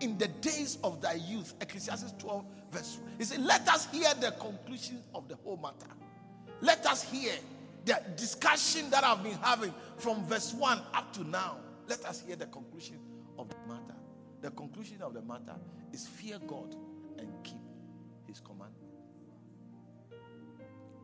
in 0.00 0.18
the 0.18 0.28
days 0.28 0.78
of 0.84 1.00
thy 1.00 1.14
youth. 1.14 1.54
Ecclesiastes 1.60 2.14
12, 2.18 2.44
verse. 2.70 2.98
He 3.18 3.24
said, 3.24 3.40
Let 3.40 3.68
us 3.68 3.90
hear 3.90 4.12
the 4.20 4.32
conclusion 4.32 5.02
of 5.14 5.28
the 5.28 5.36
whole 5.36 5.56
matter. 5.56 5.92
Let 6.60 6.86
us 6.86 7.02
hear 7.02 7.32
the 7.84 8.02
discussion 8.16 8.90
that 8.90 9.04
I've 9.04 9.22
been 9.22 9.38
having 9.42 9.72
from 9.98 10.24
verse 10.26 10.52
1 10.54 10.80
up 10.94 11.12
to 11.14 11.24
now. 11.24 11.58
Let 11.88 12.04
us 12.04 12.22
hear 12.26 12.36
the 12.36 12.46
conclusion 12.46 12.98
of 13.38 13.48
the 13.48 13.56
matter. 13.68 13.94
The 14.42 14.50
conclusion 14.50 15.02
of 15.02 15.14
the 15.14 15.22
matter 15.22 15.56
is 15.92 16.06
fear 16.06 16.38
God 16.46 16.74
and 17.18 17.28
keep 17.42 17.60
his 18.26 18.40
commandment. 18.40 18.74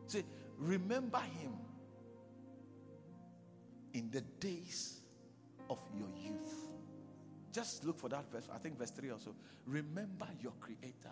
Say, 0.07 0.23
remember 0.57 1.19
him 1.19 1.53
in 3.93 4.09
the 4.11 4.21
days 4.39 5.01
of 5.69 5.79
your 5.97 6.09
youth. 6.17 6.69
Just 7.51 7.85
look 7.85 7.99
for 7.99 8.09
that 8.09 8.29
verse. 8.31 8.47
I 8.53 8.57
think 8.57 8.77
verse 8.77 8.91
3 8.91 9.11
also. 9.11 9.35
Remember 9.67 10.27
your 10.41 10.53
creator. 10.59 11.11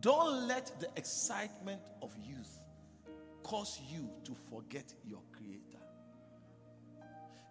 Don't 0.00 0.46
let 0.46 0.78
the 0.80 0.88
excitement 0.96 1.82
of 2.02 2.12
youth 2.24 2.60
cause 3.42 3.80
you 3.90 4.08
to 4.24 4.32
forget 4.50 4.92
your 5.04 5.20
creator. 5.32 5.82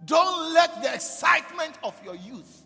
Don't 0.05 0.53
let 0.53 0.81
the 0.81 0.93
excitement 0.93 1.77
of 1.83 1.99
your 2.03 2.15
youth 2.15 2.63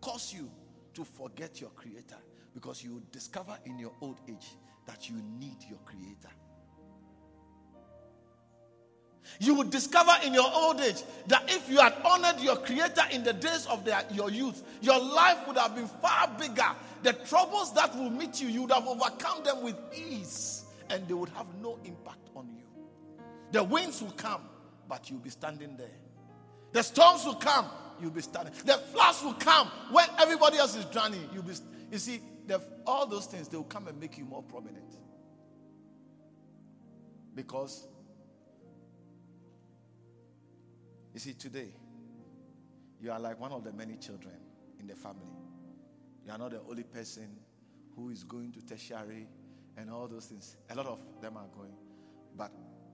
cause 0.00 0.34
you 0.34 0.50
to 0.94 1.04
forget 1.04 1.60
your 1.60 1.70
creator 1.70 2.16
because 2.54 2.82
you 2.82 2.94
will 2.94 3.02
discover 3.12 3.56
in 3.64 3.78
your 3.78 3.92
old 4.00 4.20
age 4.28 4.56
that 4.86 5.08
you 5.08 5.16
need 5.38 5.56
your 5.68 5.78
creator. 5.84 6.34
You 9.40 9.54
will 9.54 9.64
discover 9.64 10.12
in 10.24 10.34
your 10.34 10.50
old 10.52 10.80
age 10.80 11.02
that 11.28 11.44
if 11.48 11.68
you 11.70 11.78
had 11.78 11.94
honored 12.04 12.40
your 12.40 12.56
creator 12.56 13.02
in 13.12 13.22
the 13.22 13.32
days 13.32 13.66
of 13.66 13.84
the, 13.84 14.04
your 14.12 14.30
youth, 14.30 14.62
your 14.80 14.98
life 14.98 15.46
would 15.46 15.56
have 15.56 15.74
been 15.74 15.86
far 15.86 16.28
bigger. 16.38 16.70
The 17.02 17.12
troubles 17.12 17.72
that 17.74 17.96
will 17.96 18.10
meet 18.10 18.40
you, 18.40 18.48
you 18.48 18.62
would 18.62 18.72
have 18.72 18.86
overcome 18.86 19.44
them 19.44 19.62
with 19.62 19.76
ease 19.94 20.64
and 20.90 21.06
they 21.06 21.14
would 21.14 21.28
have 21.30 21.46
no 21.62 21.78
impact 21.84 22.30
on 22.34 22.48
you. 22.56 22.64
The 23.52 23.62
winds 23.62 24.02
will 24.02 24.12
come, 24.12 24.42
but 24.88 25.08
you'll 25.08 25.20
be 25.20 25.30
standing 25.30 25.76
there. 25.76 25.86
The 26.72 26.82
storms 26.82 27.24
will 27.24 27.34
come, 27.34 27.66
you'll 28.00 28.10
be 28.10 28.20
standing. 28.20 28.52
The 28.64 28.74
floods 28.74 29.22
will 29.22 29.34
come 29.34 29.68
when 29.90 30.06
everybody 30.18 30.58
else 30.58 30.76
is 30.76 30.84
drowning. 30.86 31.28
You'll 31.32 31.44
be, 31.44 31.54
you 31.92 31.98
see, 31.98 32.20
the, 32.46 32.60
all 32.86 33.06
those 33.06 33.26
things, 33.26 33.48
they 33.48 33.56
will 33.56 33.64
come 33.64 33.88
and 33.88 33.98
make 34.00 34.18
you 34.18 34.24
more 34.24 34.42
prominent. 34.42 34.84
Because 37.34 37.86
You 41.18 41.20
see, 41.20 41.32
today, 41.32 41.72
you 43.00 43.10
are 43.10 43.18
like 43.18 43.40
one 43.40 43.50
of 43.50 43.64
the 43.64 43.72
many 43.72 43.96
children 43.96 44.36
in 44.78 44.86
the 44.86 44.94
family. 44.94 45.26
You 46.24 46.30
are 46.30 46.38
not 46.38 46.52
the 46.52 46.60
only 46.70 46.84
person 46.84 47.40
who 47.96 48.10
is 48.10 48.22
going 48.22 48.52
to 48.52 48.64
tertiary 48.64 49.26
and 49.76 49.90
all 49.90 50.06
those 50.06 50.26
things. 50.26 50.56
A 50.70 50.76
lot 50.76 50.86
of 50.86 51.00
them 51.20 51.36
are 51.36 51.48
going. 51.56 51.74
But 52.36 52.52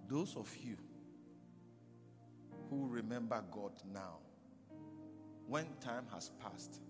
those 0.09 0.37
of 0.39 0.49
you 0.57 0.79
who 2.71 2.89
remember 2.89 3.45
God 3.53 3.73
now, 3.93 4.21
when 5.47 5.67
time 5.83 6.07
has 6.15 6.31
passed, 6.43 6.81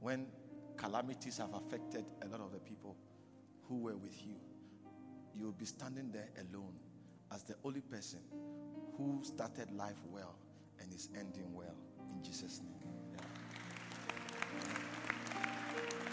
when 0.00 0.26
calamities 0.76 1.38
have 1.38 1.54
affected 1.54 2.06
a 2.22 2.26
lot 2.26 2.40
of 2.40 2.50
the 2.50 2.58
people 2.58 2.96
who 3.68 3.76
were 3.76 3.96
with 3.96 4.20
you, 4.26 4.34
you 5.32 5.44
will 5.44 5.52
be 5.52 5.66
standing 5.66 6.10
there 6.10 6.30
alone 6.38 6.74
as 7.32 7.44
the 7.44 7.54
only 7.64 7.82
person 7.82 8.18
who 9.00 9.24
started 9.24 9.70
life 9.72 9.96
well 10.10 10.34
and 10.80 10.92
is 10.92 11.08
ending 11.18 11.52
well. 11.54 11.74
In 12.14 12.22
Jesus' 12.22 12.60
name. 12.60 12.92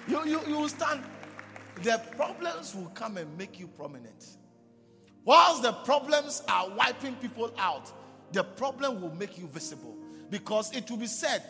Yeah. 0.07 0.23
You, 0.25 0.39
you, 0.39 0.41
you 0.47 0.69
stand. 0.69 1.03
The 1.83 2.01
problems 2.15 2.73
will 2.73 2.89
come 2.89 3.17
and 3.17 3.37
make 3.37 3.59
you 3.59 3.67
prominent. 3.67 4.37
Whilst 5.25 5.63
the 5.63 5.73
problems 5.73 6.41
are 6.47 6.69
wiping 6.69 7.15
people 7.15 7.53
out, 7.57 7.91
the 8.31 8.43
problem 8.43 9.01
will 9.01 9.13
make 9.15 9.37
you 9.37 9.47
visible. 9.47 9.97
Because 10.29 10.75
it 10.75 10.89
will 10.89 10.97
be 10.97 11.07
said, 11.07 11.43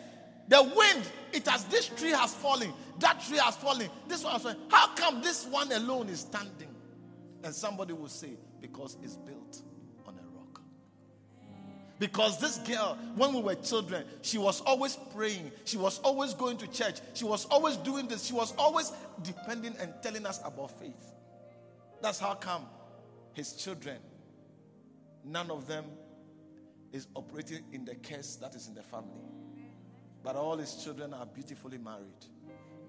the 0.48 0.62
wind, 0.62 1.08
it 1.32 1.46
has 1.46 1.64
this 1.64 1.86
tree 1.88 2.10
has 2.10 2.34
fallen, 2.34 2.72
that 2.98 3.20
tree 3.20 3.38
has 3.38 3.56
fallen, 3.56 3.88
this 4.08 4.24
one 4.24 4.32
has 4.32 4.42
fallen. 4.42 4.58
How 4.70 4.88
come 4.94 5.22
this 5.22 5.46
one 5.46 5.70
alone 5.72 6.08
is 6.08 6.20
standing? 6.20 6.74
And 7.44 7.54
somebody 7.54 7.92
will 7.92 8.08
say, 8.08 8.30
because 8.60 8.96
it's 9.02 9.16
built. 9.16 9.62
Because 11.98 12.38
this 12.40 12.58
girl, 12.58 12.96
when 13.16 13.34
we 13.34 13.40
were 13.40 13.56
children, 13.56 14.04
she 14.22 14.38
was 14.38 14.60
always 14.60 14.96
praying, 15.14 15.50
she 15.64 15.76
was 15.76 15.98
always 16.00 16.32
going 16.32 16.56
to 16.58 16.66
church, 16.68 17.00
she 17.14 17.24
was 17.24 17.44
always 17.46 17.76
doing 17.76 18.06
this, 18.06 18.24
she 18.24 18.34
was 18.34 18.54
always 18.56 18.92
depending 19.22 19.74
and 19.80 19.92
telling 20.02 20.24
us 20.24 20.40
about 20.44 20.78
faith. 20.78 21.12
That's 22.00 22.20
how 22.20 22.34
come 22.34 22.66
his 23.32 23.52
children, 23.54 23.98
none 25.24 25.50
of 25.50 25.66
them 25.66 25.84
is 26.92 27.08
operating 27.14 27.64
in 27.72 27.84
the 27.84 27.96
curse 27.96 28.36
that 28.36 28.54
is 28.54 28.68
in 28.68 28.74
the 28.74 28.82
family. 28.82 29.28
But 30.22 30.36
all 30.36 30.56
his 30.56 30.82
children 30.82 31.12
are 31.14 31.26
beautifully 31.26 31.78
married. 31.78 32.26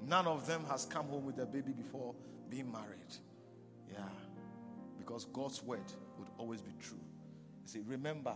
None 0.08 0.28
of 0.28 0.48
them 0.48 0.64
has 0.70 0.86
come 0.86 1.08
home 1.08 1.26
with 1.26 1.40
a 1.40 1.46
baby 1.46 1.72
before 1.72 2.14
being 2.50 2.72
married. 2.72 3.16
Yeah. 3.92 4.00
Because 4.98 5.26
God's 5.26 5.64
word 5.64 5.92
would 6.18 6.30
always 6.38 6.62
be 6.62 6.74
true. 6.80 7.00
You 7.64 7.68
see, 7.68 7.82
remember, 7.86 8.36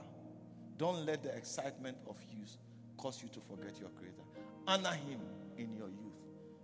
don't 0.77 1.05
let 1.05 1.23
the 1.23 1.35
excitement 1.35 1.97
of 2.07 2.17
youth 2.31 2.57
cause 2.97 3.21
you 3.21 3.29
to 3.29 3.39
forget 3.39 3.79
your 3.79 3.89
creator. 3.89 4.23
Honor 4.67 4.91
him 4.91 5.19
in 5.57 5.73
your 5.75 5.87
youth 5.87 6.13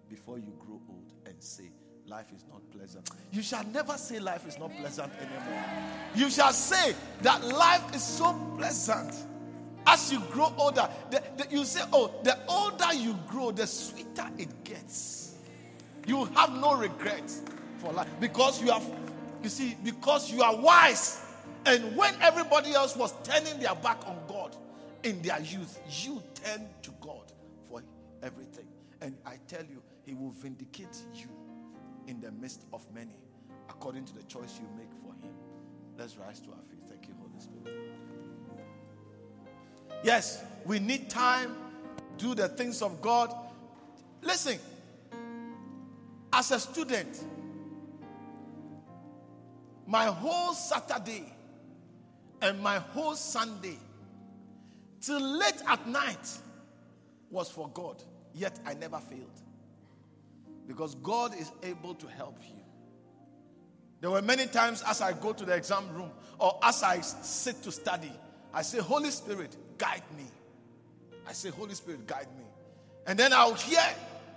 before 0.09 0.39
you 0.39 0.53
grow 0.59 0.81
old 0.89 1.13
and 1.25 1.35
say, 1.39 1.71
life 2.07 2.27
is 2.35 2.43
not 2.51 2.61
pleasant. 2.71 3.09
You 3.31 3.41
shall 3.41 3.63
never 3.65 3.97
say 3.97 4.19
life 4.19 4.47
is 4.47 4.57
not 4.57 4.71
pleasant 4.77 5.11
anymore. 5.19 5.63
You 6.15 6.29
shall 6.29 6.51
say 6.53 6.95
that 7.21 7.43
life 7.45 7.95
is 7.95 8.03
so 8.03 8.33
pleasant. 8.57 9.13
As 9.85 10.11
you 10.11 10.19
grow 10.31 10.53
older, 10.57 10.89
the, 11.09 11.21
the, 11.37 11.47
you 11.49 11.65
say, 11.65 11.81
Oh, 11.93 12.11
the 12.23 12.37
older 12.47 12.93
you 12.93 13.17
grow, 13.27 13.51
the 13.51 13.65
sweeter 13.65 14.29
it 14.37 14.63
gets. 14.63 15.35
You 16.05 16.25
have 16.25 16.53
no 16.53 16.75
regrets 16.75 17.43
for 17.77 17.93
life 17.93 18.09
because 18.19 18.61
you 18.61 18.71
have, 18.71 18.83
you 19.43 19.49
see, 19.49 19.77
because 19.83 20.31
you 20.31 20.41
are 20.41 20.55
wise. 20.55 21.25
And 21.69 21.95
when 21.95 22.15
everybody 22.19 22.73
else 22.73 22.95
was 22.95 23.13
turning 23.23 23.59
their 23.59 23.75
back 23.75 23.99
on 24.07 24.17
God 24.27 24.57
in 25.03 25.21
their 25.21 25.39
youth, 25.39 25.79
you 26.03 26.19
turn 26.43 26.67
to 26.81 26.89
God 26.99 27.31
for 27.69 27.83
everything. 28.23 28.65
And 29.01 29.15
I 29.23 29.35
tell 29.47 29.61
you, 29.61 29.83
He 30.03 30.15
will 30.15 30.31
vindicate 30.31 30.97
you 31.13 31.27
in 32.07 32.19
the 32.21 32.31
midst 32.31 32.65
of 32.73 32.83
many 32.91 33.13
according 33.69 34.05
to 34.05 34.15
the 34.15 34.23
choice 34.23 34.59
you 34.59 34.67
make 34.75 34.91
for 35.03 35.13
Him. 35.23 35.31
Let's 35.95 36.17
rise 36.17 36.39
to 36.39 36.49
our 36.49 36.63
feet. 36.71 36.79
Thank 36.87 37.07
you, 37.07 37.13
Holy 37.19 37.39
Spirit. 37.39 37.91
Yes, 40.03 40.43
we 40.65 40.79
need 40.79 41.07
time 41.07 41.55
to 42.17 42.25
do 42.25 42.33
the 42.33 42.49
things 42.49 42.81
of 42.81 42.99
God. 42.99 43.31
Listen, 44.23 44.57
as 46.33 46.49
a 46.49 46.59
student, 46.59 47.25
my 49.85 50.05
whole 50.05 50.55
Saturday 50.55 51.31
and 52.41 52.59
my 52.61 52.79
whole 52.79 53.15
Sunday 53.15 53.77
till 55.01 55.19
late 55.19 55.61
at 55.67 55.87
night 55.87 56.29
was 57.29 57.49
for 57.49 57.69
God, 57.69 58.01
yet 58.33 58.59
I 58.65 58.73
never 58.73 58.99
failed. 58.99 59.41
Because 60.67 60.95
God 60.95 61.35
is 61.35 61.51
able 61.63 61.95
to 61.95 62.07
help 62.07 62.37
you. 62.43 62.59
There 64.01 64.09
were 64.09 64.21
many 64.21 64.47
times 64.47 64.83
as 64.87 65.01
I 65.01 65.13
go 65.13 65.33
to 65.33 65.45
the 65.45 65.53
exam 65.53 65.89
room 65.93 66.11
or 66.37 66.57
as 66.63 66.83
I 66.83 67.01
sit 67.01 67.61
to 67.63 67.71
study, 67.71 68.11
I 68.53 68.61
say, 68.61 68.79
Holy 68.79 69.11
Spirit, 69.11 69.55
guide 69.77 70.03
me. 70.15 70.25
I 71.27 71.33
say, 71.33 71.49
Holy 71.49 71.73
Spirit, 71.73 72.07
guide 72.07 72.27
me. 72.37 72.45
And 73.07 73.19
then 73.19 73.33
I'll 73.33 73.53
hear 73.53 73.83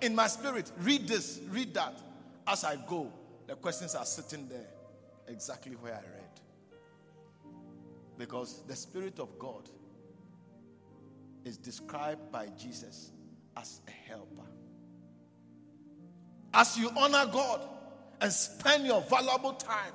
in 0.00 0.14
my 0.14 0.26
spirit, 0.26 0.70
read 0.80 1.07
this, 1.07 1.40
read 1.50 1.74
that. 1.74 2.00
As 2.46 2.64
I 2.64 2.76
go, 2.88 3.11
the 3.46 3.55
questions 3.55 3.94
are 3.94 4.05
sitting 4.05 4.48
there 4.48 4.66
exactly 5.28 5.76
where 5.76 5.94
I 5.94 5.98
read. 5.98 6.22
Because 8.18 8.62
the 8.66 8.76
Spirit 8.76 9.18
of 9.18 9.38
God 9.38 9.68
is 11.44 11.56
described 11.56 12.30
by 12.30 12.46
Jesus 12.58 13.12
as 13.56 13.80
a 13.88 13.90
helper. 13.90 14.48
As 16.54 16.78
you 16.78 16.90
honor 16.96 17.26
God 17.32 17.60
and 18.20 18.32
spend 18.32 18.86
your 18.86 19.00
valuable 19.02 19.54
time 19.54 19.92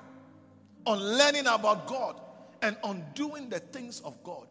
on 0.86 1.00
learning 1.00 1.48
about 1.48 1.88
God 1.88 2.20
and 2.62 2.76
on 2.84 3.04
doing 3.14 3.50
the 3.50 3.60
things 3.60 4.02
of 4.02 4.22
God, 4.24 4.48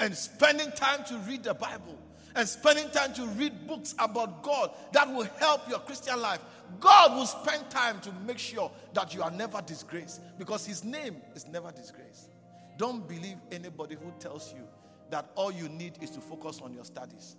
and 0.00 0.14
spending 0.14 0.70
time 0.72 1.04
to 1.04 1.16
read 1.28 1.42
the 1.42 1.54
Bible 1.54 1.98
and 2.34 2.48
spending 2.48 2.88
time 2.90 3.12
to 3.14 3.26
read 3.26 3.66
books 3.66 3.94
about 3.98 4.42
God 4.42 4.70
that 4.92 5.08
will 5.12 5.28
help 5.38 5.68
your 5.68 5.78
Christian 5.80 6.20
life, 6.20 6.40
God 6.80 7.16
will 7.16 7.26
spend 7.26 7.68
time 7.70 8.00
to 8.00 8.12
make 8.26 8.38
sure 8.38 8.70
that 8.94 9.14
you 9.14 9.22
are 9.22 9.30
never 9.30 9.60
disgraced 9.62 10.20
because 10.38 10.66
His 10.66 10.84
name 10.84 11.16
is 11.34 11.46
never 11.46 11.70
disgraced. 11.72 12.30
Don't 12.76 13.08
believe 13.08 13.36
anybody 13.50 13.96
who 13.96 14.12
tells 14.18 14.52
you 14.52 14.62
that 15.10 15.30
all 15.34 15.50
you 15.50 15.68
need 15.68 15.98
is 16.02 16.10
to 16.10 16.20
focus 16.20 16.60
on 16.62 16.72
your 16.72 16.84
studies 16.84 17.36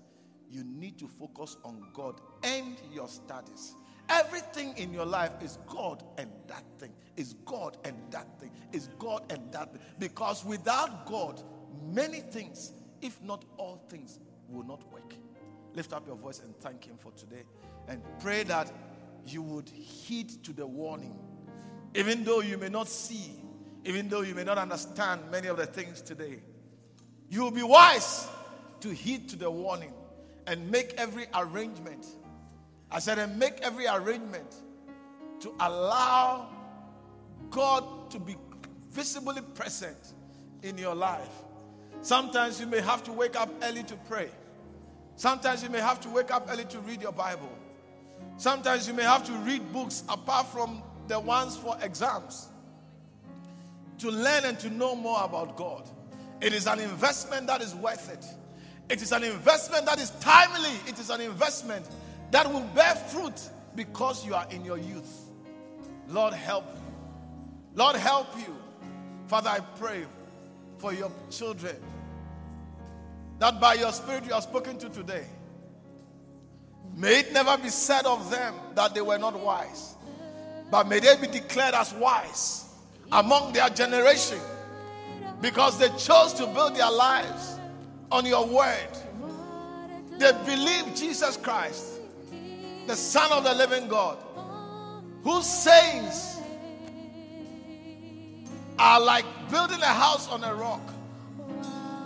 you 0.50 0.64
need 0.64 0.98
to 1.00 1.08
focus 1.08 1.58
on 1.64 1.84
God 1.94 2.20
and 2.44 2.78
your 2.92 3.08
studies. 3.08 3.76
Everything 4.10 4.76
in 4.78 4.92
your 4.92 5.06
life 5.06 5.32
is 5.42 5.60
God 5.68 6.04
and 6.18 6.32
that 6.48 6.64
thing, 6.80 6.92
is 7.16 7.36
God 7.46 7.78
and 7.86 7.96
that 8.10 8.40
thing, 8.40 8.52
is 8.72 8.90
God 8.98 9.32
and 9.32 9.52
that 9.52 9.72
thing. 9.72 9.82
Because 10.00 10.44
without 10.44 11.06
God, 11.06 11.42
many 11.84 12.22
things, 12.22 12.72
if 13.02 13.22
not 13.22 13.46
all 13.58 13.86
things, 13.90 14.20
will 14.52 14.66
not 14.66 14.82
work. 14.92 15.14
Lift 15.74 15.94
up 15.94 16.08
your 16.08 16.16
voice 16.16 16.42
and 16.44 16.56
thank 16.58 16.86
Him 16.86 16.98
for 16.98 17.12
today 17.12 17.44
and 17.88 18.02
pray 18.20 18.44
that 18.44 18.72
you 19.26 19.42
would 19.42 19.70
heed 19.70 20.44
to 20.44 20.54
the 20.54 20.66
warning. 20.66 21.18
Even 21.96 22.24
though 22.24 22.42
you 22.42 22.58
may 22.58 22.70
not 22.70 22.88
see, 22.88 23.34
even 23.86 24.10
though 24.10 24.22
you 24.22 24.36
may 24.36 24.44
not 24.44 24.58
understand 24.58 25.22
many 25.32 25.48
of 25.48 25.58
the 25.58 25.66
things 25.66 26.02
today, 26.02 26.40
you 27.30 27.42
will 27.42 27.52
be 27.52 27.64
wise 27.64 28.28
to 28.82 28.90
heed 28.90 29.30
to 29.30 29.36
the 29.36 29.50
warning 29.50 29.94
and 30.48 30.70
make 30.72 30.94
every 30.98 31.28
arrangement. 31.34 32.06
I 32.92 33.00
said, 33.00 33.20
and 33.20 33.38
make 33.38 33.60
every 33.62 33.88
arrangement 33.88 34.56
to 35.42 35.54
allow 35.60 36.50
God 37.52 38.10
to 38.12 38.20
be 38.20 38.36
visibly 38.90 39.42
present 39.54 40.14
in 40.64 40.78
your 40.78 40.96
life. 40.96 41.30
Sometimes 42.02 42.60
you 42.60 42.68
may 42.68 42.82
have 42.82 43.04
to 43.04 43.12
wake 43.12 43.36
up 43.36 43.50
early 43.64 43.84
to 43.84 43.96
pray. 44.08 44.30
Sometimes 45.20 45.62
you 45.62 45.70
may 45.70 45.82
have 45.82 46.00
to 46.00 46.10
wake 46.10 46.32
up 46.32 46.48
early 46.50 46.64
to 46.64 46.80
read 46.80 47.02
your 47.02 47.12
Bible. 47.12 47.52
Sometimes 48.38 48.88
you 48.88 48.94
may 48.94 49.04
have 49.04 49.26
to 49.26 49.34
read 49.40 49.74
books 49.74 50.02
apart 50.08 50.48
from 50.48 50.82
the 51.10 51.20
ones 51.20 51.58
for 51.58 51.78
exams 51.82 52.48
to 53.98 54.10
learn 54.10 54.46
and 54.46 54.58
to 54.60 54.70
know 54.70 54.96
more 54.96 55.22
about 55.22 55.58
God. 55.58 55.90
It 56.40 56.54
is 56.54 56.68
an 56.68 56.80
investment 56.80 57.48
that 57.48 57.62
is 57.62 57.76
worth 57.76 58.10
it. 58.10 58.26
It 58.88 59.02
is 59.02 59.12
an 59.12 59.26
investment 59.26 59.88
that 59.88 60.00
is 60.00 60.12
timely. 60.22 60.72
It 60.88 60.98
is 61.00 61.10
an 61.10 61.20
investment 61.20 61.86
that 62.32 62.50
will 62.50 62.64
bear 62.74 62.96
fruit 62.96 63.42
because 63.76 64.26
you 64.26 64.34
are 64.34 64.48
in 64.52 64.64
your 64.64 64.78
youth. 64.78 65.26
Lord, 66.08 66.34
help 66.34 66.64
you. 66.64 66.96
Lord, 67.76 67.98
help 67.98 68.38
you. 68.38 68.56
Father, 69.28 69.50
I 69.50 69.60
pray 69.78 70.06
for 70.78 70.94
your 70.94 71.12
children 71.30 71.76
that 73.40 73.60
by 73.60 73.74
your 73.76 73.92
spirit 73.92 74.26
you 74.26 74.34
are 74.34 74.42
spoken 74.42 74.78
to 74.78 74.90
today. 74.90 75.26
May 76.96 77.20
it 77.20 77.34
never 77.34 77.58
be 77.58 77.70
said 77.70 78.06
of 78.06 78.30
them 78.30 78.54
that 78.76 78.94
they 78.94 79.02
were 79.02 79.18
not 79.18 79.40
wise, 79.40 79.96
but 80.70 80.88
may 80.88 81.00
they 81.00 81.16
be 81.18 81.28
declared 81.28 81.74
as 81.74 81.94
wise 81.94 82.66
among 83.12 83.54
their 83.54 83.70
generation 83.70 84.40
because 85.42 85.80
they 85.80 85.90
chose 85.98 86.34
to 86.34 86.46
build 86.48 86.76
their 86.76 86.92
lives 86.92 87.58
on 88.12 88.26
your 88.26 88.46
word. 88.46 88.90
They 90.18 90.32
believe 90.46 90.94
Jesus 90.96 91.38
Christ, 91.38 92.02
the 92.88 92.96
Son 92.96 93.32
of 93.32 93.46
the 93.46 93.54
living 93.54 93.88
God, 93.88 94.18
whose 95.24 95.46
sayings 95.46 96.38
are 98.78 99.00
like 99.00 99.26
building 99.50 99.82
a 99.82 99.86
house 99.86 100.28
on 100.28 100.44
a 100.44 100.54
rock. 100.54 100.82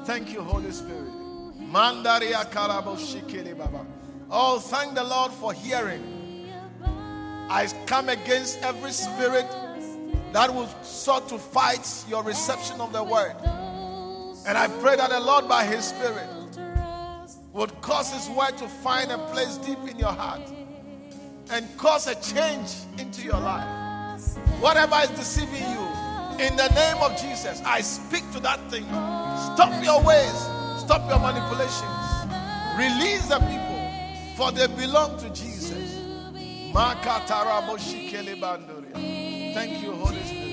Thank 0.06 0.32
you, 0.32 0.42
Holy 0.42 0.72
Spirit. 0.72 1.13
Mandaria 1.74 2.48
Karabo 2.52 2.96
Shikiri 2.96 3.58
Baba. 3.58 3.84
Oh, 4.30 4.60
thank 4.60 4.94
the 4.94 5.04
Lord 5.04 5.32
for 5.32 5.54
hearing. 5.54 6.48
I 7.50 7.68
come 7.88 8.10
against 8.10 8.62
every 8.62 8.92
spirit 8.92 9.48
that 10.34 10.54
will 10.54 10.70
sought 10.84 11.28
to 11.30 11.40
fight 11.40 12.06
your 12.08 12.22
reception 12.22 12.80
of 12.80 12.94
the 12.94 13.04
word. 13.04 13.36
And 14.46 14.56
I 14.56 14.68
pray 14.82 14.98
that 14.98 15.10
the 15.10 15.20
Lord, 15.20 15.48
by 15.48 15.66
His 15.66 15.86
Spirit, 15.86 16.30
would 17.54 17.82
cause 17.82 18.14
His 18.14 18.30
word 18.30 18.56
to 18.60 18.68
find 18.68 19.12
a 19.12 19.18
place 19.30 19.58
deep 19.58 19.80
in 19.90 19.98
your 19.98 20.12
heart 20.12 20.42
and 21.50 21.66
cause 21.78 22.06
a 22.06 22.14
change 22.22 22.70
into 23.00 23.24
your 23.24 23.40
life. 23.40 24.18
Whatever 24.60 24.98
is 25.02 25.10
deceiving 25.10 25.62
you, 25.62 25.88
in 26.40 26.56
the 26.56 26.70
name 26.76 26.98
of 27.02 27.20
Jesus, 27.20 27.64
I 27.66 27.82
speak 27.82 28.30
to 28.34 28.40
that 28.42 28.60
thing. 28.70 28.84
Stop 28.84 29.84
your 29.84 30.04
ways, 30.04 30.50
stop 30.84 31.10
your 31.10 31.20
manipulations. 31.20 31.84
Release 32.78 33.28
the 33.28 33.40
people, 33.40 34.36
for 34.36 34.52
they 34.52 34.68
belong 34.68 35.18
to 35.20 35.30
Jesus. 35.30 36.00
Thank 39.54 39.84
you, 39.84 39.92
Holy 39.94 40.24
Spirit. 40.24 40.44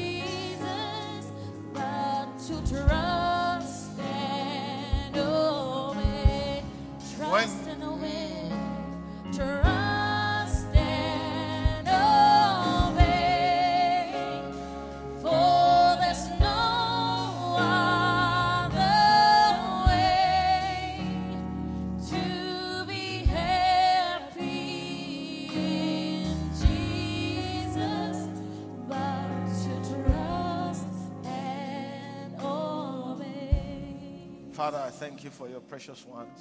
Father, 34.71 34.85
I 34.87 34.91
thank 34.91 35.25
you 35.25 35.31
for 35.31 35.49
your 35.49 35.59
precious 35.59 36.07
ones. 36.07 36.39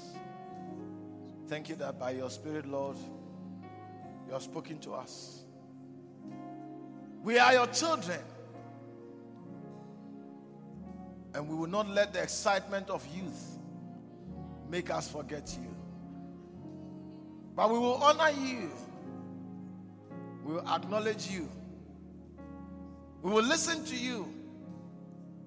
Thank 1.48 1.68
you 1.68 1.74
that 1.78 1.98
by 1.98 2.12
your 2.12 2.30
Spirit, 2.30 2.68
Lord, 2.68 2.96
you 4.28 4.34
have 4.34 4.44
spoken 4.44 4.78
to 4.82 4.94
us. 4.94 5.46
We 7.24 7.40
are 7.40 7.54
your 7.54 7.66
children. 7.66 8.20
And 11.34 11.50
we 11.50 11.56
will 11.56 11.70
not 11.70 11.90
let 11.90 12.14
the 12.14 12.22
excitement 12.22 12.92
of 12.92 13.04
youth 13.08 13.58
make 14.70 14.92
us 14.92 15.10
forget 15.10 15.58
you. 15.60 15.76
But 17.56 17.72
we 17.72 17.80
will 17.80 17.96
honor 17.96 18.30
you. 18.30 18.70
We 20.46 20.54
will 20.54 20.70
acknowledge 20.70 21.32
you. 21.32 21.50
We 23.24 23.32
will 23.32 23.42
listen 23.42 23.84
to 23.86 23.96
you. 23.96 24.32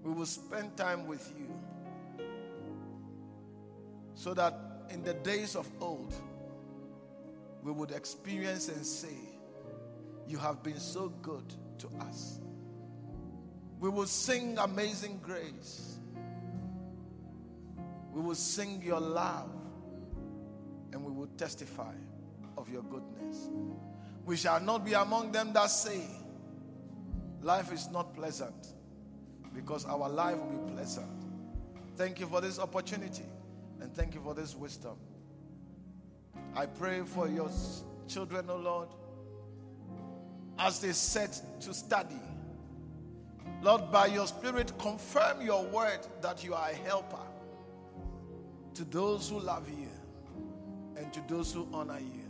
We 0.03 0.13
will 0.13 0.27
spend 0.27 0.77
time 0.77 1.07
with 1.07 1.33
you 1.39 1.47
so 4.23 4.33
that 4.33 4.57
in 4.91 5.03
the 5.03 5.15
days 5.15 5.57
of 5.57 5.69
old, 5.81 6.15
we 7.65 7.73
would 7.73 7.91
experience 7.91 8.69
and 8.69 8.87
say, 8.87 9.17
You 10.29 10.39
have 10.39 10.63
been 10.63 10.79
so 10.79 11.09
good 11.23 11.43
to 11.79 11.89
us. 12.03 12.39
We 13.81 13.89
will 13.91 14.07
sing 14.07 14.59
Amazing 14.59 15.19
Grace. 15.25 15.99
We 18.13 18.21
will 18.21 18.37
sing 18.37 18.81
your 18.81 19.01
love 19.01 19.51
and 20.93 21.05
we 21.05 21.11
will 21.11 21.31
testify 21.37 21.95
of 22.57 22.71
your 22.71 22.83
goodness. 22.85 23.49
We 24.25 24.37
shall 24.37 24.61
not 24.61 24.85
be 24.85 24.93
among 24.93 25.33
them 25.33 25.53
that 25.55 25.69
say, 25.69 26.07
Life 27.41 27.73
is 27.73 27.91
not 27.91 28.15
pleasant 28.15 28.69
because 29.53 29.85
our 29.85 30.09
life 30.09 30.37
will 30.37 30.59
be 30.59 30.75
pleasant. 30.75 31.25
Thank 31.97 32.21
you 32.21 32.27
for 32.27 32.41
this 32.41 32.61
opportunity. 32.61 33.25
And 33.83 33.93
thank 33.93 34.15
you 34.15 34.21
for 34.21 34.33
this 34.33 34.55
wisdom. 34.55 34.97
I 36.55 36.67
pray 36.67 37.01
for 37.01 37.29
your 37.29 37.51
children, 38.07 38.47
O 38.49 38.53
oh 38.53 38.57
Lord, 38.59 38.89
as 40.57 40.79
they 40.81 40.93
set 40.93 41.41
to 41.61 41.75
study. 41.75 42.21
Lord, 43.61 43.91
by 43.91 44.07
your 44.07 44.29
Spirit, 44.29 44.73
confirm 44.79 45.43
your 45.43 45.65
word 45.65 45.99
that 46.21 46.45
you 46.45 46.55
are 46.55 46.71
a 46.71 46.75
helper 46.75 47.27
to 48.75 48.85
those 48.85 49.29
who 49.29 49.41
love 49.41 49.69
you 49.69 49.89
and 50.97 51.13
to 51.13 51.21
those 51.29 51.53
who 51.53 51.67
honor 51.73 51.99
you. 51.99 52.23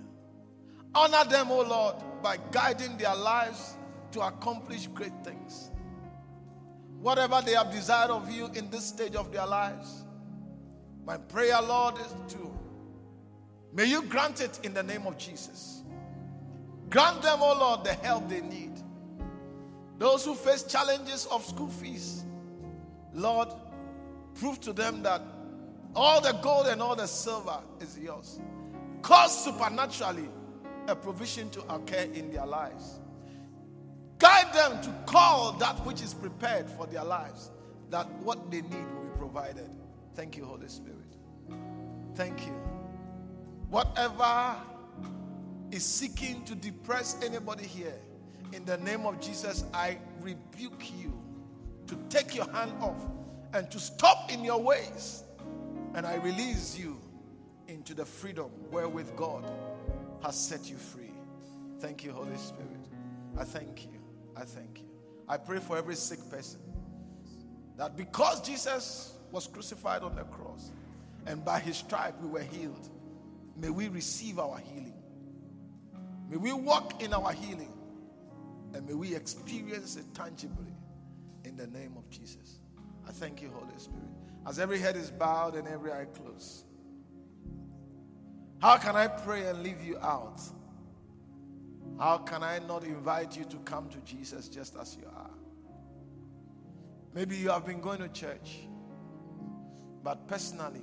Honor 0.94 1.24
them, 1.28 1.50
O 1.50 1.60
oh 1.60 1.68
Lord, 1.68 1.96
by 2.22 2.38
guiding 2.50 2.96
their 2.96 3.14
lives 3.14 3.76
to 4.12 4.22
accomplish 4.22 4.86
great 4.86 5.12
things. 5.22 5.70
Whatever 7.00 7.42
they 7.44 7.52
have 7.52 7.70
desired 7.70 8.10
of 8.10 8.30
you 8.30 8.46
in 8.54 8.70
this 8.70 8.86
stage 8.86 9.16
of 9.16 9.32
their 9.32 9.46
lives, 9.46 10.04
my 11.04 11.16
prayer, 11.16 11.60
Lord, 11.60 11.98
is 11.98 12.34
to 12.34 12.52
may 13.72 13.86
you 13.86 14.02
grant 14.02 14.40
it 14.40 14.60
in 14.62 14.74
the 14.74 14.82
name 14.82 15.06
of 15.06 15.18
Jesus. 15.18 15.82
Grant 16.90 17.22
them, 17.22 17.38
oh 17.40 17.56
Lord, 17.58 17.84
the 17.84 17.94
help 17.94 18.28
they 18.28 18.42
need. 18.42 18.72
Those 19.98 20.24
who 20.24 20.34
face 20.34 20.62
challenges 20.64 21.26
of 21.26 21.44
school 21.44 21.68
fees, 21.68 22.24
Lord, 23.14 23.48
prove 24.34 24.60
to 24.60 24.72
them 24.72 25.02
that 25.02 25.22
all 25.94 26.20
the 26.20 26.32
gold 26.42 26.66
and 26.66 26.82
all 26.82 26.96
the 26.96 27.06
silver 27.06 27.60
is 27.80 27.98
yours. 27.98 28.40
Cause 29.02 29.44
supernaturally 29.44 30.28
a 30.88 30.96
provision 30.96 31.50
to 31.50 31.60
occur 31.72 32.08
in 32.14 32.32
their 32.32 32.46
lives. 32.46 33.00
Guide 34.18 34.52
them 34.52 34.80
to 34.82 34.94
call 35.06 35.52
that 35.54 35.84
which 35.84 36.02
is 36.02 36.14
prepared 36.14 36.68
for 36.70 36.86
their 36.86 37.04
lives, 37.04 37.50
that 37.90 38.08
what 38.20 38.50
they 38.50 38.62
need 38.62 38.72
will 38.94 39.02
be 39.02 39.18
provided. 39.18 39.70
Thank 40.14 40.36
you, 40.36 40.44
Holy 40.44 40.68
Spirit. 40.68 40.98
Thank 42.14 42.46
you. 42.46 42.52
Whatever 43.70 44.56
is 45.70 45.84
seeking 45.84 46.44
to 46.44 46.54
depress 46.54 47.16
anybody 47.24 47.64
here, 47.64 47.94
in 48.52 48.64
the 48.66 48.76
name 48.78 49.06
of 49.06 49.20
Jesus, 49.20 49.64
I 49.72 49.96
rebuke 50.20 50.92
you 50.98 51.18
to 51.86 51.96
take 52.10 52.34
your 52.34 52.50
hand 52.50 52.72
off 52.80 53.06
and 53.54 53.70
to 53.70 53.78
stop 53.78 54.30
in 54.30 54.44
your 54.44 54.60
ways. 54.60 55.24
And 55.94 56.06
I 56.06 56.16
release 56.16 56.78
you 56.78 57.00
into 57.68 57.94
the 57.94 58.04
freedom 58.04 58.50
wherewith 58.70 59.16
God 59.16 59.44
has 60.22 60.36
set 60.36 60.68
you 60.70 60.76
free. 60.76 61.12
Thank 61.80 62.04
you, 62.04 62.12
Holy 62.12 62.36
Spirit. 62.36 62.88
I 63.38 63.44
thank 63.44 63.84
you. 63.84 63.98
I 64.36 64.44
thank 64.44 64.80
you. 64.80 64.88
I 65.28 65.36
pray 65.38 65.58
for 65.58 65.76
every 65.76 65.94
sick 65.94 66.18
person 66.30 66.60
that 67.76 67.96
because 67.96 68.40
Jesus 68.42 69.14
was 69.32 69.46
crucified 69.46 70.02
on 70.02 70.14
the 70.14 70.24
cross, 70.24 70.70
and 71.26 71.44
by 71.44 71.58
his 71.58 71.76
stripe 71.76 72.20
we 72.20 72.28
were 72.28 72.42
healed. 72.42 72.88
May 73.56 73.70
we 73.70 73.88
receive 73.88 74.38
our 74.38 74.58
healing. 74.58 74.94
May 76.30 76.36
we 76.36 76.52
walk 76.52 77.02
in 77.02 77.12
our 77.12 77.32
healing. 77.32 77.72
And 78.74 78.86
may 78.86 78.94
we 78.94 79.14
experience 79.14 79.96
it 79.96 80.06
tangibly 80.14 80.72
in 81.44 81.56
the 81.56 81.66
name 81.66 81.94
of 81.96 82.08
Jesus. 82.08 82.58
I 83.06 83.12
thank 83.12 83.42
you, 83.42 83.50
Holy 83.50 83.78
Spirit. 83.78 84.08
As 84.46 84.58
every 84.58 84.78
head 84.78 84.96
is 84.96 85.10
bowed 85.10 85.54
and 85.54 85.68
every 85.68 85.92
eye 85.92 86.06
closed, 86.06 86.64
how 88.60 88.78
can 88.78 88.96
I 88.96 89.08
pray 89.08 89.46
and 89.46 89.62
leave 89.62 89.82
you 89.84 89.98
out? 89.98 90.40
How 91.98 92.18
can 92.18 92.42
I 92.42 92.60
not 92.60 92.84
invite 92.84 93.36
you 93.36 93.44
to 93.44 93.56
come 93.58 93.88
to 93.90 93.98
Jesus 93.98 94.48
just 94.48 94.76
as 94.76 94.96
you 94.96 95.06
are? 95.14 95.30
Maybe 97.14 97.36
you 97.36 97.50
have 97.50 97.66
been 97.66 97.80
going 97.80 97.98
to 97.98 98.08
church, 98.08 98.60
but 100.02 100.26
personally, 100.26 100.82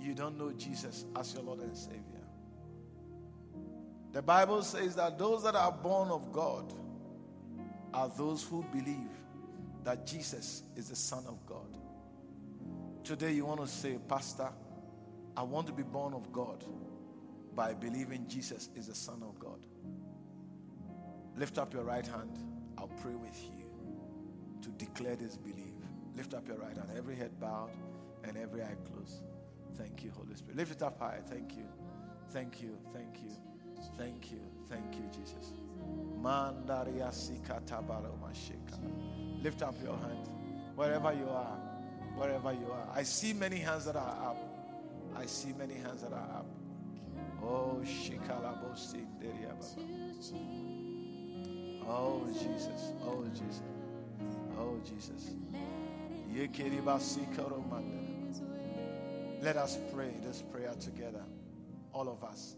you 0.00 0.14
don't 0.14 0.38
know 0.38 0.52
Jesus 0.52 1.04
as 1.16 1.34
your 1.34 1.42
Lord 1.42 1.60
and 1.60 1.76
Savior. 1.76 2.00
The 4.12 4.22
Bible 4.22 4.62
says 4.62 4.94
that 4.96 5.18
those 5.18 5.42
that 5.44 5.54
are 5.54 5.72
born 5.72 6.10
of 6.10 6.32
God 6.32 6.72
are 7.94 8.10
those 8.16 8.42
who 8.44 8.64
believe 8.72 9.10
that 9.84 10.06
Jesus 10.06 10.62
is 10.76 10.88
the 10.88 10.96
Son 10.96 11.24
of 11.26 11.44
God. 11.46 11.78
Today, 13.04 13.32
you 13.32 13.44
want 13.44 13.60
to 13.60 13.66
say, 13.66 13.98
Pastor, 14.08 14.48
I 15.36 15.42
want 15.42 15.66
to 15.66 15.72
be 15.72 15.82
born 15.82 16.14
of 16.14 16.32
God 16.32 16.64
by 17.54 17.74
believing 17.74 18.26
Jesus 18.28 18.68
is 18.76 18.86
the 18.86 18.94
Son 18.94 19.22
of 19.22 19.38
God. 19.38 19.66
Lift 21.36 21.58
up 21.58 21.72
your 21.72 21.84
right 21.84 22.06
hand. 22.06 22.38
I'll 22.78 22.88
pray 22.88 23.14
with 23.14 23.42
you 23.42 23.64
to 24.62 24.68
declare 24.70 25.16
this 25.16 25.36
belief. 25.36 25.72
Lift 26.16 26.34
up 26.34 26.46
your 26.46 26.58
right 26.58 26.76
hand, 26.76 26.90
every 26.96 27.16
head 27.16 27.38
bowed 27.40 27.70
and 28.24 28.36
every 28.36 28.62
eye 28.62 28.76
closed. 28.92 29.22
Thank 29.76 30.04
you, 30.04 30.10
Holy 30.16 30.34
Spirit. 30.34 30.56
Lift 30.56 30.72
it 30.72 30.82
up 30.82 30.98
high. 30.98 31.20
Thank 31.26 31.56
you. 31.56 31.64
Thank 32.30 32.62
you. 32.62 32.76
Thank 32.92 33.22
you. 33.22 33.30
Thank 33.98 34.30
you. 34.30 34.40
Thank 34.68 34.94
you, 34.94 35.02
Jesus. 35.12 35.52
Lift 39.42 39.62
up 39.62 39.74
your 39.82 39.96
hand. 39.96 40.28
Wherever 40.76 41.12
you 41.12 41.28
are. 41.28 41.58
Wherever 42.16 42.52
you 42.52 42.70
are. 42.70 42.88
I 42.94 43.02
see 43.02 43.32
many 43.32 43.56
hands 43.56 43.86
that 43.86 43.96
are 43.96 44.30
up. 44.30 44.36
I 45.16 45.26
see 45.26 45.52
many 45.52 45.74
hands 45.74 46.02
that 46.02 46.12
are 46.12 46.38
up. 46.38 46.46
Oh, 47.42 47.82
Shikalabo 47.84 48.76
Oh, 51.84 52.26
Jesus. 52.32 52.92
Oh, 53.04 53.24
Jesus. 53.32 53.62
Oh, 54.58 54.80
Jesus. 54.84 55.34
Yekiriba 56.32 56.98
Sikaromanda. 56.98 58.01
Let 59.42 59.56
us 59.56 59.76
pray 59.92 60.12
this 60.24 60.40
prayer 60.40 60.72
together, 60.78 61.24
all 61.92 62.08
of 62.08 62.22
us. 62.22 62.54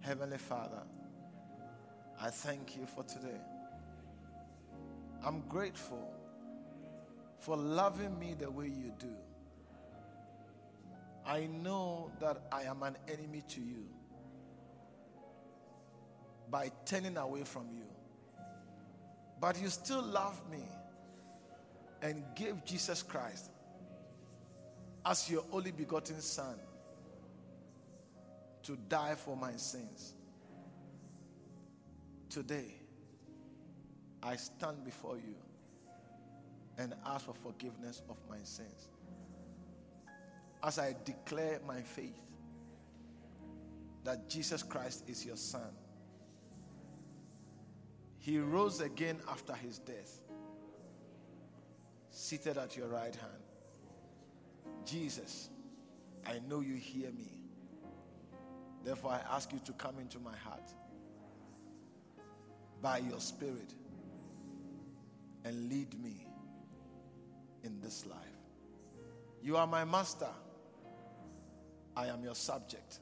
Heavenly 0.00 0.38
Father, 0.38 0.80
I 2.18 2.30
thank 2.30 2.78
you 2.78 2.86
for 2.86 3.02
today. 3.04 3.38
I'm 5.22 5.42
grateful 5.50 6.10
for 7.40 7.58
loving 7.58 8.18
me 8.18 8.34
the 8.38 8.50
way 8.50 8.68
you 8.68 8.90
do. 8.98 9.14
I 11.26 11.46
know 11.62 12.10
that 12.20 12.40
I 12.50 12.62
am 12.62 12.82
an 12.84 12.96
enemy 13.06 13.42
to 13.48 13.60
you 13.60 13.84
by 16.50 16.72
turning 16.86 17.18
away 17.18 17.44
from 17.44 17.66
you. 17.70 17.84
But 19.38 19.60
you 19.60 19.68
still 19.68 20.02
love 20.02 20.40
me 20.50 20.62
and 22.00 22.24
gave 22.34 22.64
Jesus 22.64 23.02
Christ 23.02 23.50
as 25.08 25.30
your 25.30 25.42
only 25.52 25.70
begotten 25.70 26.20
Son 26.20 26.54
to 28.62 28.76
die 28.90 29.14
for 29.14 29.34
my 29.34 29.52
sins. 29.56 30.12
Today, 32.28 32.74
I 34.22 34.36
stand 34.36 34.84
before 34.84 35.16
you 35.16 35.34
and 36.76 36.94
ask 37.06 37.24
for 37.24 37.34
forgiveness 37.34 38.02
of 38.10 38.18
my 38.28 38.36
sins. 38.42 38.90
As 40.62 40.78
I 40.78 40.94
declare 41.06 41.60
my 41.66 41.80
faith 41.80 42.20
that 44.04 44.28
Jesus 44.28 44.62
Christ 44.62 45.04
is 45.08 45.24
your 45.24 45.36
Son, 45.36 45.72
He 48.18 48.38
rose 48.38 48.82
again 48.82 49.20
after 49.30 49.54
His 49.54 49.78
death, 49.78 50.22
seated 52.10 52.58
at 52.58 52.76
your 52.76 52.88
right 52.88 53.14
hand. 53.14 53.47
Jesus, 54.88 55.50
I 56.26 56.40
know 56.48 56.60
you 56.60 56.74
hear 56.74 57.10
me. 57.10 57.38
Therefore, 58.84 59.10
I 59.12 59.36
ask 59.36 59.52
you 59.52 59.58
to 59.66 59.72
come 59.72 59.98
into 60.00 60.18
my 60.18 60.34
heart 60.36 60.72
by 62.80 62.98
your 62.98 63.20
Spirit 63.20 63.74
and 65.44 65.68
lead 65.68 65.92
me 66.02 66.26
in 67.64 67.80
this 67.82 68.06
life. 68.06 68.16
You 69.42 69.58
are 69.58 69.66
my 69.66 69.84
master, 69.84 70.30
I 71.94 72.06
am 72.06 72.22
your 72.22 72.34
subject. 72.34 73.00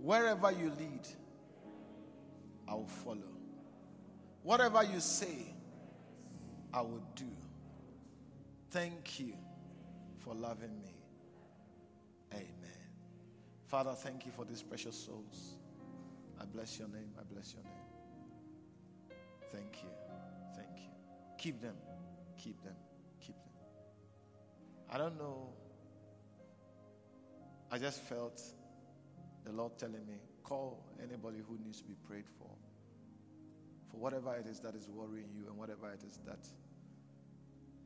Wherever 0.00 0.50
you 0.52 0.72
lead, 0.78 1.06
I 2.66 2.74
will 2.74 2.86
follow. 2.86 3.34
Whatever 4.42 4.84
you 4.84 5.00
say, 5.00 5.52
I 6.72 6.80
will 6.80 7.02
do. 7.14 7.26
Thank 8.70 9.20
you 9.20 9.34
for 10.20 10.34
loving 10.34 10.80
me. 10.82 10.94
Amen. 12.32 12.90
Father, 13.66 13.92
thank 13.92 14.26
you 14.26 14.32
for 14.32 14.44
these 14.44 14.62
precious 14.62 14.96
souls. 14.96 15.58
I 16.40 16.44
bless 16.44 16.78
your 16.78 16.88
name. 16.88 17.10
I 17.18 17.22
bless 17.32 17.54
your 17.54 17.62
name. 17.62 17.72
Thank 19.52 19.82
you. 19.82 19.90
Thank 20.56 20.76
you. 20.76 20.90
Keep 21.38 21.60
them. 21.60 21.76
Keep 22.38 22.62
them. 22.62 22.74
Keep 23.20 23.36
them. 23.36 23.52
I 24.90 24.98
don't 24.98 25.18
know. 25.18 25.48
I 27.70 27.78
just 27.78 28.00
felt 28.02 28.42
the 29.44 29.52
Lord 29.52 29.78
telling 29.78 30.06
me, 30.06 30.14
call 30.42 30.84
anybody 31.02 31.38
who 31.48 31.58
needs 31.64 31.80
to 31.80 31.86
be 31.86 31.94
prayed 32.06 32.28
for. 32.38 32.50
For 33.90 33.96
whatever 33.96 34.34
it 34.36 34.46
is 34.46 34.60
that 34.60 34.74
is 34.74 34.88
worrying 34.88 35.28
you 35.34 35.46
and 35.48 35.56
whatever 35.56 35.90
it 35.92 36.02
is 36.06 36.18
that 36.26 36.46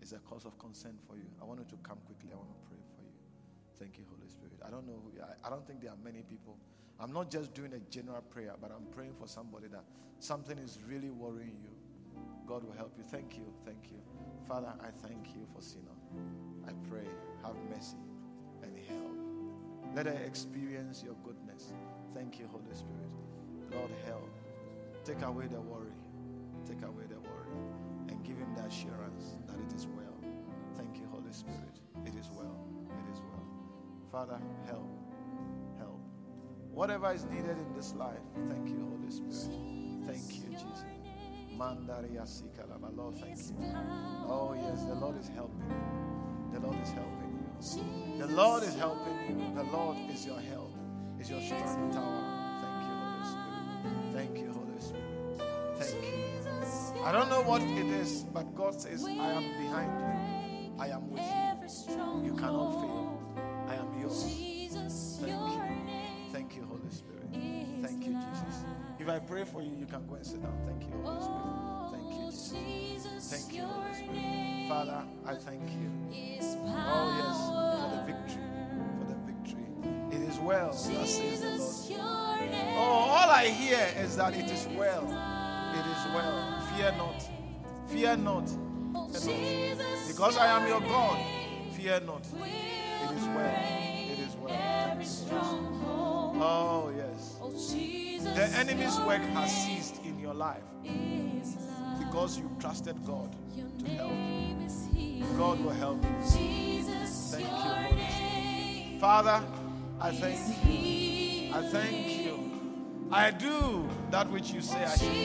is 0.05 0.12
a 0.12 0.18
cause 0.18 0.44
of 0.44 0.59
concern 0.59 0.98
for 1.09 1.16
you. 1.16 1.24
I 1.40 1.44
want 1.44 1.61
you 1.61 1.66
to 1.66 1.76
come 1.82 1.96
quickly. 2.05 2.28
I 2.30 2.36
want 2.36 2.50
to 2.52 2.68
pray 2.68 2.76
for 2.94 3.02
you. 3.02 3.16
Thank 3.78 3.96
you, 3.96 4.05
Holy 4.12 4.28
Spirit. 4.28 4.61
I 4.64 4.68
don't 4.68 4.86
know. 4.86 5.00
I, 5.24 5.46
I 5.46 5.50
don't 5.50 5.66
think 5.66 5.80
there 5.80 5.90
are 5.90 6.02
many 6.05 6.20
people. 6.22 6.59
I'm 7.00 7.12
not 7.12 7.30
just 7.30 7.55
doing 7.55 7.72
a 7.72 7.80
general 7.90 8.20
prayer, 8.20 8.52
but 8.61 8.70
I'm 8.70 8.84
praying 8.94 9.14
for 9.18 9.26
somebody 9.26 9.68
that 9.68 9.82
something 10.20 10.59
is 10.59 10.78
really 10.86 11.11
worrying 11.11 11.57
you. 11.64 11.72
God 12.46 12.64
will 12.64 12.76
help 12.76 12.92
you. 12.98 13.05
Thank 13.05 13.38
you. 13.38 13.44
Thank 13.64 13.90
you. 13.90 13.96
Father, 14.46 14.72
I 14.80 14.90
thank 15.07 15.34
you 15.34 15.46
for 15.55 15.62
Sina. 15.62 15.90
I 16.68 16.72
pray, 16.90 17.09
have 17.42 17.57
mercy 17.74 17.96
and 18.62 18.76
help. 18.86 19.96
Let 19.96 20.07
her 20.07 20.22
experience 20.24 21.02
your 21.02 21.14
goodness. 21.24 21.72
Thank 22.14 22.38
you, 22.38 22.46
Holy 22.52 22.74
Spirit. 22.74 23.11
Lord, 23.72 23.90
help. 24.05 24.28
Take 25.05 25.22
away 25.22 25.46
the 25.46 25.61
worry. 25.61 25.96
Take 26.66 26.82
away 26.82 27.05
the. 27.09 27.14
And 28.15 28.23
give 28.25 28.39
him 28.39 28.55
the 28.55 28.62
assurance 28.62 29.35
that 29.49 29.59
it 29.59 29.73
is 29.75 29.89
well. 29.89 30.15
Thank 30.77 30.99
you, 30.99 31.09
Holy 31.11 31.33
Spirit. 31.33 31.81
It 32.07 32.15
is 32.15 32.31
well. 32.31 32.65
It 32.87 33.12
is 33.12 33.21
well. 33.21 33.43
Father, 34.12 34.39
help. 34.67 34.89
Help. 35.79 36.01
Whatever 36.71 37.12
is 37.12 37.25
needed 37.25 37.59
in 37.59 37.73
this 37.75 37.93
life, 37.95 38.23
thank 38.49 38.69
you, 38.69 38.87
Holy 38.89 39.11
Spirit. 39.11 39.59
Thank 40.07 40.29
you, 40.33 40.53
Jesus. 40.53 40.85
Mandaria 41.59 42.23
Sikalaba. 42.23 42.97
Lord, 42.97 43.17
thank 43.17 43.37
you. 43.37 43.57
Oh, 44.29 44.55
yes, 44.55 44.85
the 44.85 44.95
Lord 44.95 45.19
is 45.19 45.29
helping 45.29 45.69
you. 45.69 46.53
The 46.53 46.61
Lord 46.61 46.81
is 46.83 46.91
helping 46.91 47.33
you. 47.35 48.19
The 48.19 48.29
Lord 48.29 48.62
is 48.62 48.75
helping 48.77 49.19
you. 49.29 49.55
The 49.57 49.65
Lord 49.65 49.97
is 50.09 50.25
your 50.25 50.39
help, 50.39 50.73
is 51.19 51.31
your 51.31 51.41
strong 51.41 51.91
tower. 51.93 52.23
Thank 54.12 54.39
you, 54.39 54.47
Holy 54.47 54.53
Spirit. 54.53 54.64
I 57.05 57.12
don't 57.12 57.28
know 57.28 57.42
what 57.42 57.61
it 57.61 57.86
is, 57.86 58.24
but 58.32 58.55
God 58.55 58.80
says, 58.80 59.05
I 59.05 59.11
am 59.11 59.42
behind 59.61 59.92
you. 60.00 60.07
I 60.80 60.88
am 60.88 61.11
with 61.11 61.20
you. 61.20 62.22
You 62.24 62.34
cannot 62.34 62.80
fail. 62.80 63.20
I 63.68 63.74
am 63.74 64.00
yours. 64.00 64.24
Thank 65.20 65.30
you. 65.30 65.62
Thank 66.32 66.57
you, 66.57 66.64
Holy 66.64 66.90
Spirit. 66.90 67.28
Thank 67.82 68.07
you, 68.07 68.14
Jesus. 68.14 68.64
If 68.98 69.09
I 69.09 69.18
pray 69.18 69.44
for 69.44 69.61
you, 69.62 69.76
you 69.78 69.84
can 69.84 70.07
go 70.07 70.14
and 70.14 70.24
sit 70.26 70.42
down. 70.42 70.57
Thank 70.66 70.82
you, 70.84 70.96
Holy 71.02 71.20
Spirit. 71.20 71.42
Thank 71.92 72.11
you, 72.16 72.30
Jesus. 72.30 73.30
Thank 73.30 73.55
you, 73.55 73.64
Holy 73.66 73.94
Spirit. 73.94 74.68
Father, 74.70 75.05
I 75.26 75.34
thank 75.34 75.70
you. 75.70 75.90
Oh, 76.66 77.09
yes, 77.20 77.36
for 77.50 77.88
the 77.96 78.02
victory. 78.12 78.48
For 78.98 79.05
the 79.12 79.18
victory. 79.28 79.68
It 80.11 80.22
is 80.26 80.38
well, 80.38 80.70
thus 80.70 81.14
says 81.14 81.40
the 81.43 81.51
Lord. 81.51 82.51
Oh, 82.76 83.12
all 83.12 83.31
I 83.31 83.48
hear 83.48 83.86
is 83.98 84.16
that 84.16 84.35
it 84.35 84.51
is 84.51 84.66
well. 84.68 85.05
It 85.74 85.86
is 85.86 86.14
well. 86.14 86.64
Fear 86.76 86.92
not. 86.98 87.28
Fear 87.86 88.16
not. 88.16 88.48
Fear 89.14 89.76
not. 89.76 90.09
Because 90.09 90.36
I 90.36 90.46
am 90.46 90.66
your 90.68 90.80
God. 90.80 91.18
Fear 91.72 92.01
not. 92.01 92.26
It 92.26 93.16
is 93.16 93.26
well. 93.28 93.55
It 94.10 94.18
is 94.18 94.36
well. 95.30 96.34
Oh, 96.36 96.92
yes. 96.96 97.38
The 98.34 98.46
enemy's 98.59 98.98
work 99.01 99.22
has 99.22 99.52
ceased 99.64 100.01
in 100.05 100.18
your 100.18 100.34
life 100.34 100.64
because 101.98 102.38
you 102.38 102.51
trusted 102.59 102.96
God 103.06 103.30
to 103.78 103.90
help 103.90 104.12
you. 104.12 105.24
God 105.38 105.60
will 105.64 105.70
help 105.70 106.02
you. 106.02 106.10
Thank 106.22 107.44
you, 107.44 107.48
Holy 107.48 108.09
Spirit. 108.09 109.01
Father, 109.01 109.42
I 110.01 110.10
thank 110.10 110.38
you. 110.66 111.55
I 111.55 111.62
thank 111.70 112.26
you. 112.26 112.34
I 113.10 113.31
do 113.31 113.89
that 114.10 114.31
which 114.31 114.51
you 114.52 114.60
say 114.60 114.85
I 114.85 114.97
should 114.97 115.12
do. 115.12 115.18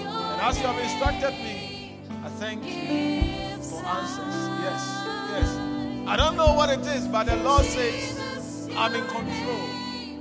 And 0.00 0.40
as 0.40 0.58
you 0.60 0.66
have 0.66 0.78
instructed 0.78 1.34
me, 1.42 1.98
I 2.24 2.28
thank 2.28 2.64
you 2.64 3.56
for 3.62 3.84
answers. 3.84 4.34
Yes, 4.62 4.82
yes. 5.30 5.48
I 6.06 6.16
don't 6.16 6.36
know 6.36 6.54
what 6.54 6.70
it 6.70 6.80
is, 6.86 7.06
but 7.08 7.24
the 7.26 7.36
Lord 7.36 7.64
says, 7.64 8.68
I'm 8.76 8.94
in 8.94 9.06
control. 9.06 9.68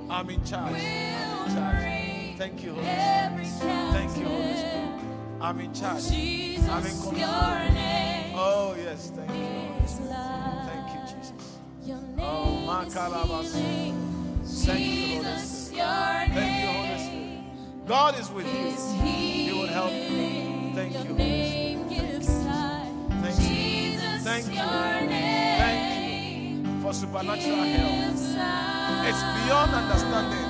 I'm 0.10 0.30
in 0.30 0.44
charge. 0.46 0.74
I'm 0.74 0.76
in 0.76 1.56
charge. 1.56 2.38
Thank 2.38 2.64
you, 2.64 2.74
Holy 2.74 3.46
Spirit. 3.46 3.92
Thank 3.94 4.18
you, 4.18 4.26
Holy 4.26 4.58
Spirit. 4.58 4.90
I'm 5.42 5.60
in 5.60 5.74
charge. 5.74 6.06
I'm 6.10 6.86
in 6.86 6.98
control. 7.02 7.16
Oh, 8.36 8.76
yes. 8.78 9.12
Thank 9.16 9.30
you. 9.30 9.36
Thank 10.68 10.88
you, 10.94 11.02
Jesus. 11.18 11.60
Oh, 12.20 12.64
Makalabas. 12.68 13.52
Thank 13.52 13.96
you, 13.96 13.96
Holy 14.36 14.46
Spirit. 14.46 14.74
Thank 14.74 14.86
you, 15.10 15.24
Holy 15.24 15.38
Spirit. 15.38 16.63
God 17.94 18.18
is 18.20 18.32
with 18.32 18.48
you. 18.48 18.72
He 19.06 19.54
will 19.54 19.68
help 19.68 19.92
you. 19.94 20.74
Thank 20.74 20.94
you. 20.94 21.14
Thank 21.14 21.92
you. 21.92 22.10
Thank 24.24 24.48
you. 24.48 24.58
Thank 25.62 26.66
you 26.66 26.82
for 26.82 26.92
supernatural 26.92 27.58
help. 27.58 28.16
It's 29.06 29.24
beyond 29.38 29.72
understanding, 29.76 30.50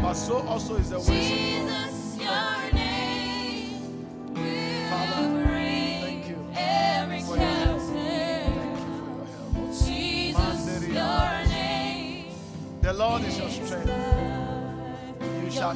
but 0.00 0.14
so 0.14 0.46
also 0.46 0.76
is 0.76 0.90
the 0.90 1.00
ways 1.00 1.64
of 1.64 2.20
God. 2.20 2.70
Thank 6.04 6.28
you 6.28 6.36
for 6.38 6.56
your 6.56 6.62
help. 6.62 6.62
Thank 7.08 7.20
you 7.20 7.26
for 7.26 7.36
your 7.36 7.50
help. 7.50 7.82
The 12.80 12.92
Lord 12.92 13.22
is 13.24 13.36
your 13.38 13.50
strength. 13.50 13.90
You 15.42 15.50
shall 15.50 15.74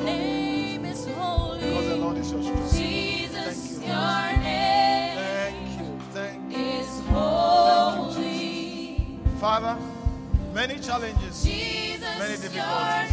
not 0.91 1.61
be 1.61 1.67
because 1.67 1.87
the 1.89 1.97
Lord 1.97 2.17
is 2.19 2.33
your 2.33 2.43
strength. 2.43 2.71
Thank 2.73 4.39
you. 4.43 5.07
Thank 5.23 5.71
you. 5.79 5.99
Thank 6.13 6.53
you. 6.53 6.67
Thank 7.03 8.17
you, 8.17 8.23
Jesus. 8.23 9.41
Father, 9.41 9.77
many 10.53 10.79
challenges, 10.79 11.45
many 11.47 12.37
difficulties, 12.37 13.13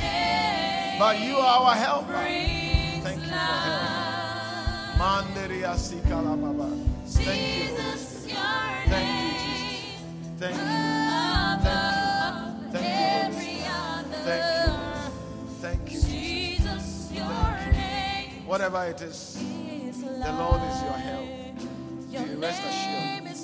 but 1.00 1.20
you 1.20 1.36
are 1.38 1.62
our 1.62 1.76
helper. 1.76 2.14
Thank 2.14 3.06
you. 3.06 3.24
you 3.24 3.30
for 3.30 3.36
help. 3.36 4.98
Manderia 5.00 5.78
sikala 5.78 6.36
baba. 6.36 6.70
Thank 7.06 7.28
you, 7.28 7.76
Holy 7.78 7.98
Spirit. 7.98 8.90
Thank 8.90 9.10
you, 9.22 9.32
Jesus. 9.40 10.00
Thank 10.40 10.56
you. 10.56 10.62
Thank 11.62 11.86
you. 12.74 12.82
Thank 12.82 13.34
you, 13.34 13.64
Thank 14.26 14.57
Whatever 18.48 18.86
it 18.86 19.02
is, 19.02 19.36
the 19.36 20.32
Lord 20.32 20.62
is 20.72 20.82
your 20.82 20.94
help. 20.94 21.28
You 22.10 22.40
rest 22.40 22.62
assured 22.64 23.26
that 23.26 23.38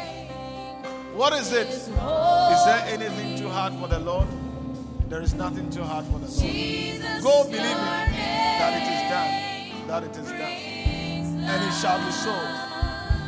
What 1.14 1.34
is 1.34 1.52
it? 1.52 1.68
Is 1.68 1.88
there 1.90 2.86
anything 2.88 3.38
too 3.38 3.50
hard 3.50 3.74
for 3.74 3.88
the 3.90 4.00
Lord? 4.00 4.28
There 5.10 5.22
is 5.22 5.34
nothing 5.34 5.70
too 5.70 5.84
hard 5.84 6.06
for 6.06 6.20
the 6.20 6.28
Lord. 6.28 7.22
Go 7.22 7.44
believe 7.44 7.60
it 7.60 8.14
that 8.60 8.74
it 8.80 8.88
is 8.88 9.02
done. 9.12 9.32
That 9.90 10.04
it 10.06 10.16
is 10.18 10.30
done. 10.30 10.58
And 11.52 11.64
it 11.64 11.74
shall 11.82 12.00
be 12.00 12.12
so. 12.12 12.34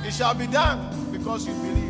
It 0.08 0.14
shall 0.14 0.34
be 0.34 0.48
done 0.48 1.12
because 1.12 1.46
you 1.46 1.54
believe. 1.56 1.85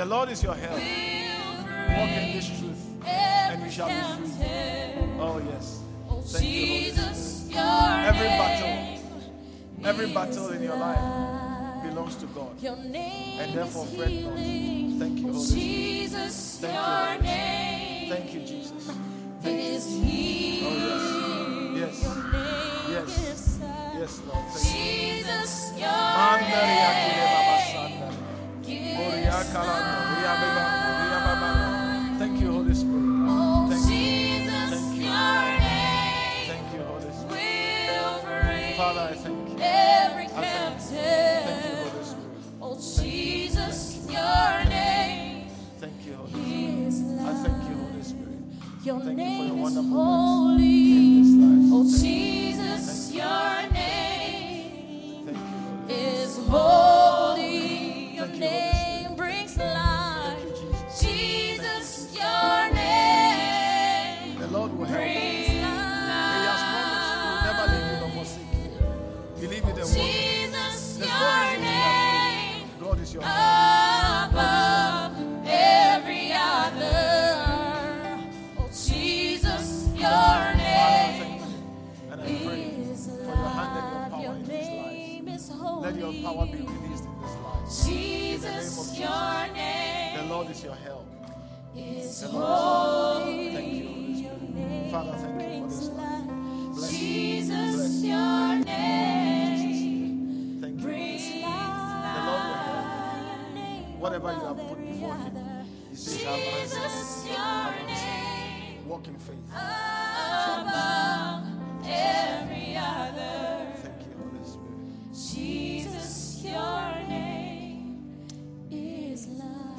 The 0.00 0.06
Lord 0.06 0.30
is 0.30 0.42
your 0.42 0.54
help. 0.54 0.72
Walk 0.72 2.08
in 2.08 2.32
this 2.32 2.46
truth. 2.58 3.04
every 3.04 3.66
you 3.66 3.70
shall 3.70 3.88
be 3.88 4.28
free. 4.28 5.20
Oh, 5.20 5.42
yes. 5.52 5.80
Oh, 6.08 6.22
Thank 6.22 6.44
you, 6.46 6.60
your 7.52 7.64
Every 8.08 8.28
battle, 8.40 9.04
every 9.84 10.14
battle 10.14 10.48
in 10.52 10.62
your 10.62 10.76
life 10.76 11.84
belongs 11.84 12.14
to 12.16 12.26
God. 12.28 12.56
And 12.64 13.52
therefore, 13.54 13.84
is 13.84 13.94
fret 13.94 14.10
not. 14.24 14.36
Thank 15.00 15.18
you, 15.18 15.28
Oh, 15.28 15.32
Holy 15.32 15.44
Spirit. 15.44 15.60
Jesus, 15.60 16.60
Thank 16.62 16.72
you, 16.72 16.78
your 16.78 16.82
Holy 16.82 17.18
Spirit. 17.18 17.22
name 17.22 18.08
Thank 18.08 18.32
you, 18.32 18.40
Jesus. 18.40 18.88
is 19.44 19.84
healing. 19.86 20.64
Oh, 20.64 21.76
yes. 21.76 22.02
Your 22.02 23.04
Yes. 23.04 23.60
Yes, 24.00 24.20
Lord. 24.26 24.46
Thank 24.48 24.64
you. 24.64 25.24
Jesus, 25.24 25.72
your 25.76 25.88
Mandari 25.88 26.76
akile 26.88 27.24
baba 27.32 27.56
name 27.68 28.30
gives 28.62 28.96
Boria 28.96 29.38
kalanda. 29.52 29.80
Ria 29.80 29.89
Your 48.82 48.96
oh, 48.96 49.00
Thank 49.00 49.18
you 49.18 49.24
your 49.24 49.28
name 49.28 49.58
is 49.58 49.74
wonderful 49.74 50.04
holy. 50.04 51.22
Oh, 51.70 51.84
Jesus, 51.84 53.12
you. 53.12 53.18
your 53.18 53.72
name 53.72 55.28
you, 55.28 55.94
is 55.94 56.38
holy. 56.48 58.16
Your 58.16 58.26
you, 58.26 58.40
name 58.40 58.69
power 86.34 86.46
be 86.46 86.58
released 86.58 87.04
in 87.04 87.22
this 87.22 87.36
life. 87.44 87.86
Jesus, 87.86 88.92
of 88.92 88.98
your 88.98 89.54
name. 89.54 90.16
The 90.16 90.24
Lord 90.34 90.50
is 90.50 90.62
your 90.64 90.74
help. 90.74 91.06
is 91.76 92.20
The 92.20 92.28
Lord 92.28 93.22
holy. 93.22 93.54
Thank 93.54 93.72
you. 93.72 94.90
Father, 94.90 95.12
thank 95.18 95.42
you 95.42 95.60
for 95.62 95.68
this 95.68 95.88
life. 95.88 96.24
Bless. 96.74 96.90
Jesus, 96.90 97.76
Bless 97.76 98.04
your 98.04 98.64
name 98.64 100.60
Thank 100.60 100.80
you. 100.80 100.86
The 100.86 102.22
Lord 102.26 102.42
will 102.46 102.58
help 102.68 104.00
Whatever 104.00 104.32
you 104.32 104.40
have 104.40 104.56
put 104.68 104.78
before 104.86 105.14
Him, 105.14 105.66
He 105.90 105.96
says. 105.96 106.22
Jesus, 106.22 107.26
your 107.26 107.86
name 107.86 108.88
Walk 108.88 109.06
in 109.08 109.18
faith. 109.18 109.36
Oh, 109.54 110.09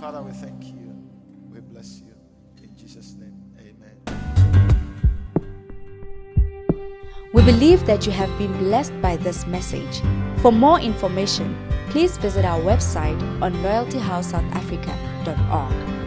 Father, 0.01 0.21
we 0.23 0.31
thank 0.31 0.65
you. 0.65 0.97
We 1.53 1.59
bless 1.59 2.01
you. 2.01 2.15
In 2.63 2.75
Jesus' 2.75 3.15
name, 3.19 3.35
amen. 3.59 3.95
We 7.35 7.43
believe 7.43 7.85
that 7.85 8.07
you 8.07 8.11
have 8.11 8.35
been 8.39 8.51
blessed 8.57 8.99
by 8.99 9.17
this 9.17 9.45
message. 9.45 10.01
For 10.37 10.51
more 10.51 10.79
information, 10.79 11.55
please 11.91 12.17
visit 12.17 12.45
our 12.45 12.59
website 12.61 13.21
on 13.43 13.53
loyaltyhousesouthafrica.org. 13.61 16.00